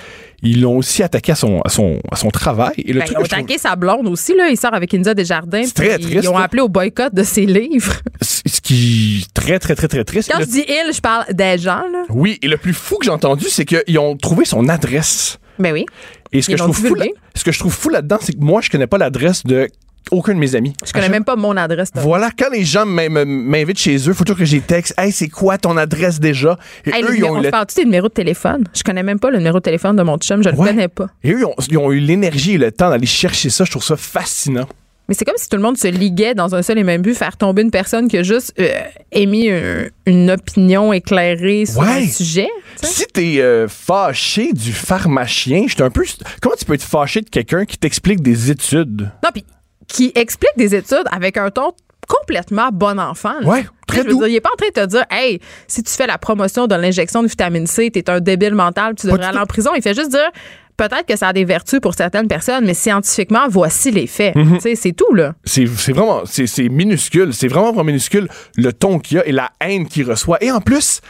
ils 0.43 0.61
l'ont 0.63 0.79
aussi 0.79 1.03
attaqué 1.03 1.33
à 1.33 1.35
son 1.35 1.61
à 1.63 1.69
son 1.69 2.01
à 2.11 2.17
son 2.17 2.29
travail. 2.31 2.75
Et 2.79 2.93
le 2.93 3.01
Ben, 3.01 3.05
truc 3.07 3.17
ils 3.19 3.21
ont 3.23 3.25
trouve- 3.27 3.39
attaqué 3.39 3.59
sa 3.59 3.77
blonde 3.77 4.07
aussi. 4.09 4.35
Là. 4.35 4.49
Il 4.49 4.57
sort 4.57 4.73
avec 4.75 4.95
Inza 4.95 5.13
Desjardins. 5.15 5.63
C'est 5.65 5.75
très 5.75 5.99
triste, 5.99 6.25
Ils 6.25 6.29
ont 6.29 6.37
appelé 6.39 6.63
au 6.63 6.69
boycott 6.69 7.15
de 7.15 7.23
ses 7.23 7.47
livres. 7.47 7.95
ce 8.23 8.61
qui 8.61 9.23
est 9.25 9.35
très 9.35 9.59
très 9.59 9.75
très 9.75 9.89
très 9.89 10.05
triste. 10.05 10.31
Quand 10.33 10.39
Et 10.39 10.43
je 10.43 10.47
le- 10.47 10.53
dis 10.53 10.65
il, 10.69 10.93
je 10.95 11.01
parle 11.01 11.25
des 11.35 11.59
gens. 11.59 11.83
Là. 11.93 12.05
oui, 12.11 12.39
et 12.43 12.49
le 12.49 12.57
plus 12.57 12.73
fou 12.75 12.97
que 12.97 13.05
j'ai 13.05 13.11
entendu, 13.11 13.47
c'est 13.49 13.65
qu'ils 13.65 13.99
ont 13.99 14.17
trouvé 14.17 14.45
son 14.45 14.69
adresse. 14.69 15.39
Ben 15.59 15.73
oui. 15.75 15.85
Et 16.33 16.41
ce 16.43 16.47
que, 16.47 16.53
Ils 16.53 16.59
je 16.59 16.63
trouve 16.63 16.77
fou, 16.77 16.95
là- 16.95 17.05
ce 17.35 17.45
que 17.45 17.53
je 17.53 17.59
trouve 17.59 17.75
fou 17.75 17.89
là-dedans, 17.91 18.19
c'est 18.21 18.33
que 18.33 18.41
moi, 18.41 18.61
je 18.63 18.71
connais 18.71 18.87
pas 18.87 18.97
l'adresse 18.99 19.45
de 19.45 19.69
aucun 20.11 20.35
de 20.35 20.39
mes 20.39 20.55
amis. 20.57 20.73
Je 20.85 20.93
connais 20.93 21.09
même 21.09 21.25
pas 21.25 21.37
mon 21.37 21.57
adresse. 21.57 21.91
Voilà, 21.95 22.31
quand 22.37 22.51
les 22.53 22.65
gens 22.65 22.85
m'in- 22.87 23.09
m'invitent 23.25 23.79
chez 23.79 23.97
eux, 24.09 24.13
faut 24.13 24.25
toujours 24.25 24.39
que 24.39 24.45
j'ai 24.45 24.61
texte. 24.61 24.95
Hey, 24.99 25.13
c'est 25.13 25.29
quoi 25.29 25.59
ton 25.59 25.77
adresse 25.77 26.19
déjà? 26.21 26.59
Et 26.85 26.91
Hey, 26.91 27.03
eux, 27.05 27.09
le 27.11 27.17
ils 27.19 27.25
ont, 27.25 27.37
on 27.37 27.41
le- 27.41 27.51
parle-tu 27.51 27.77
des 27.77 27.85
numéros 27.85 28.09
de 28.09 28.13
téléphone? 28.15 28.65
Je 28.75 28.83
connais 28.83 29.03
même 29.03 29.19
pas 29.21 29.31
le 29.31 29.39
numéro 29.39 29.59
de 29.59 29.63
téléphone 29.63 29.97
de 29.97 30.03
mon 30.03 30.17
chum, 30.19 30.43
je 30.43 30.49
le 30.49 30.57
Ouais. 30.57 30.69
connais 30.69 30.89
pas. 30.89 31.07
et 31.23 31.33
eux, 31.33 31.39
ils 31.41 31.45
ont, 31.45 31.55
ils 31.71 31.79
ont 31.79 31.93
eu 31.93 32.01
l'énergie 32.01 32.55
et 32.55 32.59
le 32.59 32.73
temps 32.73 32.91
d'aller 32.91 33.07
chercher 33.07 33.51
ça. 33.51 33.65
Je 33.65 33.71
trouve 33.71 33.85
ça 33.85 33.97
fascinant. 33.97 34.67
Mais 35.09 35.15
c'est 35.15 35.25
comme 35.25 35.35
si 35.37 35.49
tout 35.49 35.57
le 35.57 35.63
monde 35.63 35.77
se 35.77 35.89
liguait 35.89 36.35
dans 36.35 36.55
un 36.55 36.63
seul 36.63 36.79
et 36.79 36.85
même 36.85 37.03
but, 37.03 37.15
faire 37.17 37.37
tomber 37.37 37.63
une 37.63 37.73
personne 37.73 38.07
qui 38.07 38.17
a 38.17 38.23
juste 38.23 38.53
euh, 38.61 38.69
émis 39.11 39.51
un- 39.51 39.87
une 40.07 40.31
opinion 40.31 40.93
éclairée 40.93 41.67
sur 41.67 41.81
Ouais. 41.81 42.05
un 42.05 42.07
sujet. 42.07 42.47
tu 42.81 42.87
sais. 42.87 42.93
Si 42.95 43.07
t'es 43.13 43.41
euh, 43.41 43.67
fâché 43.67 44.53
du 44.53 44.73
pharmacien, 44.73 45.65
j'étais 45.67 45.83
un 45.83 45.91
peu. 45.91 46.05
Comment 46.41 46.55
tu 46.57 46.65
peux 46.65 46.75
être 46.75 46.85
fâché 46.85 47.23
de 47.23 47.29
quelqu'un 47.29 47.65
qui 47.65 47.77
t'explique 47.77 48.21
des 48.23 48.53
études? 48.53 49.11
Non, 49.25 49.31
puis 49.35 49.45
qui 49.93 50.13
explique 50.15 50.57
des 50.57 50.75
études 50.75 51.05
avec 51.11 51.37
un 51.37 51.51
ton 51.51 51.73
complètement 52.09 52.71
bon 52.73 52.99
enfant. 52.99 53.35
là. 53.41 53.47
Ouais, 53.49 53.63
Tu 53.89 53.97
sais, 53.97 54.03
très 54.03 54.05
doux. 54.11 54.19
dire, 54.19 54.29
il 54.29 54.35
est 54.37 54.41
pas 54.41 54.51
en 54.53 54.57
train 54.57 54.69
de 54.69 54.73
te 54.73 54.87
dire, 54.87 55.05
hey, 55.11 55.41
si 55.69 55.83
tu 55.83 55.93
fais 55.93 56.07
la 56.07 56.19
promotion 56.19 56.67
de 56.67 56.75
l'injection 56.75 57.23
de 57.23 57.29
vitamine 57.29 57.67
C, 57.67 57.91
t'es 57.91 58.09
un 58.11 58.21
débile 58.21 58.55
mental, 58.55 58.95
tu 58.97 59.07
devrais 59.07 59.25
aller 59.27 59.39
en 59.39 59.47
prison. 59.47 59.71
Il 59.77 59.83
fait 59.83 59.95
juste 59.95 60.11
dire, 60.11 60.29
peut-être 60.77 61.07
que 61.07 61.17
ça 61.17 61.29
a 61.29 61.33
des 61.33 61.45
vertus 61.45 61.79
pour 61.81 61.95
certaines 61.95 62.27
personnes, 62.27 62.65
mais 62.65 62.75
scientifiquement, 62.75 63.47
voici 63.49 63.91
les 63.93 64.07
faits. 64.09 64.35
Mhm. 64.35 64.59
C'est 64.75 64.93
tout, 64.93 65.15
là. 65.15 65.35
C'est 65.45 65.65
vraiment. 65.65 66.23
C'est 66.25 66.47
c'est 66.47 66.69
minuscule. 66.69 67.33
C'est 67.33 67.49
vraiment, 67.49 67.67
vraiment 67.69 67.85
minuscule 67.85 68.29
le 68.57 68.73
ton 68.73 68.99
qu'il 68.99 69.19
y 69.19 69.21
a 69.21 69.27
et 69.27 69.33
la 69.33 69.51
haine 69.61 69.87
qu'il 69.87 70.09
reçoit. 70.09 70.39
Et 70.43 70.51
en 70.51 70.61
plus. 70.61 71.01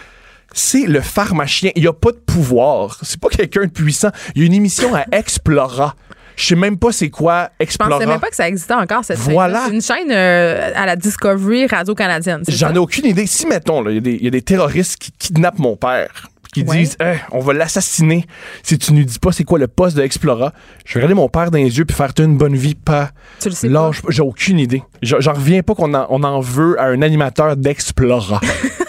C'est 0.52 0.86
le 0.86 1.00
pharmacien. 1.00 1.70
Il 1.76 1.82
n'y 1.82 1.86
a 1.88 1.92
pas 1.92 2.10
de 2.10 2.16
pouvoir. 2.16 2.98
C'est 3.02 3.20
pas 3.20 3.28
quelqu'un 3.28 3.66
de 3.66 3.70
puissant. 3.70 4.08
Il 4.34 4.40
y 4.40 4.44
a 4.44 4.46
une 4.48 4.52
émission 4.52 4.92
à 4.96 5.04
Explora. 5.16 5.94
Je 6.36 6.46
sais 6.46 6.54
même 6.56 6.78
pas 6.78 6.92
c'est 6.92 7.10
quoi 7.10 7.50
Je 7.58 7.64
Explora. 7.64 7.90
pensais 7.92 8.06
même 8.06 8.20
pas 8.20 8.28
que 8.30 8.36
ça 8.36 8.48
existait 8.48 8.74
encore, 8.74 9.04
cette 9.04 9.18
Voilà. 9.18 9.64
chaîne-là. 9.66 9.68
C'est 9.68 9.74
une 9.74 9.82
chaîne 10.06 10.12
euh, 10.12 10.70
à 10.74 10.86
la 10.86 10.96
Discovery 10.96 11.66
Radio-Canadienne. 11.66 12.42
J'en 12.48 12.74
ai 12.74 12.78
aucune 12.78 13.06
idée. 13.06 13.26
Si, 13.26 13.46
mettons, 13.46 13.86
il 13.88 13.94
y 13.94 13.98
a 13.98 14.00
des- 14.00 14.14
il 14.14 14.24
y, 14.24 14.28
a 14.28 14.30
des 14.30 14.42
terroristes 14.42 14.96
qui 14.98 15.12
kidnappent 15.12 15.58
mon 15.58 15.76
père, 15.76 16.28
qui 16.52 16.62
Ouais. 16.64 16.78
disent 16.78 16.96
Eh, 17.00 17.16
on 17.32 17.40
va 17.40 17.52
l'assassiner 17.52 18.24
si 18.62 18.78
tu 18.78 18.92
nous 18.92 19.04
dis 19.04 19.18
pas 19.18 19.32
c'est 19.32 19.44
quoi 19.44 19.58
le 19.58 19.68
poste 19.68 19.96
de 19.96 20.02
Explora. 20.02 20.52
Je 20.84 20.94
vais 20.94 21.00
regarder 21.00 21.14
mon 21.14 21.28
père 21.28 21.50
dans 21.50 21.58
les 21.58 21.78
yeux 21.78 21.84
puis 21.84 21.96
faire 21.96 22.12
une 22.18 22.36
bonne 22.38 22.56
vie, 22.56 22.74
pas. 22.74 23.10
Tu 23.40 23.48
le 23.50 23.54
sais. 23.54 23.68
J'ai 24.08 24.22
aucune 24.22 24.58
idée. 24.58 24.82
J'en 25.02 25.20
j'en 25.20 25.32
reviens 25.34 25.62
pas 25.62 25.74
qu'on 25.74 25.92
en, 25.94 26.06
on 26.10 26.22
en 26.24 26.40
veut 26.40 26.80
à 26.80 26.86
un 26.86 27.02
animateur 27.02 27.56
d'Explora. 27.56 28.40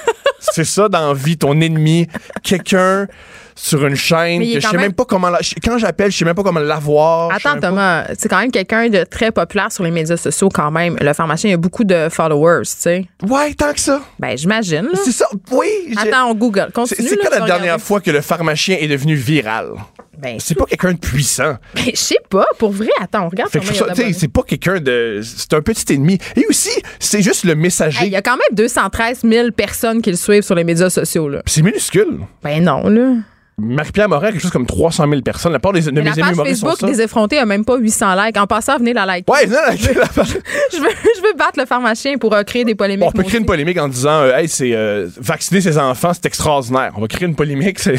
c'est 0.52 0.64
ça 0.66 0.88
dans 0.90 1.08
la 1.10 1.14
vie, 1.14 1.38
ton 1.38 1.60
ennemi, 1.60 2.08
quelqu'un 2.44 3.08
sur 3.54 3.86
une 3.86 3.96
chaîne 3.96 4.42
que 4.42 4.60
je 4.60 4.60
sais 4.62 4.72
même- 4.72 4.82
même 4.82 4.94
pas 4.94 5.06
comment. 5.06 5.30
la- 5.30 5.40
Quand 5.64 5.78
j'appelle, 5.78 6.12
je 6.12 6.18
sais 6.18 6.26
même 6.26 6.34
pas 6.36 6.42
comment 6.44 6.60
l'avoir. 6.62 7.32
Attends, 7.34 7.60
Thomas, 7.60 8.06
c'est 8.18 8.28
quand 8.30 8.40
même 8.40 8.50
quelqu'un 8.52 8.90
de 8.90 9.04
très 9.04 9.32
populaire 9.32 9.72
sur 9.72 9.84
les 9.84 9.92
médias 9.92 10.18
sociaux 10.18 10.50
quand 10.50 10.72
même. 10.72 10.96
Le 11.00 11.14
pharmacien, 11.14 11.50
il 11.50 11.54
a 11.54 11.58
beaucoup 11.58 11.84
de 11.84 12.08
followers, 12.10 12.64
tu 12.64 12.72
sais. 12.80 13.06
Ouais, 13.28 13.54
tant 13.54 13.74
que 13.74 13.80
ça. 13.80 14.02
Ben, 14.20 14.38
j'imagine. 14.38 14.90
C'est 15.04 15.12
ça. 15.12 15.28
Oui. 15.52 15.68
Attends, 15.98 16.32
on 16.32 16.36
Google. 16.36 16.68
C'est 16.68 16.74
Continue. 16.74 17.08
c'est 17.10 17.18
quand 17.18 17.30
la 17.40 17.46
dernière 17.46 17.80
fois 17.80 18.00
que 18.02 18.10
le 18.10 18.22
pharmacien 18.22 18.78
est 18.80 18.88
devenu 18.88 19.16
viral? 19.16 19.72
Ben, 20.22 20.38
C'est 20.40 20.56
pas 20.56 20.66
quelqu'un 20.66 20.94
de 20.94 21.00
puissant. 21.00 21.56
ben, 21.74 21.84
je 21.92 21.96
sais 21.96 22.20
pas, 22.30 22.46
pour 22.60 22.72
vrai. 22.72 22.90
Attends, 23.02 23.26
on 23.26 23.30
regarde 23.30 23.50
c'est 23.52 24.28
pas 24.28 24.44
quelqu'un 24.44 24.80
de. 24.80 25.22
C'est 25.24 25.54
un 25.54 25.62
petit 25.62 25.94
ennemi. 25.94 26.18
Et 26.36 26.46
aussi, 26.48 26.70
c'est 27.00 27.22
juste 27.22 27.44
le 27.44 27.56
messager. 27.56 28.04
Hey, 28.04 28.08
Il 28.10 28.14
y 28.14 28.16
a 28.16 28.22
quand 28.22 28.38
même 28.38 28.56
213 28.56 29.22
000 29.24 29.52
personnes 29.52 30.02
qui 30.02 30.12
le 30.12 30.18
suivent 30.18 30.44
sur 30.44 30.56
les 30.56 30.64
médias 30.64 30.90
sociaux. 30.90 31.28
Là. 31.28 31.42
C'est 31.46 31.62
minuscule. 31.62 32.20
Ben 32.44 32.64
non, 32.64 32.88
là. 32.88 33.16
Marie-Pierre 33.58 34.10
Morin 34.10 34.28
a 34.28 34.32
quelque 34.32 34.42
chose 34.42 34.50
comme 34.52 34.66
300 34.66 35.08
000 35.08 35.22
personnes. 35.22 35.52
La 35.52 35.60
part 35.60 35.72
des, 35.74 35.82
de 35.82 35.92
mes 35.92 36.02
la 36.04 36.12
amis 36.14 36.22
page 36.22 36.36
Facebook 36.48 36.78
sont 36.80 36.88
des 36.88 37.02
effrontés 37.02 37.38
a 37.38 37.46
même 37.46 37.64
pas 37.64 37.78
800 37.78 38.16
likes. 38.16 38.38
En 38.38 38.48
passant, 38.48 38.78
venez 38.78 38.94
la 38.94 39.06
like. 39.06 39.30
Ouais, 39.30 39.46
non, 39.46 39.54
la- 39.54 39.70
la- 39.70 39.76
Je, 39.76 40.78
veux, 40.82 40.90
je 41.16 41.22
veux 41.22 41.34
battre 41.38 41.60
le 41.60 41.66
pharmacien 41.66 42.18
pour 42.18 42.34
euh, 42.34 42.42
créer 42.44 42.64
des 42.66 42.74
polémiques. 42.76 43.06
On 43.08 43.12
peut 43.12 43.22
créer 43.24 43.40
une 43.40 43.46
polémique 43.46 43.78
en 43.80 43.88
disant 43.88 44.22
euh, 44.22 44.36
Hey, 44.36 44.48
c'est 44.48 44.74
euh, 44.74 45.08
vacciner 45.20 45.62
ses 45.62 45.78
enfants, 45.78 46.12
c'est 46.14 46.26
extraordinaire. 46.26 46.92
On 46.96 47.02
va 47.02 47.08
créer 47.08 47.28
une 47.28 47.36
polémique. 47.36 47.78
c'est- 47.80 47.98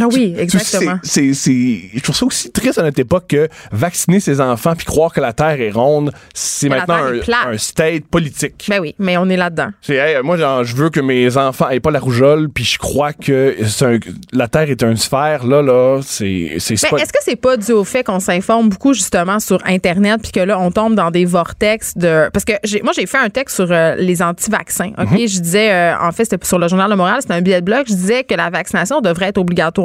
Ah 0.00 0.04
oui, 0.12 0.34
exactement. 0.38 0.98
C'est, 1.02 1.32
je 1.32 2.00
trouve 2.02 2.14
ça 2.16 2.26
aussi 2.26 2.50
triste 2.50 2.78
à 2.78 2.82
notre 2.82 2.98
époque 3.00 3.26
que 3.28 3.48
vacciner 3.72 4.20
ses 4.20 4.40
enfants 4.40 4.74
puis 4.76 4.84
croire 4.86 5.12
que 5.12 5.20
la 5.20 5.32
Terre 5.32 5.60
est 5.60 5.70
ronde, 5.70 6.12
c'est 6.34 6.68
maintenant 6.68 6.96
un, 6.96 7.50
un 7.52 7.58
state 7.58 8.04
politique. 8.06 8.66
Ben 8.68 8.80
oui, 8.80 8.94
mais 8.98 9.16
on 9.16 9.28
est 9.28 9.36
là-dedans. 9.36 9.70
C'est, 9.80 9.96
hey, 9.96 10.16
moi, 10.22 10.36
genre, 10.36 10.64
je 10.64 10.74
veux 10.76 10.90
que 10.90 11.00
mes 11.00 11.36
enfants 11.36 11.68
aient 11.70 11.80
pas 11.80 11.90
la 11.90 12.00
rougeole, 12.00 12.48
puis 12.48 12.64
je 12.64 12.78
crois 12.78 13.12
que 13.12 13.56
un- 13.84 13.98
la 14.32 14.48
Terre 14.48 14.70
est 14.70 14.82
une 14.82 14.96
sphère. 14.96 15.46
Là, 15.46 15.62
là, 15.62 16.00
c'est, 16.02 16.56
c'est, 16.58 16.74
Ben, 16.90 16.98
est-ce 16.98 17.12
que 17.12 17.18
c'est 17.22 17.36
pas 17.36 17.56
dû 17.56 17.72
au 17.72 17.84
fait 17.84 18.02
qu'on 18.04 18.20
s'informe 18.20 18.68
beaucoup 18.68 18.92
justement 18.94 19.40
sur 19.40 19.58
Internet 19.66 20.20
puis 20.22 20.32
que 20.32 20.40
là 20.40 20.58
on 20.58 20.70
tombe 20.70 20.94
dans 20.94 21.10
des 21.10 21.24
vortex 21.24 21.96
de 21.96 22.28
parce 22.32 22.44
que 22.44 22.52
j'ai 22.64 22.82
moi 22.82 22.92
j'ai 22.94 23.06
fait 23.06 23.18
un 23.18 23.28
texte 23.30 23.56
sur 23.56 23.70
euh, 23.70 23.94
les 23.96 24.22
anti-vaccins. 24.22 24.90
OK, 24.98 25.10
Mhm. 25.12 25.18
je 25.28 25.40
disais 25.40 25.72
euh, 25.72 25.94
en 26.00 26.12
fait 26.12 26.24
c'était 26.24 26.44
sur 26.46 26.58
le 26.58 26.68
journal 26.68 26.90
de 26.90 26.94
Montréal, 26.96 27.18
c'était 27.20 27.34
un 27.34 27.40
billet 27.40 27.60
de 27.60 27.64
blog, 27.66 27.84
je 27.88 27.94
disais 27.94 28.24
que 28.24 28.34
la 28.34 28.50
vaccination 28.50 29.00
devrait 29.00 29.26
être 29.26 29.38
obligatoire 29.38 29.77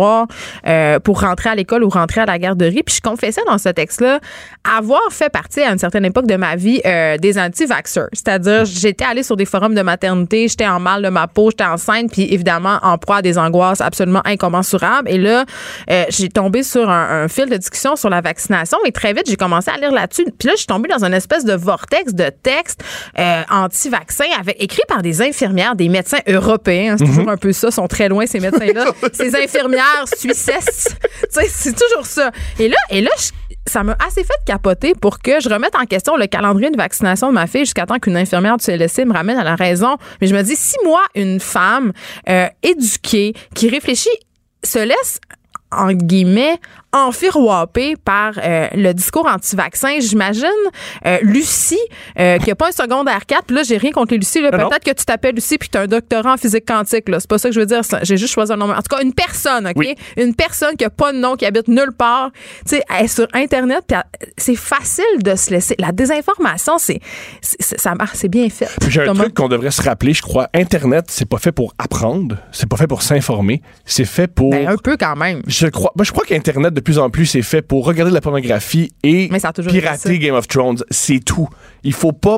euh, 0.67 0.99
pour 0.99 1.21
rentrer 1.21 1.49
à 1.49 1.55
l'école 1.55 1.83
ou 1.83 1.89
rentrer 1.89 2.21
à 2.21 2.25
la 2.25 2.39
garderie 2.39 2.83
puis 2.83 2.95
je 2.95 3.01
confessais 3.01 3.41
dans 3.47 3.57
ce 3.57 3.69
texte-là 3.69 4.19
avoir 4.77 5.01
fait 5.11 5.29
partie 5.29 5.61
à 5.61 5.71
une 5.71 5.77
certaine 5.77 6.05
époque 6.05 6.27
de 6.27 6.35
ma 6.35 6.55
vie 6.55 6.81
euh, 6.85 7.17
des 7.17 7.37
anti-vaxxers. 7.37 8.09
C'est-à-dire 8.13 8.65
j'étais 8.65 9.05
allée 9.05 9.23
sur 9.23 9.35
des 9.35 9.45
forums 9.45 9.75
de 9.75 9.81
maternité, 9.81 10.47
j'étais 10.47 10.67
en 10.67 10.79
mal 10.79 11.01
de 11.01 11.09
ma 11.09 11.27
peau, 11.27 11.49
j'étais 11.51 11.65
enceinte 11.65 12.11
puis 12.11 12.33
évidemment 12.33 12.79
en 12.81 12.97
proie 12.97 13.17
à 13.17 13.21
des 13.21 13.37
angoisses 13.37 13.81
absolument 13.81 14.21
incommensurables 14.25 15.09
et 15.09 15.17
là 15.17 15.45
euh, 15.89 16.05
j'ai 16.09 16.29
tombé 16.29 16.63
sur 16.63 16.89
un, 16.89 17.23
un 17.23 17.27
fil 17.27 17.49
de 17.49 17.57
discussion 17.57 17.95
sur 17.95 18.09
la 18.09 18.21
vaccination 18.21 18.77
et 18.85 18.91
très 18.91 19.13
vite 19.13 19.23
j'ai 19.27 19.35
commencé 19.35 19.69
à 19.71 19.77
lire 19.77 19.91
là-dessus. 19.91 20.25
Puis 20.37 20.47
là 20.47 20.53
je 20.53 20.59
suis 20.59 20.67
tombée 20.67 20.89
dans 20.89 21.03
une 21.03 21.13
espèce 21.13 21.45
de 21.45 21.53
vortex 21.53 22.13
de 22.13 22.29
textes 22.41 22.83
anti-vaccins 23.49 24.23
avec 24.39 24.61
écrits 24.61 24.83
par 24.87 25.01
des 25.01 25.21
infirmières, 25.21 25.75
des 25.75 25.89
médecins 25.89 26.19
européens. 26.27 26.95
C'est 26.97 27.05
toujours 27.05 27.29
un 27.29 27.37
peu 27.37 27.51
ça, 27.51 27.71
sont 27.71 27.87
très 27.87 28.09
loin 28.09 28.25
ces 28.25 28.39
médecins-là. 28.39 28.85
ces 29.13 29.35
infirmières 29.35 29.82
tu 30.19 30.33
sais, 30.33 30.59
c'est 31.47 31.73
toujours 31.73 32.05
ça. 32.05 32.31
Et 32.59 32.69
là, 32.69 32.77
et 32.89 33.01
là, 33.01 33.11
ça 33.65 33.83
m'a 33.83 33.95
assez 34.05 34.23
fait 34.23 34.33
capoter 34.45 34.93
pour 34.93 35.19
que 35.19 35.39
je 35.39 35.49
remette 35.49 35.75
en 35.75 35.85
question 35.85 36.17
le 36.17 36.27
calendrier 36.27 36.69
de 36.69 36.77
vaccination 36.77 37.29
de 37.29 37.33
ma 37.33 37.47
fille 37.47 37.61
jusqu'à 37.61 37.85
temps 37.85 37.99
qu'une 37.99 38.17
infirmière 38.17 38.57
du 38.57 38.65
CLSC 38.65 39.05
me 39.05 39.13
ramène 39.13 39.37
à 39.37 39.43
la 39.43 39.55
raison. 39.55 39.97
Mais 40.21 40.27
je 40.27 40.35
me 40.35 40.41
dis, 40.41 40.55
si 40.55 40.75
moi, 40.83 41.01
une 41.15 41.39
femme 41.39 41.93
euh, 42.29 42.47
éduquée, 42.61 43.33
qui 43.55 43.69
réfléchit, 43.69 44.09
se 44.63 44.79
laisse 44.79 45.19
en 45.71 45.91
guillemets, 45.91 46.59
enfiroipée 46.93 47.95
par 48.03 48.33
euh, 48.43 48.67
le 48.73 48.93
discours 48.93 49.27
anti-vaccin. 49.27 49.99
J'imagine 49.99 50.45
euh, 51.05 51.17
Lucie, 51.21 51.79
euh, 52.19 52.37
qui 52.37 52.51
a 52.51 52.55
pas 52.55 52.69
un 52.69 52.71
secondaire 52.71 53.25
4, 53.25 53.45
puis 53.45 53.55
là, 53.55 53.63
j'ai 53.63 53.77
rien 53.77 53.91
contre 53.91 54.13
les 54.13 54.17
Lucie. 54.19 54.39
Peut-être 54.41 54.83
que 54.83 54.91
tu 54.91 55.05
t'appelles 55.05 55.35
Lucie 55.35 55.57
puis 55.57 55.69
tu 55.69 55.77
as 55.77 55.81
un 55.81 55.87
doctorat 55.87 56.33
en 56.33 56.37
physique 56.37 56.65
quantique. 56.67 57.05
C'est 57.07 57.27
pas 57.27 57.37
ça 57.37 57.49
que 57.49 57.55
je 57.55 57.59
veux 57.59 57.65
dire. 57.65 57.81
J'ai 58.03 58.17
juste 58.17 58.33
choisi 58.33 58.51
un 58.53 58.57
nom. 58.57 58.69
En 58.71 58.75
tout 58.75 58.95
cas, 58.95 59.01
une 59.01 59.13
personne, 59.13 59.67
OK? 59.67 59.73
Oui. 59.75 59.95
Une 60.17 60.35
personne 60.35 60.75
qui 60.75 60.85
a 60.85 60.89
pas 60.89 61.11
de 61.11 61.17
nom, 61.17 61.35
qui 61.35 61.45
habite 61.45 61.67
nulle 61.67 61.91
part. 61.97 62.31
Tu 62.67 62.77
sais, 62.77 62.83
elle 62.97 63.05
est 63.05 63.07
sur 63.07 63.27
Internet, 63.33 63.93
c'est 64.37 64.55
facile 64.55 65.03
de 65.23 65.35
se 65.35 65.49
laisser. 65.51 65.75
La 65.79 65.91
désinformation, 65.91 66.77
c'est 66.77 66.99
c'est- 67.41 67.57
c'est- 67.59 67.79
ça 67.79 67.95
marche, 67.95 68.11
c'est 68.15 68.27
bien 68.29 68.49
fait. 68.49 68.67
J'ai 68.87 69.01
un 69.01 69.05
Thomas? 69.05 69.23
truc 69.23 69.35
qu'on 69.35 69.47
devrait 69.49 69.71
se 69.71 69.81
rappeler, 69.81 70.13
je 70.13 70.21
crois. 70.21 70.47
Internet, 70.53 71.05
c'est 71.09 71.27
pas 71.27 71.37
fait 71.37 71.51
pour 71.51 71.73
apprendre, 71.77 72.37
c'est 72.51 72.67
pas 72.69 72.77
fait 72.77 72.87
pour 72.87 73.01
s'informer, 73.01 73.61
c'est 73.85 74.05
fait 74.05 74.27
pour. 74.27 74.51
Ben, 74.51 74.67
un 74.67 74.77
peu 74.77 74.97
quand 74.97 75.15
même. 75.15 75.41
Je 75.47 75.67
crois, 75.67 75.91
moi, 75.95 76.03
je 76.05 76.11
crois 76.11 76.25
qu'Internet, 76.25 76.73
plus 76.83 76.99
en 76.99 77.09
plus, 77.09 77.25
c'est 77.25 77.41
fait 77.41 77.61
pour 77.61 77.85
regarder 77.85 78.11
de 78.11 78.15
la 78.15 78.21
pornographie 78.21 78.91
et 79.03 79.29
pirater 79.69 80.19
Game 80.19 80.35
of 80.35 80.47
Thrones. 80.47 80.83
C'est 80.91 81.19
tout. 81.19 81.49
Il 81.83 81.93
faut 81.93 82.11
pas. 82.13 82.37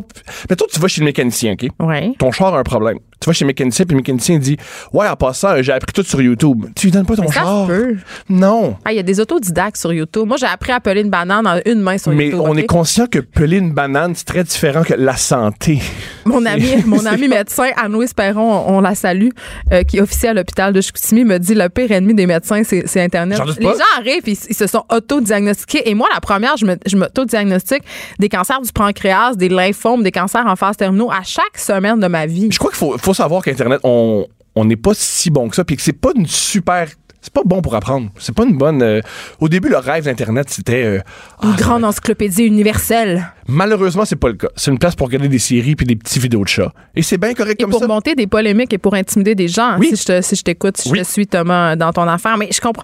Mais 0.49 0.55
toi, 0.55 0.67
tu 0.71 0.79
vas 0.79 0.87
chez 0.87 1.01
le 1.01 1.05
mécanicien, 1.05 1.53
OK? 1.53 1.67
Ouais. 1.79 2.13
Ton 2.17 2.31
char 2.31 2.53
a 2.55 2.59
un 2.59 2.63
problème. 2.63 2.97
Tu 3.21 3.27
vas 3.27 3.33
chez 3.33 3.45
le 3.45 3.47
mécanicien, 3.47 3.85
puis 3.85 3.93
le 3.95 3.99
mécanicien 4.01 4.37
dit 4.37 4.57
Ouais, 4.91 5.07
en 5.07 5.15
passant, 5.15 5.61
j'ai 5.61 5.71
appris 5.71 5.93
tout 5.93 6.03
sur 6.03 6.21
YouTube. 6.21 6.65
Tu 6.75 6.87
lui 6.87 6.91
donnes 6.91 7.05
pas 7.05 7.15
ton 7.15 7.21
Mais 7.23 7.27
ça 7.29 7.41
char. 7.41 7.65
peut. 7.67 7.95
Non. 8.29 8.75
Ah, 8.83 8.91
Il 8.91 8.95
y 8.97 8.99
a 8.99 9.03
des 9.03 9.19
autodidactes 9.19 9.77
sur 9.77 9.93
YouTube. 9.93 10.27
Moi, 10.27 10.37
j'ai 10.37 10.45
appris 10.45 10.71
à 10.73 10.79
peler 10.79 11.01
une 11.01 11.09
banane 11.09 11.47
en 11.47 11.59
une 11.65 11.79
main 11.79 11.97
sur 11.97 12.11
Mais 12.11 12.25
YouTube. 12.25 12.41
on 12.43 12.51
OK? 12.51 12.57
est 12.59 12.65
conscient 12.65 13.07
que 13.07 13.19
peler 13.19 13.57
une 13.57 13.71
banane, 13.71 14.13
c'est 14.15 14.25
très 14.25 14.43
différent 14.43 14.83
que 14.83 14.93
la 14.93 15.15
santé. 15.15 15.79
Mon 16.25 16.45
ami, 16.45 16.75
mon 16.85 17.05
ami 17.05 17.27
médecin, 17.27 17.69
Anne-Louise 17.77 18.13
Perron, 18.13 18.65
on, 18.67 18.77
on 18.77 18.81
la 18.81 18.95
salue, 18.95 19.29
euh, 19.71 19.83
qui 19.83 19.99
officie 20.01 20.27
à 20.27 20.33
l'hôpital 20.33 20.73
de 20.73 20.81
Chicoutimi, 20.81 21.23
me 21.23 21.37
dit 21.39 21.55
le 21.55 21.69
pire 21.69 21.91
ennemi 21.91 22.13
des 22.13 22.25
médecins, 22.27 22.63
c'est 22.63 23.01
Internet. 23.01 23.39
Les 23.59 23.65
gens 23.65 23.73
arrivent, 23.97 24.23
ils, 24.27 24.37
ils 24.49 24.55
se 24.55 24.67
sont 24.67 24.83
auto-diagnostiqués. 24.91 25.89
Et 25.89 25.95
moi, 25.95 26.07
la 26.13 26.19
première, 26.19 26.57
je 26.57 26.65
me- 26.65 26.77
je 26.85 26.97
m'auto-diagnostique 26.97 27.83
des 28.19 28.29
cancers 28.29 28.61
du 28.61 28.71
pancréas, 28.73 29.34
des 29.37 29.49
lymphomes, 29.49 30.03
des 30.03 30.11
cancers 30.11 30.45
en 30.45 30.55
phase 30.55 30.77
terminaux 30.77 31.11
à 31.11 31.21
chaque 31.23 31.57
semaine 31.57 31.99
de 31.99 32.07
ma 32.07 32.25
vie. 32.25 32.47
Je 32.51 32.57
crois 32.59 32.71
qu'il 32.71 32.77
faut, 32.79 32.97
faut 32.97 33.13
savoir 33.13 33.43
qu'Internet, 33.43 33.79
on 33.83 34.25
n'est 34.63 34.75
pas 34.77 34.91
si 34.93 35.29
bon 35.29 35.49
que 35.49 35.55
ça, 35.55 35.63
puis 35.65 35.75
que 35.75 35.81
c'est 35.81 35.93
pas 35.93 36.11
une 36.15 36.25
super. 36.27 36.87
C'est 37.21 37.33
pas 37.33 37.41
bon 37.43 37.59
pour 37.63 37.73
apprendre. 37.73 38.11
C'est 38.19 38.35
pas 38.35 38.43
une 38.43 38.55
bonne. 38.55 38.83
euh, 38.83 39.01
au 39.39 39.49
début, 39.49 39.67
le 39.67 39.77
rêve 39.77 40.05
d'Internet, 40.05 40.47
c'était. 40.51 40.83
euh, 40.83 40.99
Une 41.41 41.53
ah, 41.53 41.57
grande 41.57 41.83
encyclopédie 41.83 42.43
universelle. 42.43 43.33
Malheureusement, 43.47 44.05
c'est 44.05 44.15
pas 44.15 44.27
le 44.27 44.35
cas. 44.35 44.49
C'est 44.55 44.69
une 44.69 44.77
place 44.77 44.93
pour 44.95 45.07
regarder 45.07 45.27
des 45.27 45.39
séries 45.39 45.75
puis 45.75 45.87
des 45.87 45.95
petits 45.95 46.19
vidéos 46.19 46.43
de 46.43 46.47
chats. 46.47 46.71
Et 46.95 47.01
c'est 47.01 47.17
bien 47.17 47.33
correct 47.33 47.59
Et 47.59 47.63
comme 47.63 47.71
pour 47.71 47.79
ça. 47.79 47.87
monter 47.87 48.13
des 48.13 48.27
polémiques 48.27 48.73
et 48.73 48.77
pour 48.77 48.93
intimider 48.93 49.33
des 49.33 49.47
gens, 49.47 49.75
Oui. 49.79 49.89
si 49.95 50.05
je 50.07 50.21
si 50.21 50.35
je 50.35 50.43
t'écoute, 50.43 50.77
si 50.77 50.91
Oui. 50.91 50.99
je 50.99 51.03
te 51.03 51.09
suis, 51.09 51.25
Thomas, 51.25 51.75
dans 51.75 51.91
ton 51.91 52.03
affaire. 52.07 52.37
Mais 52.37 52.49
je 52.51 52.61
comprends. 52.61 52.83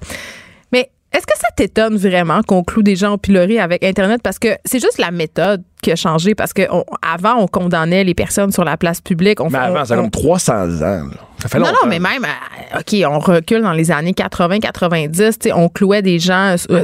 Est-ce 1.13 1.25
que 1.27 1.37
ça 1.37 1.47
t'étonne 1.55 1.97
vraiment 1.97 2.41
qu'on 2.41 2.63
cloue 2.63 2.83
des 2.83 2.95
gens 2.95 3.13
au 3.13 3.17
pilori 3.17 3.59
avec 3.59 3.83
Internet? 3.83 4.21
Parce 4.23 4.39
que 4.39 4.47
c'est 4.63 4.79
juste 4.79 4.97
la 4.97 5.11
méthode 5.11 5.61
qui 5.81 5.91
a 5.91 5.95
changé. 5.97 6.35
Parce 6.35 6.53
que 6.53 6.61
on- 6.71 6.85
avant, 7.01 7.35
on 7.35 7.47
condamnait 7.47 8.05
les 8.05 8.13
personnes 8.13 8.51
sur 8.53 8.63
la 8.63 8.77
place 8.77 9.01
publique. 9.01 9.41
On, 9.41 9.49
Mais 9.49 9.57
on- 9.57 9.61
avant, 9.61 9.83
ça 9.83 9.95
a 9.95 9.97
comme 9.97 10.09
300 10.09 10.53
ans. 10.53 10.81
là. 10.81 11.03
Ça 11.41 11.49
fait 11.49 11.57
non, 11.59 11.65
longtemps. 11.65 11.77
non, 11.83 11.89
mais 11.89 11.99
même, 11.99 12.23
euh, 12.23 12.79
OK, 12.79 12.95
on 13.11 13.19
recule 13.19 13.61
dans 13.61 13.73
les 13.73 13.91
années 13.91 14.13
80-90, 14.13 15.39
tu 15.39 15.49
sais, 15.49 15.53
on 15.53 15.67
clouait 15.69 16.01
des 16.03 16.19
gens 16.19 16.55
euh, 16.69 16.83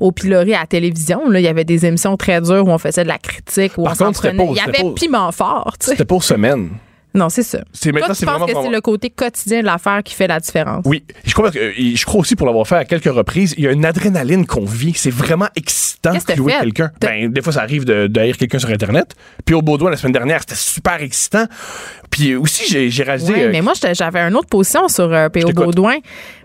au 0.00 0.12
pilori 0.12 0.54
à 0.54 0.60
la 0.60 0.66
télévision. 0.66 1.28
Là. 1.28 1.40
Il 1.40 1.44
y 1.44 1.48
avait 1.48 1.64
des 1.64 1.84
émissions 1.86 2.16
très 2.16 2.40
dures 2.40 2.66
où 2.66 2.70
on 2.70 2.78
faisait 2.78 3.02
de 3.02 3.08
la 3.08 3.18
critique, 3.18 3.72
où 3.76 3.82
Par 3.84 3.94
on 4.00 4.04
contre, 4.06 4.20
prenait. 4.22 4.46
Il 4.52 4.56
y 4.56 4.60
avait 4.60 4.94
piment 4.94 5.32
fort. 5.32 5.74
C'était 5.80 6.04
pour 6.04 6.22
semaine. 6.24 6.70
Non, 7.16 7.30
c'est 7.30 7.42
ça. 7.42 7.60
C'est 7.72 7.92
maintenant, 7.92 8.14
c'est 8.14 8.26
vraiment 8.26 8.46
que 8.46 8.52
c'est 8.52 8.70
le 8.70 8.80
côté 8.80 9.10
quotidien 9.10 9.60
de 9.60 9.66
l'affaire 9.66 10.02
qui 10.04 10.14
fait 10.14 10.26
la 10.26 10.38
différence? 10.38 10.84
Oui, 10.84 11.02
je 11.24 11.32
crois, 11.32 11.50
que, 11.50 11.58
euh, 11.58 11.72
je 11.94 12.04
crois 12.04 12.20
aussi 12.20 12.36
pour 12.36 12.46
l'avoir 12.46 12.66
fait 12.66 12.76
à 12.76 12.84
quelques 12.84 13.12
reprises, 13.12 13.54
il 13.56 13.64
y 13.64 13.66
a 13.66 13.72
une 13.72 13.86
adrénaline 13.86 14.46
qu'on 14.46 14.66
vit. 14.66 14.92
C'est 14.94 15.10
vraiment 15.10 15.48
excitant 15.56 16.12
de 16.12 16.18
fait? 16.18 16.34
quelqu'un. 16.34 16.90
Ben, 17.00 17.32
des 17.32 17.42
fois, 17.42 17.52
ça 17.52 17.62
arrive 17.62 17.84
de, 17.84 18.06
quelqu'un 18.32 18.58
sur 18.58 18.70
Internet. 18.70 19.14
Puis 19.44 19.54
au 19.54 19.62
Baudouin, 19.62 19.90
la 19.90 19.96
semaine 19.96 20.12
dernière, 20.12 20.40
c'était 20.40 20.54
super 20.54 21.02
excitant. 21.02 21.46
Puis 22.10 22.34
aussi, 22.34 22.90
j'ai, 22.90 23.02
réalisé... 23.02 23.32
Oui, 23.32 23.42
euh, 23.42 23.48
mais 23.52 23.60
moi, 23.60 23.72
j'avais 23.92 24.20
une 24.20 24.36
autre 24.36 24.48
position 24.48 24.88
sur 24.88 25.12
euh, 25.12 25.28
P.O. 25.28 25.52
Baudouin. 25.52 25.96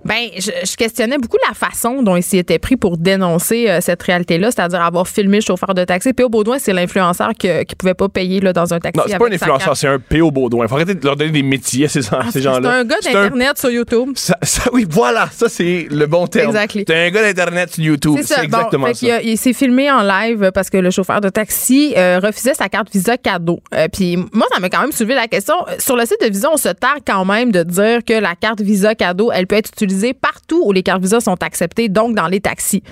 Ben, 0.03 0.27
je, 0.35 0.51
je 0.63 0.75
questionnais 0.75 1.17
beaucoup 1.17 1.37
la 1.47 1.53
façon 1.53 2.01
dont 2.01 2.15
il 2.15 2.23
s'y 2.23 2.37
était 2.37 2.59
pris 2.59 2.75
pour 2.75 2.97
dénoncer 2.97 3.69
euh, 3.69 3.79
cette 3.81 4.01
réalité-là, 4.01 4.51
c'est-à-dire 4.51 4.81
avoir 4.81 5.07
filmé 5.07 5.37
le 5.37 5.43
chauffeur 5.43 5.73
de 5.73 5.83
taxi. 5.83 6.13
P.O. 6.13 6.29
Baudouin, 6.29 6.57
c'est 6.59 6.73
l'influenceur 6.73 7.31
qui 7.35 7.75
pouvait 7.77 7.93
pas 7.93 8.09
payer 8.09 8.39
là, 8.39 8.53
dans 8.53 8.73
un 8.73 8.79
taxi. 8.79 8.97
non, 8.97 9.03
c'est 9.07 9.17
pas 9.17 9.27
un 9.27 9.33
influenceur, 9.33 9.77
c'est 9.77 9.87
un 9.87 9.99
P.O. 9.99 10.31
Baudouin. 10.31 10.60
Faut 10.67 10.75
arrêter 10.75 10.95
de 10.95 11.05
leur 11.05 11.15
donner 11.15 11.31
des 11.31 11.43
métiers 11.43 11.85
à 11.85 11.89
ces, 11.89 11.99
à 12.13 12.23
ces 12.25 12.31
C'est 12.33 12.41
gens-là. 12.41 12.69
un 12.71 12.83
gars 12.85 12.95
C'est 13.01 13.13
d'Internet 13.13 13.57
sur 13.57 13.69
YouTube. 13.69 14.09
Ça, 14.15 14.37
ça- 14.41 14.69
oui, 14.73 14.85
voilà, 14.89 15.29
ça 15.31 15.47
c'est 15.49 15.87
le 15.89 16.05
bon 16.07 16.27
terme. 16.27 16.47
Exactly. 16.49 16.85
T'es 16.85 16.95
un 16.95 17.09
gars 17.11 17.21
d'internet 17.21 17.73
sur 17.73 17.83
YouTube, 17.83 18.15
C'est 18.17 18.27
c'est 18.27 18.33
ça. 18.35 18.43
Exactement 18.43 18.93
ça. 18.93 19.21
il 19.21 19.37
s'est 19.37 19.53
filmé 19.53 19.91
en 19.91 20.01
live 20.03 20.51
parce 20.53 20.69
que 20.69 20.77
le 20.77 20.91
chauffeur 20.91 21.21
de 21.21 21.29
taxi 21.29 21.93
euh, 21.97 22.19
refusait 22.21 22.53
sa 22.53 22.69
carte 22.69 22.89
Visa 22.91 23.17
cadeau. 23.17 23.59
Euh, 23.73 23.87
Puis 23.91 24.17
moi, 24.17 24.47
ça 24.53 24.59
m'a 24.59 24.69
quand 24.69 24.81
même 24.81 24.91
soulevé 24.91 25.15
la 25.15 25.27
question. 25.27 25.55
Sur 25.79 25.95
le 25.95 26.05
site 26.05 26.21
de 26.21 26.27
Visa, 26.29 26.49
on 26.51 26.57
se 26.57 26.69
targue 26.69 27.03
quand 27.05 27.25
même 27.25 27.51
de 27.51 27.63
dire 27.63 27.99
que 28.05 28.13
la 28.13 28.35
carte 28.35 28.61
Visa 28.61 28.95
cadeau, 28.95 29.31
elle 29.33 29.47
peut 29.47 29.55
être 29.55 29.69
utilisée 29.69 30.13
partout 30.13 30.61
où 30.65 30.71
les 30.71 30.83
cartes 30.83 31.01
Visa 31.01 31.19
sont 31.19 31.41
acceptées, 31.43 31.89
donc 31.89 32.15
dans 32.15 32.27
les 32.27 32.39
taxis. 32.39 32.83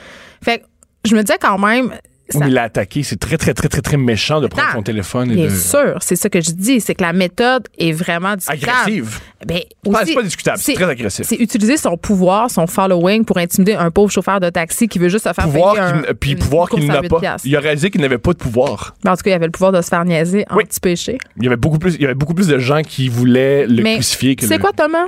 Fait 0.44 0.60
que 0.60 0.64
je 1.06 1.16
me 1.16 1.22
disais 1.22 1.38
quand 1.40 1.58
même. 1.58 1.92
Ça- 2.30 2.46
il 2.48 2.54
l'a 2.54 2.64
attaqué, 2.64 3.04
c'est 3.04 3.18
très 3.18 3.38
très 3.38 3.54
très 3.54 3.68
très 3.70 3.82
très 3.82 3.98
méchant 3.98 4.40
de 4.42 4.48
prendre 4.48 4.68
Attends, 4.68 4.78
son 4.78 4.84
téléphone 4.84 5.32
et 5.32 5.36
Bien 5.36 5.46
de 5.46 5.50
sûr, 5.50 5.98
c'est 6.02 6.16
ça 6.16 6.30
que 6.30 6.42
je 6.42 6.52
dis, 6.52 6.80
c'est 6.82 6.96
que 6.96 7.04
la 7.04 7.14
méthode 7.14 7.68
est 7.78 7.92
vraiment 7.92 8.36
discutable. 8.36 8.72
agressive. 8.72 9.20
Ben, 9.48 9.58
C'est 9.58 9.92
pas- 9.92 9.98
aussi, 10.02 10.06
c'est 10.10 10.16
pas 10.16 10.24
discutable, 10.24 10.58
c'est 10.60 10.74
très 10.74 10.90
agressif. 10.90 11.26
C'est 11.28 11.38
utiliser 11.38 11.78
son 11.78 11.96
pouvoir, 11.98 12.52
son 12.52 12.68
following 12.68 13.24
pour 13.26 13.38
intimider 13.38 13.74
un 13.74 13.90
pauvre 13.92 14.12
chauffeur 14.12 14.40
de 14.40 14.50
taxi 14.50 14.88
qui 14.88 15.00
veut 15.00 15.10
juste 15.10 15.24
se 15.28 15.34
faire 15.34 15.46
Pouvoir 15.46 15.76
payer 15.76 15.86
un, 16.10 16.14
puis 16.20 16.32
une 16.32 16.40
pouvoir 16.40 16.70
qu'il 16.70 16.86
n'a 16.88 17.02
8 17.02 17.08
pas. 17.10 17.38
Il 17.46 17.56
a 17.56 17.60
réalisé 17.60 17.90
qu'il 17.90 18.02
n'avait 18.02 18.18
pas 18.18 18.34
de 18.34 18.38
pouvoir. 18.38 18.96
Ben, 19.04 19.12
En 19.14 19.16
tout 19.16 19.24
cas, 19.24 19.32
il 19.32 19.34
avait 19.34 19.46
le 19.46 19.52
pouvoir 19.52 19.72
de 19.72 19.82
se 19.82 19.88
faire 19.88 20.04
niaiser 20.06 20.46
Oui. 20.52 20.64
anti-péché. 20.64 21.18
Il 21.38 21.44
y 21.44 21.48
avait 21.48 21.56
beaucoup 21.56 21.80
plus, 21.80 21.96
il 21.96 22.02
y 22.02 22.06
avait 22.06 22.14
beaucoup 22.16 22.34
plus 22.34 22.48
de 22.48 22.60
gens 22.60 22.82
qui 22.82 23.08
voulaient 23.10 23.66
le 23.66 23.82
Mais 23.82 23.96
crucifier 23.96 24.36
que 24.36 24.46
c'est 24.46 24.56
le- 24.58 24.62
quoi, 24.62 24.72
Thomas? 24.74 25.06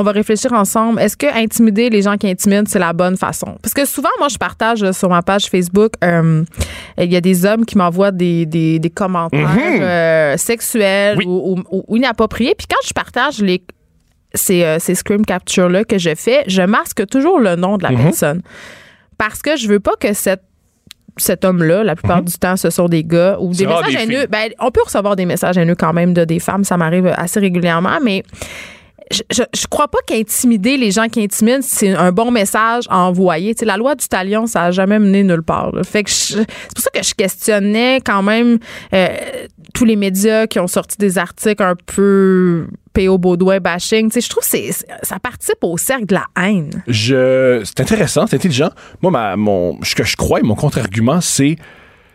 On 0.00 0.02
va 0.02 0.12
réfléchir 0.12 0.50
ensemble. 0.54 0.98
Est-ce 0.98 1.14
que 1.14 1.26
intimider 1.26 1.90
les 1.90 2.00
gens 2.00 2.16
qui 2.16 2.26
intimident, 2.26 2.66
c'est 2.66 2.78
la 2.78 2.94
bonne 2.94 3.18
façon? 3.18 3.56
Parce 3.62 3.74
que 3.74 3.84
souvent, 3.84 4.08
moi, 4.18 4.28
je 4.28 4.38
partage 4.38 4.82
euh, 4.82 4.92
sur 4.92 5.10
ma 5.10 5.20
page 5.20 5.46
Facebook, 5.50 5.92
euh, 6.02 6.42
il 6.96 7.12
y 7.12 7.16
a 7.16 7.20
des 7.20 7.44
hommes 7.44 7.66
qui 7.66 7.76
m'envoient 7.76 8.10
des, 8.10 8.46
des, 8.46 8.78
des 8.78 8.88
commentaires 8.88 9.46
euh, 9.58 10.36
sexuels 10.38 11.18
Oui. 11.18 11.24
ou, 11.28 11.58
ou- 11.70 11.84
ou 11.88 11.96
inappropriés. 11.98 12.54
Puis 12.56 12.66
quand 12.66 12.80
je 12.86 12.94
partage 12.94 13.40
les, 13.42 13.62
ces, 14.32 14.64
euh, 14.64 14.78
ces 14.78 14.94
screen 14.94 15.22
captures-là 15.26 15.84
que 15.84 15.98
je 15.98 16.14
fais, 16.16 16.44
je 16.46 16.62
masque 16.62 17.06
toujours 17.06 17.38
le 17.38 17.56
nom 17.56 17.76
de 17.76 17.82
la 17.82 17.90
personne. 17.90 18.40
Parce 19.18 19.42
que 19.42 19.54
je 19.56 19.68
veux 19.68 19.80
pas 19.80 19.96
que 20.00 20.14
cette 20.14 20.42
cet 21.18 21.44
homme-là, 21.44 21.84
la 21.84 21.96
plupart 21.96 22.22
du 22.22 22.32
temps, 22.34 22.56
ce 22.56 22.70
sont 22.70 22.86
des 22.88 23.04
gars 23.04 23.36
ou 23.40 23.52
des 23.52 23.66
messages 23.66 23.94
des 23.94 24.00
haineux. 24.00 24.26
Ben, 24.30 24.48
on 24.58 24.70
peut 24.70 24.80
recevoir 24.82 25.16
des 25.16 25.26
messages 25.26 25.58
haineux 25.58 25.74
quand 25.74 25.92
même 25.92 26.14
de 26.14 26.24
des 26.24 26.38
femmes, 26.38 26.64
ça 26.64 26.78
m'arrive 26.78 27.08
assez 27.14 27.40
régulièrement, 27.40 27.98
mais 28.02 28.22
je, 29.10 29.42
je, 29.54 29.66
crois 29.66 29.88
pas 29.88 29.98
qu'intimider 30.06 30.76
les 30.76 30.90
gens 30.90 31.08
qui 31.08 31.22
intimident, 31.22 31.62
c'est 31.62 31.94
un 31.94 32.12
bon 32.12 32.30
message 32.30 32.84
à 32.88 32.98
envoyer. 32.98 33.54
La 33.62 33.76
loi 33.76 33.94
du 33.94 34.06
talion, 34.06 34.46
ça 34.46 34.64
a 34.64 34.70
jamais 34.70 34.98
mené 34.98 35.24
nulle 35.24 35.42
part. 35.42 35.72
Fait 35.84 36.04
que 36.04 36.10
c'est 36.10 36.46
pour 36.74 36.82
ça 36.82 36.90
que 36.94 37.02
je 37.02 37.14
questionnais 37.14 38.00
quand 38.04 38.22
même 38.22 38.58
euh, 38.94 39.08
tous 39.74 39.84
les 39.84 39.96
médias 39.96 40.46
qui 40.46 40.60
ont 40.60 40.68
sorti 40.68 40.96
des 40.98 41.18
articles 41.18 41.62
un 41.62 41.74
peu 41.74 42.68
P.O. 42.92 43.18
Baudouin 43.18 43.58
bashing. 43.58 44.10
Tu 44.10 44.14
sais, 44.14 44.20
je 44.20 44.28
trouve 44.28 44.48
que 44.48 44.72
ça 45.02 45.18
participe 45.18 45.62
au 45.62 45.76
cercle 45.76 46.06
de 46.06 46.14
la 46.14 46.26
haine. 46.40 46.82
Je, 46.86 47.62
c'est 47.64 47.80
intéressant, 47.80 48.26
c'est 48.26 48.36
intelligent. 48.36 48.70
Moi, 49.02 49.10
ma, 49.10 49.36
mon, 49.36 49.78
ce 49.82 49.94
que 49.94 50.04
je 50.04 50.16
crois 50.16 50.40
et 50.40 50.42
mon 50.42 50.54
contre-argument, 50.54 51.20
c'est, 51.20 51.56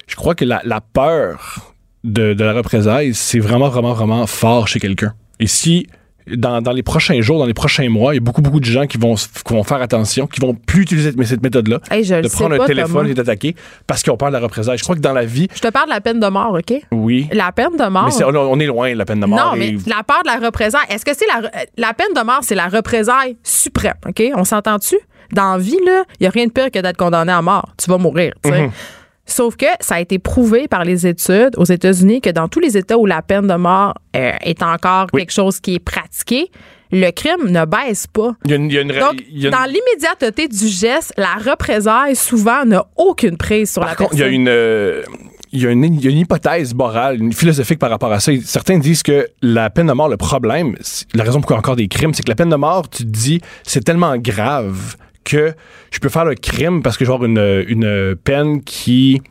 je 0.08 0.16
crois 0.16 0.36
que 0.36 0.46
la, 0.46 0.62
la 0.64 0.82
peur 0.82 1.74
de, 2.06 2.34
de 2.34 2.44
la 2.44 2.54
représailles, 2.54 3.14
c'est 3.14 3.40
vraiment, 3.40 3.68
vraiment, 3.70 3.94
vraiment 3.94 4.26
fort 4.28 4.68
chez 4.68 4.80
quelqu'un. 4.80 5.14
Et 5.40 5.48
si, 5.48 5.88
dans, 6.28 6.62
dans 6.62 6.72
les 6.72 6.84
prochains 6.84 7.22
jours, 7.22 7.40
dans 7.40 7.46
les 7.46 7.54
prochains 7.54 7.90
mois, 7.90 8.14
il 8.14 8.18
y 8.18 8.20
a 8.20 8.22
beaucoup, 8.22 8.42
beaucoup 8.42 8.60
de 8.60 8.66
gens 8.66 8.88
qui 8.88 8.98
vont, 8.98 9.16
qui 9.16 9.54
vont 9.54 9.64
faire 9.64 9.82
attention, 9.82 10.28
qui 10.28 10.40
vont 10.42 10.54
plus 10.54 10.82
utiliser 10.84 11.12
cette, 11.12 11.24
cette 11.26 11.44
méthode-là, 11.44 11.80
Hey, 11.92 12.04
de 12.04 12.28
prendre 12.28 12.58
pas, 12.58 12.64
un 12.64 12.68
téléphone 12.68 13.08
et 13.08 13.14
d'attaquer 13.14 13.56
parce 13.88 14.04
ont 14.10 14.18
peur 14.18 14.30
de 14.30 14.34
la 14.34 14.40
représailles. 14.40 14.78
Je 14.78 14.84
crois 14.84 14.96
que 14.96 15.02
dans 15.02 15.14
la 15.14 15.26
vie, 15.26 15.48
Je 15.54 15.62
te 15.62 15.68
parle 15.70 15.86
de 15.86 15.94
la 15.94 16.02
peine 16.02 16.20
de 16.20 16.28
mort, 16.28 16.54
OK? 16.54 16.74
oui. 16.92 17.28
La 17.32 17.52
peine 17.52 17.78
de 17.78 17.88
mort. 17.90 18.06
Mais 18.18 18.24
on, 18.24 18.36
on 18.36 18.60
est 18.60 18.66
loin 18.66 18.92
de 18.92 18.98
la 18.98 19.06
peine 19.06 19.20
de 19.20 19.26
mort. 19.26 19.54
Non, 19.54 19.56
et- 19.62 19.74
mais 19.74 19.78
la 19.88 20.04
peur 20.04 20.22
de 20.24 20.28
la 20.30 20.46
représailles. 20.46 20.86
Est-ce 20.90 21.06
que 21.06 21.12
c'est 21.16 21.26
la, 21.28 21.50
la 21.78 21.94
peine 21.94 22.14
de 22.16 22.22
mort, 22.22 22.40
c'est 22.42 22.56
la 22.56 22.68
représailles 22.68 23.38
suprême, 23.44 23.96
OK? 24.08 24.24
On 24.36 24.44
s'entend-tu? 24.44 24.96
Dans 25.32 25.54
la 25.54 25.58
vie, 25.58 25.78
là, 25.86 26.04
il 26.20 26.24
n'y 26.24 26.28
a 26.28 26.30
rien 26.30 26.46
de 26.48 26.52
pire 26.52 26.70
que 26.72 26.80
d'être 26.80 26.98
condamné 26.98 27.32
à 27.32 27.42
mort. 27.42 27.70
Tu 27.84 27.90
vas 27.90 27.98
mourir, 27.98 28.34
tu 28.44 28.50
sais. 28.52 28.70
Sauf 29.26 29.56
que 29.58 29.66
ça 29.80 29.96
a 29.96 30.00
été 30.00 30.20
prouvé 30.20 30.68
par 30.68 30.84
les 30.84 31.08
études 31.08 31.56
aux 31.58 31.66
États-Unis 31.66 32.22
que 32.22 32.30
dans 32.30 32.48
tous 32.48 32.60
les 32.60 32.78
États 32.78 32.98
où 32.98 33.06
la 33.06 33.22
peine 33.22 33.48
de 33.48 33.56
mort 33.56 33.96
euh, 34.16 34.32
est 34.42 34.62
encore 34.62 35.08
Oui. 35.14 35.22
quelque 35.22 35.32
chose 35.34 35.60
qui 35.60 35.76
est 35.76 35.80
pratiqué, 35.80 36.52
le 36.92 37.10
crime 37.12 37.50
ne 37.50 37.66
baisse 37.66 38.06
pas. 38.08 38.36
il 38.46 38.52
y 38.52 38.54
a 38.54 38.58
une, 38.58 38.70
il 38.70 38.74
y 38.74 38.78
a 38.78 38.82
une- 38.82 38.88
Donc, 38.90 39.24
il 39.32 39.40
y 39.40 39.46
a 39.46 39.50
une- 39.50 39.56
dans 39.56 39.66
l'immédiateté 39.66 40.48
du 40.48 40.68
geste, 40.68 41.14
la 41.18 41.34
représaille 41.52 42.16
souvent 42.16 42.64
n'a 42.66 42.86
aucune 42.96 43.36
prise 43.38 43.72
sur 43.72 43.84
la 43.84 43.96
contre, 43.96 44.14
il 44.14 44.20
y 44.20 44.22
a 44.22 44.26
personne. 44.26 44.42
une. 44.42 44.48
euh, 44.48 45.02
il 45.52 45.62
y, 45.64 45.68
a 45.68 45.72
une, 45.72 45.86
il 45.86 46.04
y 46.04 46.08
a 46.08 46.12
une 46.12 46.18
hypothèse 46.18 46.74
morale, 46.76 47.22
une 47.22 47.32
philosophique 47.32 47.80
par 47.80 47.90
rapport 47.90 48.12
à 48.12 48.20
ça. 48.20 48.32
Certains 48.44 48.78
disent 48.78 49.04
que 49.04 49.28
la 49.42 49.70
peine 49.70 49.88
de 49.88 49.94
mort, 49.94 50.10
le 50.10 50.18
problème, 50.18 50.76
la 51.14 51.24
raison 51.24 51.40
pourquoi 51.40 51.56
il 51.56 51.58
y 51.58 51.60
a 51.60 51.60
encore 51.60 51.76
des 51.78 51.88
crimes, 51.88 52.14
c'est 52.14 52.24
que 52.24 52.30
la 52.30 52.36
peine 52.36 52.50
de 52.50 52.56
mort, 52.58 52.90
tu 52.90 53.04
te 53.04 53.10
dis, 53.10 53.40
c'est 53.64 53.82
tellement 53.84 54.18
grave 54.18 54.98
que 55.26 55.54
je 55.92 56.00
peux 56.00 56.08
faire 56.10 56.24
le 56.24 56.36
crime 56.36 56.82
parce 56.82 56.96
que 56.98 57.04
je 57.04 57.10
vais 57.10 57.16
avoir 57.16 57.30
une, 57.30 57.66
une 57.68 58.16
peine 58.16 58.64
qui 58.64 59.22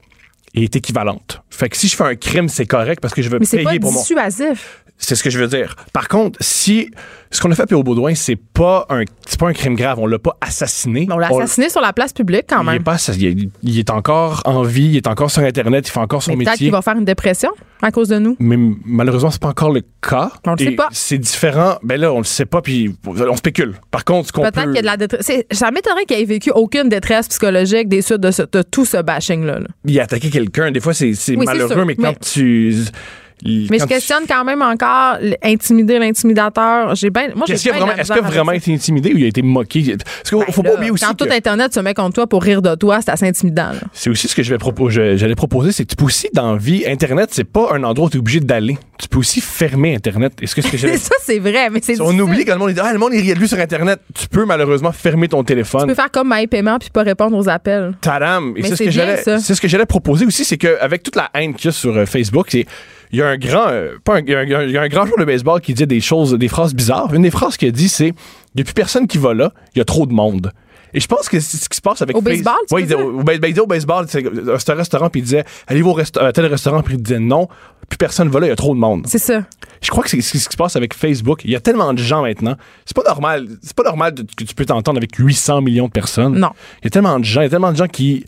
est 0.55 0.77
équivalente. 0.77 1.43
Fait 1.51 1.69
que 1.69 1.77
si 1.77 1.89
je 1.89 1.97
fais 1.97 2.05
un 2.05 2.15
crime, 2.15 2.49
c'est 2.49 2.67
correct 2.67 3.01
parce 3.01 3.15
que 3.15 3.23
je 3.23 3.31
veux 3.31 3.39
Mais 3.39 3.47
c'est 3.47 3.59
payer 3.59 3.79
pas 3.79 3.87
pour 3.87 3.93
mon... 3.93 4.01
dissuasif. 4.01 4.84
C'est 4.97 5.17
ce 5.17 5.23
que 5.25 5.29
je 5.31 5.39
veux 5.39 5.49
dire. 5.49 5.75
Par 5.93 6.09
contre, 6.09 6.39
si 6.41 6.89
ce 7.31 7.41
qu'on 7.41 7.51
a 7.51 7.55
fait 7.57 7.63
à 7.63 7.67
P.O. 7.67 7.83
Baudouin, 7.83 8.15
c'est 8.15 8.37
pas 8.37 8.87
un 8.89 9.03
c'est 9.27 9.39
pas 9.41 9.49
un 9.49 9.53
crime 9.53 9.75
grave, 9.75 9.99
on 9.99 10.07
l'a 10.07 10.21
pas 10.21 10.37
assassiné. 10.41 11.09
On 11.11 11.19
l'a 11.19 11.27
assassiné 11.27 11.69
sur 11.69 11.81
la 11.81 11.93
place 11.93 12.13
publique 12.13 12.45
quand 12.49 12.63
il 12.63 12.69
est, 12.69 12.73
même. 12.75 12.83
pas, 12.85 12.97
il, 13.09 13.27
est, 13.27 13.49
il 13.65 13.79
est 13.79 13.91
encore 13.91 14.43
en 14.45 14.63
vie, 14.63 14.85
il 14.87 14.97
est 14.97 15.07
encore 15.09 15.31
sur 15.33 15.43
Internet, 15.43 15.89
il 15.89 15.91
fait 15.91 15.99
encore 15.99 16.23
son 16.23 16.31
Mais 16.31 16.39
peut-être 16.45 16.51
métier. 16.53 16.67
qu'il 16.67 16.73
va 16.73 16.81
faire 16.81 16.97
une 16.97 17.05
dépression 17.05 17.51
à 17.83 17.91
cause 17.91 18.09
de 18.09 18.19
nous. 18.19 18.37
Mais 18.39 18.57
malheureusement, 18.87 19.31
c'est 19.31 19.43
pas 19.43 19.49
encore 19.49 19.73
le 19.73 19.83
cas. 20.01 20.31
On 20.47 20.53
le 20.53 20.59
sait 20.59 20.71
pas. 20.71 20.89
C'est 20.93 21.19
différent. 21.19 21.75
Ben 21.83 22.01
là, 22.01 22.13
on 22.13 22.19
le 22.19 22.25
sait 22.25 22.47
pas, 22.47 22.63
puis 22.63 22.95
on 23.07 23.37
spécule. 23.37 23.75
Par 23.91 24.05
contre, 24.05 24.29
ce 24.29 24.33
qu'on 24.33 24.43
Peut-être 24.43 24.55
peut... 24.55 24.63
qu'il 24.67 24.77
y 24.77 24.79
a 24.79 24.83
de 24.83 24.87
la 24.87 24.97
détresse. 24.97 25.31
Ça 25.51 25.71
m'étonnerait 25.73 26.05
qu'il 26.07 26.19
ait 26.21 26.25
vécu 26.25 26.51
aucune 26.55 26.89
détresse 26.89 27.27
psychologique 27.29 27.89
des 27.89 28.01
suites 28.01 28.21
de, 28.21 28.31
ce- 28.31 28.43
de 28.51 28.63
tout 28.63 28.85
ce 28.85 29.03
bashing-là. 29.03 29.59
là. 29.59 29.67
Il 29.85 29.99
a 29.99 30.05
attaqué 30.05 30.31
quelqu'un. 30.31 30.71
Des 30.71 30.81
fois, 30.81 30.95
c'est 30.95 31.13
Oui, 31.31 31.45
malheureux, 31.45 31.85
mais 31.85 31.97
quand 31.97 32.03
Mais- 32.11 32.17
tu... 32.33 32.75
Mais 33.45 33.79
je 33.79 33.85
tu- 33.85 33.87
questionne 33.89 34.25
quand 34.29 34.45
même 34.45 34.63
encore 34.63 35.17
intimider 35.43 35.99
l'intimidateur. 35.99 36.95
J'ai 36.95 37.11
bien. 37.11 37.29
Moi, 37.35 37.45
j'ai 37.47 37.55
Est-ce 37.55 37.63
qu'il 37.63 37.73
a 37.73 37.75
bien 37.75 38.21
vraiment, 38.23 38.53
été 38.53 38.73
intimidé 38.73 39.13
ou 39.13 39.19
il 39.19 39.25
a 39.25 39.29
été 39.29 39.43
moqué? 39.43 39.97
Parce 39.97 40.31
qu'il 40.31 40.53
faut 40.55 40.63
Ben 40.63 40.71
pas 40.71 40.77
oublier 40.77 40.91
aussi 40.91 41.05
Quand 41.05 41.15
que- 41.15 41.25
tout 41.25 41.31
Internet 41.33 41.75
se 41.75 41.81
met 41.81 41.95
contre 41.95 42.15
toi 42.15 42.27
pour 42.27 42.43
rire 42.43 42.63
de 42.63 42.75
toi, 42.75 43.01
c'est 43.03 43.11
assez 43.11 43.27
intimidant. 43.27 43.71
C'est 43.93 44.09
aussi 44.11 44.29
ce 44.29 44.35
que 44.35 44.43
je 44.43 44.51
vais 44.51 44.59
proposer. 44.59 45.19
J'allais 45.19 45.35
proposer, 45.35 45.73
c'est 45.73 45.85
que 45.85 45.91
tu 45.91 45.97
peux 45.97 46.05
aussi, 46.05 46.29
dans 46.33 46.53
la 46.53 46.59
vie, 46.59 46.85
Internet, 46.87 47.31
c'est 47.33 47.45
pas 47.45 47.69
un 47.73 47.83
endroit 47.85 48.07
où 48.07 48.11
tu 48.11 48.17
es 48.17 48.21
obligé 48.21 48.41
d'aller. 48.41 48.79
Tu 48.99 49.09
peux 49.09 49.19
aussi 49.19 49.41
fermer 49.41 49.95
Internet. 49.95 50.33
Est-ce 50.41 50.55
que 50.55 50.63
ce 50.63 50.69
que 50.69 50.77
ça, 50.99 51.15
c'est 51.23 51.39
vrai, 51.39 51.69
mais 51.71 51.81
c'est 51.83 52.01
On 52.01 52.05
difficile. 52.05 52.23
oublie 52.23 52.45
quand 52.45 52.53
le 52.55 52.59
monde 52.61 52.73
dit 52.73 52.81
Ah, 52.83 52.93
le 52.93 52.99
monde 52.99 53.13
il 53.15 53.21
rit 53.21 53.35
de 53.35 53.39
lui 53.39 53.49
sur 53.49 53.59
Internet. 53.59 54.01
Tu 54.15 54.29
peux 54.29 54.45
malheureusement 54.45 54.93
fermer 54.93 55.29
ton 55.29 55.41
Tu 55.41 55.47
téléphone. 55.47 55.87
peux 55.87 55.95
faire 55.95 56.11
comme 56.11 56.33
MyPaiement 56.35 56.79
puis 56.79 56.91
pas 56.91 57.03
répondre 57.03 57.37
aux 57.37 57.49
appels. 57.49 57.95
Tadam! 58.01 58.55
Et 58.57 58.63
ce 58.63 58.83
que 58.83 58.91
j'allais, 58.91 59.23
c'est 59.23 59.41
ce 59.55 59.61
que 59.61 59.69
j'allais 59.69 59.87
proposer 59.87 60.25
aussi, 60.25 60.45
c'est 60.45 60.57
qu'avec 60.57 61.03
toute 61.03 61.17
la 61.17 61.29
haine 61.35 61.55
qu'il 61.55 61.67
y 61.67 61.69
a 61.69 61.73
sur 61.73 61.95
euh, 61.97 62.07
Facebook, 62.07 62.47
c'est 62.51 62.67
il 63.15 63.19
y 63.19 63.23
a 63.23 63.29
un 63.29 63.37
grand, 63.37 63.69
euh, 63.69 63.97
pas 64.05 64.17
un, 64.17 64.21
il 64.21 64.29
y 64.31 64.35
a 64.35 64.41
un- 64.41 64.63
il 64.65 64.71
y 64.71 64.77
a 64.77 64.83
un 64.83 64.89
grand 64.89 65.07
joueur 65.07 65.19
de 65.19 65.25
baseball 65.25 65.61
qui 65.61 65.73
dit 65.75 65.87
des 65.87 66.01
choses, 66.01 66.35
des 66.35 66.49
phrases 66.49 66.75
bizarres. 66.75 67.15
Une 67.15 67.23
des 67.23 67.31
phrases 67.31 67.57
qu'il 67.57 67.69
a 67.69 67.71
dit, 67.71 67.89
c'est 67.89 68.09
il 68.09 68.15
n'y 68.57 68.63
a 68.63 68.65
plus 68.65 68.75
personne 68.75 69.07
qui 69.07 69.19
va 69.19 69.35
là, 69.35 69.53
il 69.75 69.79
y 69.79 69.83
a 69.83 69.85
trop 69.85 70.07
de 70.07 70.13
monde. 70.13 70.51
Et 70.97 71.01
je 71.01 71.09
pense 71.09 71.29
que 71.29 71.41
c'est 71.41 71.57
ce 71.57 71.69
qui 71.69 71.77
se 71.77 71.81
passe 71.81 72.03
avec 72.03 72.17
Au 72.17 72.21
baseball, 72.21 72.55
tu 72.69 72.75
Ouais, 72.75 72.83
il 72.83 72.85
disait, 72.87 72.97
dire? 72.97 73.07
au, 73.07 73.23
ben, 73.25 73.39
ben, 73.39 73.49
il 73.49 73.53
disait 73.53 73.61
au 73.61 73.67
baseball, 73.67 74.07
c'est 74.09 74.25
euh, 74.25 74.57
un 74.69 74.75
restaurant, 74.75 75.11
puis 75.11 75.21
il 75.23 75.25
disait 75.25 75.45
allez-vous 75.67 75.91
au 75.91 75.95
resta- 75.95 76.25
à 76.25 76.33
tel 76.33 76.47
restaurant, 76.47 76.83
puis 76.83 76.95
il 76.95 77.03
disait 77.03 77.19
non, 77.19 77.49
plus 77.89 77.97
personne 77.99 78.29
va 78.29 78.39
là, 78.41 78.47
il 78.47 78.51
y 78.51 78.53
a 78.53 78.57
trop 78.57 78.75
de 78.75 78.79
monde. 78.81 79.05
C'est 79.09 79.19
ça. 79.19 79.43
Je 79.83 79.91
crois 79.91 80.05
que 80.05 80.11
c'est 80.11 80.21
ce 80.21 80.31
qui 80.33 80.39
se 80.39 80.57
passe 80.57 80.77
avec 80.77 80.95
Facebook. 80.95 81.41
Il 81.45 81.51
y 81.51 81.57
a 81.57 81.61
tellement 81.61 81.93
de 81.93 81.99
gens 81.99 82.23
maintenant. 82.23 82.55
C'est 82.87 82.97
pas 82.97 83.03
normal. 83.03 83.49
C'est 83.63 83.75
pas 83.77 83.83
normal 83.83 84.15
que 84.15 84.45
tu 84.45 84.55
peux 84.55 84.65
t'entendre 84.65 84.99
avec 84.99 85.17
800 85.17 85.61
millions 85.63 85.87
de 85.87 85.93
personnes. 85.93 86.39
Non. 86.39 86.51
Il 86.83 86.85
y 86.85 86.87
a 86.87 86.91
tellement 86.91 87.19
de 87.19 87.25
gens. 87.25 87.41
Il 87.41 87.45
y 87.45 87.47
a 87.49 87.51
tellement 87.51 87.73
de 87.73 87.77
gens 87.77 87.89
qui 87.89 88.25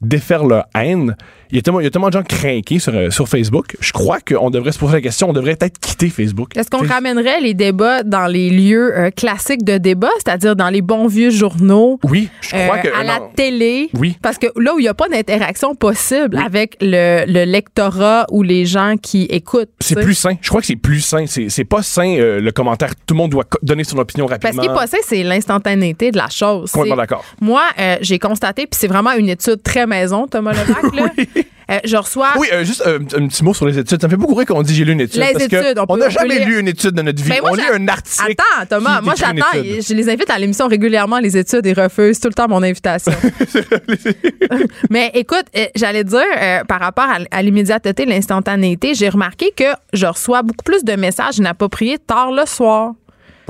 déferlent 0.00 0.48
leur 0.48 0.64
haine. 0.74 1.14
Il 1.50 1.56
y 1.56 1.58
a 1.58 1.62
tellement, 1.62 1.80
il 1.80 1.84
y 1.84 1.86
a 1.86 1.90
tellement 1.90 2.08
de 2.08 2.12
gens 2.12 2.22
craqués 2.22 2.78
sur, 2.78 2.94
euh, 2.94 3.10
sur 3.10 3.28
Facebook. 3.28 3.76
Je 3.80 3.92
crois 3.92 4.18
qu'on 4.20 4.50
devrait 4.50 4.72
se 4.72 4.78
poser 4.78 4.94
la 4.94 5.00
question. 5.00 5.30
On 5.30 5.32
devrait 5.32 5.56
peut-être 5.56 5.78
quitter 5.78 6.10
Facebook. 6.10 6.56
Est-ce 6.56 6.70
qu'on 6.70 6.86
ramènerait 6.86 7.40
les 7.40 7.54
débats 7.54 8.02
dans 8.02 8.26
les 8.26 8.50
lieux 8.50 8.96
euh, 8.96 9.10
classiques 9.10 9.64
de 9.64 9.78
débat, 9.78 10.10
c'est-à-dire 10.18 10.56
dans 10.56 10.68
les 10.68 10.82
bons 10.82 11.06
vieux 11.06 11.30
journaux? 11.30 11.98
Oui, 12.04 12.28
je 12.40 12.48
crois 12.50 12.76
euh, 12.76 12.80
que. 12.80 12.88
à 12.88 13.04
la 13.04 13.20
non. 13.20 13.30
télé? 13.34 13.90
Oui. 13.94 14.16
Parce 14.22 14.38
que 14.38 14.46
là 14.56 14.74
où 14.74 14.78
il 14.78 14.82
n'y 14.82 14.88
a 14.88 14.94
pas 14.94 15.08
d'interaction 15.08 15.74
possible 15.74 16.36
avec 16.38 16.76
le, 16.80 17.24
le 17.26 17.44
lectorat 17.44 18.26
ou 18.30 18.42
les 18.42 18.66
gens 18.66 18.96
qui 19.00 19.22
écoutent. 19.24 19.70
C'est 19.80 20.00
plus 20.00 20.14
sain. 20.14 20.36
Je 20.40 20.48
crois 20.48 20.60
que 20.60 20.66
c'est 20.66 20.76
plus 20.76 21.00
sain. 21.00 21.24
C'est 21.26 21.64
pas 21.64 21.82
sain 21.82 22.16
euh, 22.18 22.40
le 22.40 22.52
commentaire. 22.52 22.90
Tout 23.06 23.14
le 23.14 23.18
monde 23.18 23.30
doit 23.30 23.44
donner 23.62 23.84
son 23.84 23.98
opinion 23.98 24.26
Parce 24.26 24.42
rapidement. 24.42 24.62
qu'il 24.62 24.70
est 24.70 24.74
pas 24.74 24.86
sain, 24.86 24.98
c'est 25.02 25.22
l'instantanéité 25.22 26.10
de 26.10 26.16
la 26.16 26.28
chose. 26.28 26.70
Complètement 26.70 26.96
d'accord. 26.96 27.24
Moi, 27.40 27.62
euh, 27.78 27.96
j'ai 28.00 28.18
constaté, 28.18 28.66
puis 28.66 28.78
c'est 28.78 28.88
vraiment 28.88 29.12
une 29.12 29.28
étude 29.28 29.62
très 29.62 29.86
maison, 29.86 30.26
Thomas 30.26 30.52
Levac, 30.52 30.94
là. 30.94 31.10
Euh, 31.70 31.78
je 31.84 31.96
reçois. 31.96 32.30
Oui, 32.38 32.48
euh, 32.52 32.64
juste 32.64 32.82
euh, 32.86 32.98
un 32.98 33.28
petit 33.28 33.44
mot 33.44 33.52
sur 33.52 33.66
les 33.66 33.78
études. 33.78 34.00
Ça 34.00 34.06
me 34.06 34.10
fait 34.10 34.16
beaucoup 34.16 34.34
rire 34.34 34.46
qu'on 34.46 34.62
dit 34.62 34.74
j'ai 34.74 34.86
lu 34.86 34.92
une 34.92 35.02
étude. 35.02 35.20
Les 35.20 35.32
parce 35.32 35.44
études, 35.44 35.78
on 35.88 35.96
n'a 35.98 36.08
jamais 36.08 36.38
lire. 36.38 36.48
lu 36.48 36.60
une 36.60 36.68
étude 36.68 36.92
de 36.92 37.02
notre 37.02 37.22
vie. 37.22 37.28
Ben, 37.28 37.40
moi, 37.42 37.50
on 37.52 37.54
lit 37.56 37.62
un 37.70 37.88
article. 37.88 38.32
Attends, 38.32 38.66
Thomas, 38.76 39.02
moi 39.02 39.14
j'attends. 39.16 39.52
Je 39.54 39.94
les 39.94 40.08
invite 40.08 40.30
à 40.30 40.38
l'émission 40.38 40.66
régulièrement, 40.66 41.18
les 41.18 41.36
études, 41.36 41.66
et 41.66 41.74
refusent 41.74 42.20
tout 42.20 42.28
le 42.28 42.34
temps 42.34 42.48
mon 42.48 42.62
invitation. 42.62 43.12
Mais 44.90 45.10
écoute, 45.14 45.44
j'allais 45.74 46.04
dire, 46.04 46.24
par 46.66 46.80
rapport 46.80 47.04
à, 47.04 47.18
à 47.30 47.42
l'immédiateté, 47.42 48.06
l'instantanéité, 48.06 48.94
j'ai 48.94 49.10
remarqué 49.10 49.52
que 49.54 49.64
je 49.92 50.06
reçois 50.06 50.42
beaucoup 50.42 50.64
plus 50.64 50.84
de 50.84 50.94
messages 50.94 51.36
inappropriés 51.36 51.98
tard 51.98 52.32
le 52.32 52.46
soir. 52.46 52.94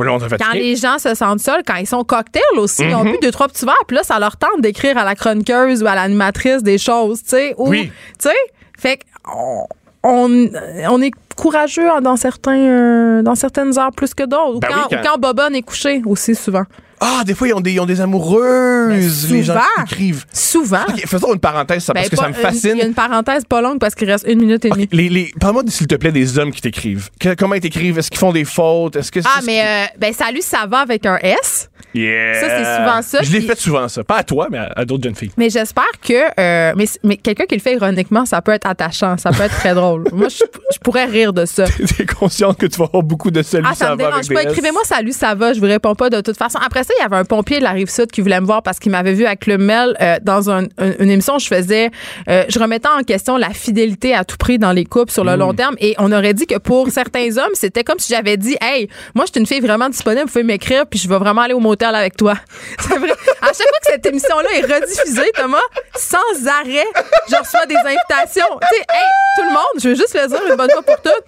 Là, 0.05 0.13
on 0.13 0.19
Quand 0.19 0.53
les 0.53 0.77
gens 0.77 0.99
se 0.99 1.15
sentent 1.15 1.41
seuls, 1.41 1.63
quand 1.67 1.77
ils 1.77 1.87
sont 1.87 2.05
cocktails 2.05 2.43
aussi, 2.59 2.83
ils 2.85 2.95
ont 2.95 3.05
Mhm. 3.05 3.13
bu 3.13 3.19
deux, 3.23 3.31
trois 3.31 3.49
petits 3.49 3.65
verres, 3.65 3.75
puis 3.87 3.97
là, 3.97 4.03
ça 4.03 4.19
leur 4.19 4.37
tente 4.37 4.61
d'écrire 4.61 4.97
à 4.99 5.05
la 5.05 5.15
chroniqueuse 5.15 5.83
ou 5.83 5.87
à 5.87 5.95
l'animatrice 5.95 6.63
des 6.63 6.79
choses, 6.79 7.23
tu 7.23 7.31
sais. 7.31 7.55
ou- 7.59 7.69
Oui. 7.69 7.91
Tu 8.21 8.29
sais, 8.29 8.35
fait 8.79 9.01
qu'on 9.23 9.67
on, 10.09 10.49
on 10.91 11.03
est 11.03 11.11
courageux 11.37 11.89
dans, 12.03 12.17
certains, 12.17 12.59
euh, 12.59 13.23
dans 13.23 13.35
certaines 13.35 13.79
heures 13.79 13.93
plus 13.93 14.15
que 14.15 14.25
d'autres. 14.25 14.57
Ou 14.57 14.61
Ben 14.61 14.69
quand, 14.69 14.75
oui, 14.77 14.83
quand- 14.91 14.97
ou 14.97 15.13
quand 15.15 15.19
Bobonne 15.21 15.55
est 15.55 15.63
couché 15.63 16.03
aussi, 16.07 16.35
souvent. 16.35 16.65
Ah, 17.01 17.23
des 17.25 17.35
fois, 17.35 17.47
ils 17.47 17.55
ont 17.55 17.61
des, 17.61 17.73
ils 17.75 17.79
ont 17.81 17.87
des 17.87 18.01
amoureuses, 18.01 19.27
Ben, 19.29 19.37
les 19.37 19.43
gens 19.45 19.55
qui 19.77 19.83
écrivent. 19.83 20.25
Souvent. 20.33 20.85
Faisons 21.07 21.33
une 21.33 21.39
parenthèse, 21.39 21.85
ça, 21.85 21.95
parce 21.95 22.07
Ben, 22.11 22.11
que 22.11 22.17
ça 22.23 22.29
me 22.29 22.35
fascine. 22.35 22.73
Il 22.75 22.79
y 22.79 22.83
a 22.83 22.87
une 22.87 22.95
parenthèse 22.95 23.45
pas 23.45 23.61
longue 23.61 23.79
parce 23.79 23.95
qu'il 23.95 24.11
reste 24.11 24.27
une 24.27 24.41
minute 24.41 24.65
et 24.65 24.71
demie. 24.71 24.89
les, 24.91 25.09
les, 25.09 25.31
Parle-moi, 25.41 25.63
s'il 25.69 25.87
te 25.87 25.95
plaît, 25.95 26.11
des 26.11 26.39
hommes 26.39 26.51
qui 26.51 26.61
t'écrivent. 26.61 27.09
Comment 27.39 27.55
ils 27.55 27.61
t'écrivent? 27.61 27.99
Est-ce 27.99 28.11
qu'ils 28.11 28.19
font 28.19 28.33
des 28.33 28.45
fautes? 28.45 28.97
Est-ce 28.97 29.13
que 29.13 29.21
Ah, 29.25 29.41
mais 29.47 29.61
euh, 29.63 29.85
ben, 29.99 30.13
salut, 30.13 30.43
ça 30.43 30.67
va 30.69 30.79
avec 30.79 31.07
un 31.07 31.19
S. 31.19 31.71
Yeah. 31.95 32.35
ça, 32.41 32.47
c'est 32.51 32.77
souvent 32.77 33.03
ça, 33.03 33.23
Je 33.23 33.33
l'ai 33.33 33.41
fait 33.41 33.59
souvent, 33.59 33.89
ça. 33.89 34.05
Pas 34.05 34.17
à 34.19 34.23
toi, 34.23 34.49
mais 34.51 34.59
à, 34.59 34.73
à 34.77 34.85
d'autres 34.85 35.03
jeunes 35.05 35.15
filles. 35.15 35.31
Mais 35.37 35.49
j'espère 35.51 35.85
que. 36.07 36.13
euh, 36.41 36.73
mais 36.77 36.85
mais 37.03 37.17
quelqu'un 37.17 37.47
qui 37.47 37.55
le 37.55 37.61
fait 37.61 37.75
ironiquement, 37.75 38.25
ça 38.27 38.43
peut 38.43 38.53
être 38.53 38.67
attachant, 38.69 39.17
ça 39.17 39.31
peut 39.31 39.43
être 39.45 39.57
très 39.57 39.75
drôle. 39.75 40.05
Moi, 40.13 40.29
je, 40.29 40.45
je 40.73 40.79
pourrais 40.79 41.07
rire 41.07 41.33
de 41.33 41.45
ça. 41.47 41.65
T'es 41.97 42.07
consciente 42.07 42.59
que 42.59 42.67
tu 42.67 42.79
vas 42.79 42.85
avoir 42.87 43.03
beaucoup 43.03 43.31
de 43.31 43.43
salut, 43.43 43.67
Ah, 43.69 43.75
ça, 43.75 43.87
me 43.97 44.03
va 44.03 44.11
dérange 44.11 44.29
pas. 44.29 44.43
Écrivez-moi 44.43 44.83
salut, 44.85 45.13
ça 45.13 45.35
va. 45.35 45.53
Je 45.55 45.61
vous 45.61 45.67
réponds 45.67 45.95
pas 45.95 46.11
de 46.11 46.21
toute 46.21 46.37
façon. 46.37 46.59
Après 46.65 46.85
ça, 46.85 46.93
il 46.99 47.03
y 47.03 47.05
avait 47.05 47.17
un 47.17 47.25
pompier 47.25 47.59
de 47.59 47.65
la 47.65 47.71
rive 47.73 47.89
sud 47.91 48.11
qui 48.11 48.21
voulait 48.21 48.41
me 48.41 48.47
voir 48.47 48.63
parce 48.63 48.79
qu'il 48.79 48.93
m'avait 48.93 49.15
vu 49.15 49.25
avec 49.25 49.47
le 49.47 49.57
Mel 49.59 49.97
euh, 50.01 50.17
dans 50.23 50.51
un- 50.51 50.65
un- 50.79 50.93
une 50.99 51.11
émission. 51.11 51.37
où 51.37 51.39
Je 51.41 51.47
faisais, 51.49 51.91
euh, 52.29 52.45
je 52.49 52.59
remettais 52.59 52.89
en 52.89 53.03
question 53.03 53.37
la 53.39 53.51
fidélité 53.51 54.15
à 54.15 54.25
tout 54.25 54.37
prix 54.37 54.59
dans 54.59 54.73
les 54.73 54.85
couples 54.85 55.11
sur 55.13 55.25
le 55.25 55.37
Mm. 55.37 55.39
long 55.41 55.55
terme. 55.55 55.75
Et 55.81 55.95
on 55.99 56.13
aurait 56.13 56.35
dit 56.35 56.47
que 56.47 56.59
pour 56.59 56.89
certains 56.91 57.37
hommes, 57.39 57.55
c'était 57.55 57.83
comme 57.85 57.99
si 57.99 58.13
j'avais 58.13 58.37
dit, 58.37 58.57
hey, 58.61 58.89
moi, 59.15 59.25
je 59.27 59.33
suis 59.33 59.41
une 59.41 59.47
fille 59.47 59.61
vraiment 59.61 59.89
disponible. 59.89 60.23
Vous 60.27 60.33
pouvez 60.33 60.45
m'écrire, 60.45 60.87
puis 60.87 60.99
je 60.99 61.09
vais 61.09 61.19
vraiment 61.19 61.41
aller 61.43 61.55
au 61.55 61.61
motel 61.61 61.78
avec 61.87 62.17
toi. 62.17 62.35
C'est 62.81 62.99
vrai. 62.99 63.13
À 63.41 63.47
chaque 63.47 63.69
fois 63.69 63.79
que 63.81 63.93
cette 63.93 64.07
émission-là 64.07 64.49
est 64.55 64.63
rediffusée, 64.63 65.31
Thomas, 65.35 65.59
sans 65.97 66.47
arrêt, 66.61 66.87
je 67.29 67.37
reçois 67.37 67.67
des 67.67 67.77
invitations. 67.77 68.59
Tu 68.63 68.77
sais, 68.77 68.81
hey, 68.81 69.09
tout 69.37 69.43
le 69.45 69.51
monde, 69.51 69.83
je 69.83 69.89
veux 69.91 69.95
juste 69.95 70.15
le 70.15 70.27
dire 70.27 70.41
une 70.49 70.57
bonne 70.57 70.71
fois 70.71 70.83
pour 70.83 71.01
toutes 71.01 71.25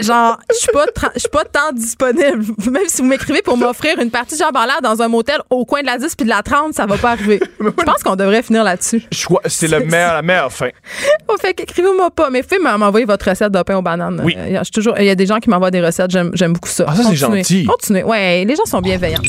genre, 0.00 0.38
je 0.50 0.56
suis 0.56 0.72
pas, 0.72 0.86
je 1.14 1.20
suis 1.20 1.28
pas 1.28 1.44
tant 1.44 1.72
disponible. 1.72 2.44
Même 2.70 2.82
si 2.88 3.02
vous 3.02 3.08
m'écrivez 3.08 3.42
pour 3.42 3.56
m'offrir 3.56 3.98
une 3.98 4.10
partie 4.10 4.36
en 4.42 4.50
l'air 4.66 4.80
dans 4.82 5.00
un 5.02 5.08
motel 5.08 5.40
au 5.50 5.64
coin 5.64 5.80
de 5.80 5.86
la 5.86 5.98
10 5.98 6.14
puis 6.16 6.24
de 6.24 6.30
la 6.30 6.42
30, 6.42 6.74
ça 6.74 6.86
va 6.86 6.96
pas 6.96 7.12
arriver. 7.12 7.40
Je 7.60 7.68
pense 7.68 8.02
qu'on 8.02 8.16
devrait 8.16 8.42
finir 8.42 8.64
là-dessus. 8.64 9.02
Je 9.12 9.24
crois- 9.24 9.42
C'est 9.46 9.68
le 9.68 9.80
meilleur, 9.80 10.14
la 10.14 10.22
meilleure 10.22 10.52
fin. 10.52 10.68
Au 11.28 11.36
fait 11.36 11.54
qu'écrivez-moi 11.54 12.10
pas, 12.10 12.30
mais 12.30 12.42
faites 12.42 12.60
m'envoyer 12.60 13.06
votre 13.06 13.28
recette 13.28 13.52
de 13.52 13.62
pain 13.62 13.76
aux 13.76 13.82
bananes. 13.82 14.20
Oui. 14.24 14.34
Euh, 14.36 14.58
je 14.58 14.64
suis 14.64 14.72
toujours, 14.72 14.94
il 14.98 15.04
y 15.06 15.10
a 15.10 15.14
des 15.14 15.26
gens 15.26 15.38
qui 15.38 15.48
m'envoient 15.50 15.70
des 15.70 15.80
recettes, 15.84 16.10
j'aime, 16.10 16.30
j'aime 16.34 16.52
beaucoup 16.52 16.68
ça. 16.68 16.84
Ah, 16.88 16.94
ça, 16.94 17.02
c'est 17.02 17.08
Continuez. 17.10 17.38
gentil. 17.38 17.64
Continuez. 17.64 18.02
Ouais, 18.02 18.44
les 18.44 18.56
gens 18.56 18.64
sont 18.66 18.80
bienveillants. 18.80 19.22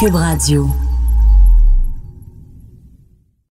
Cube 0.00 0.14
Radio. 0.14 0.68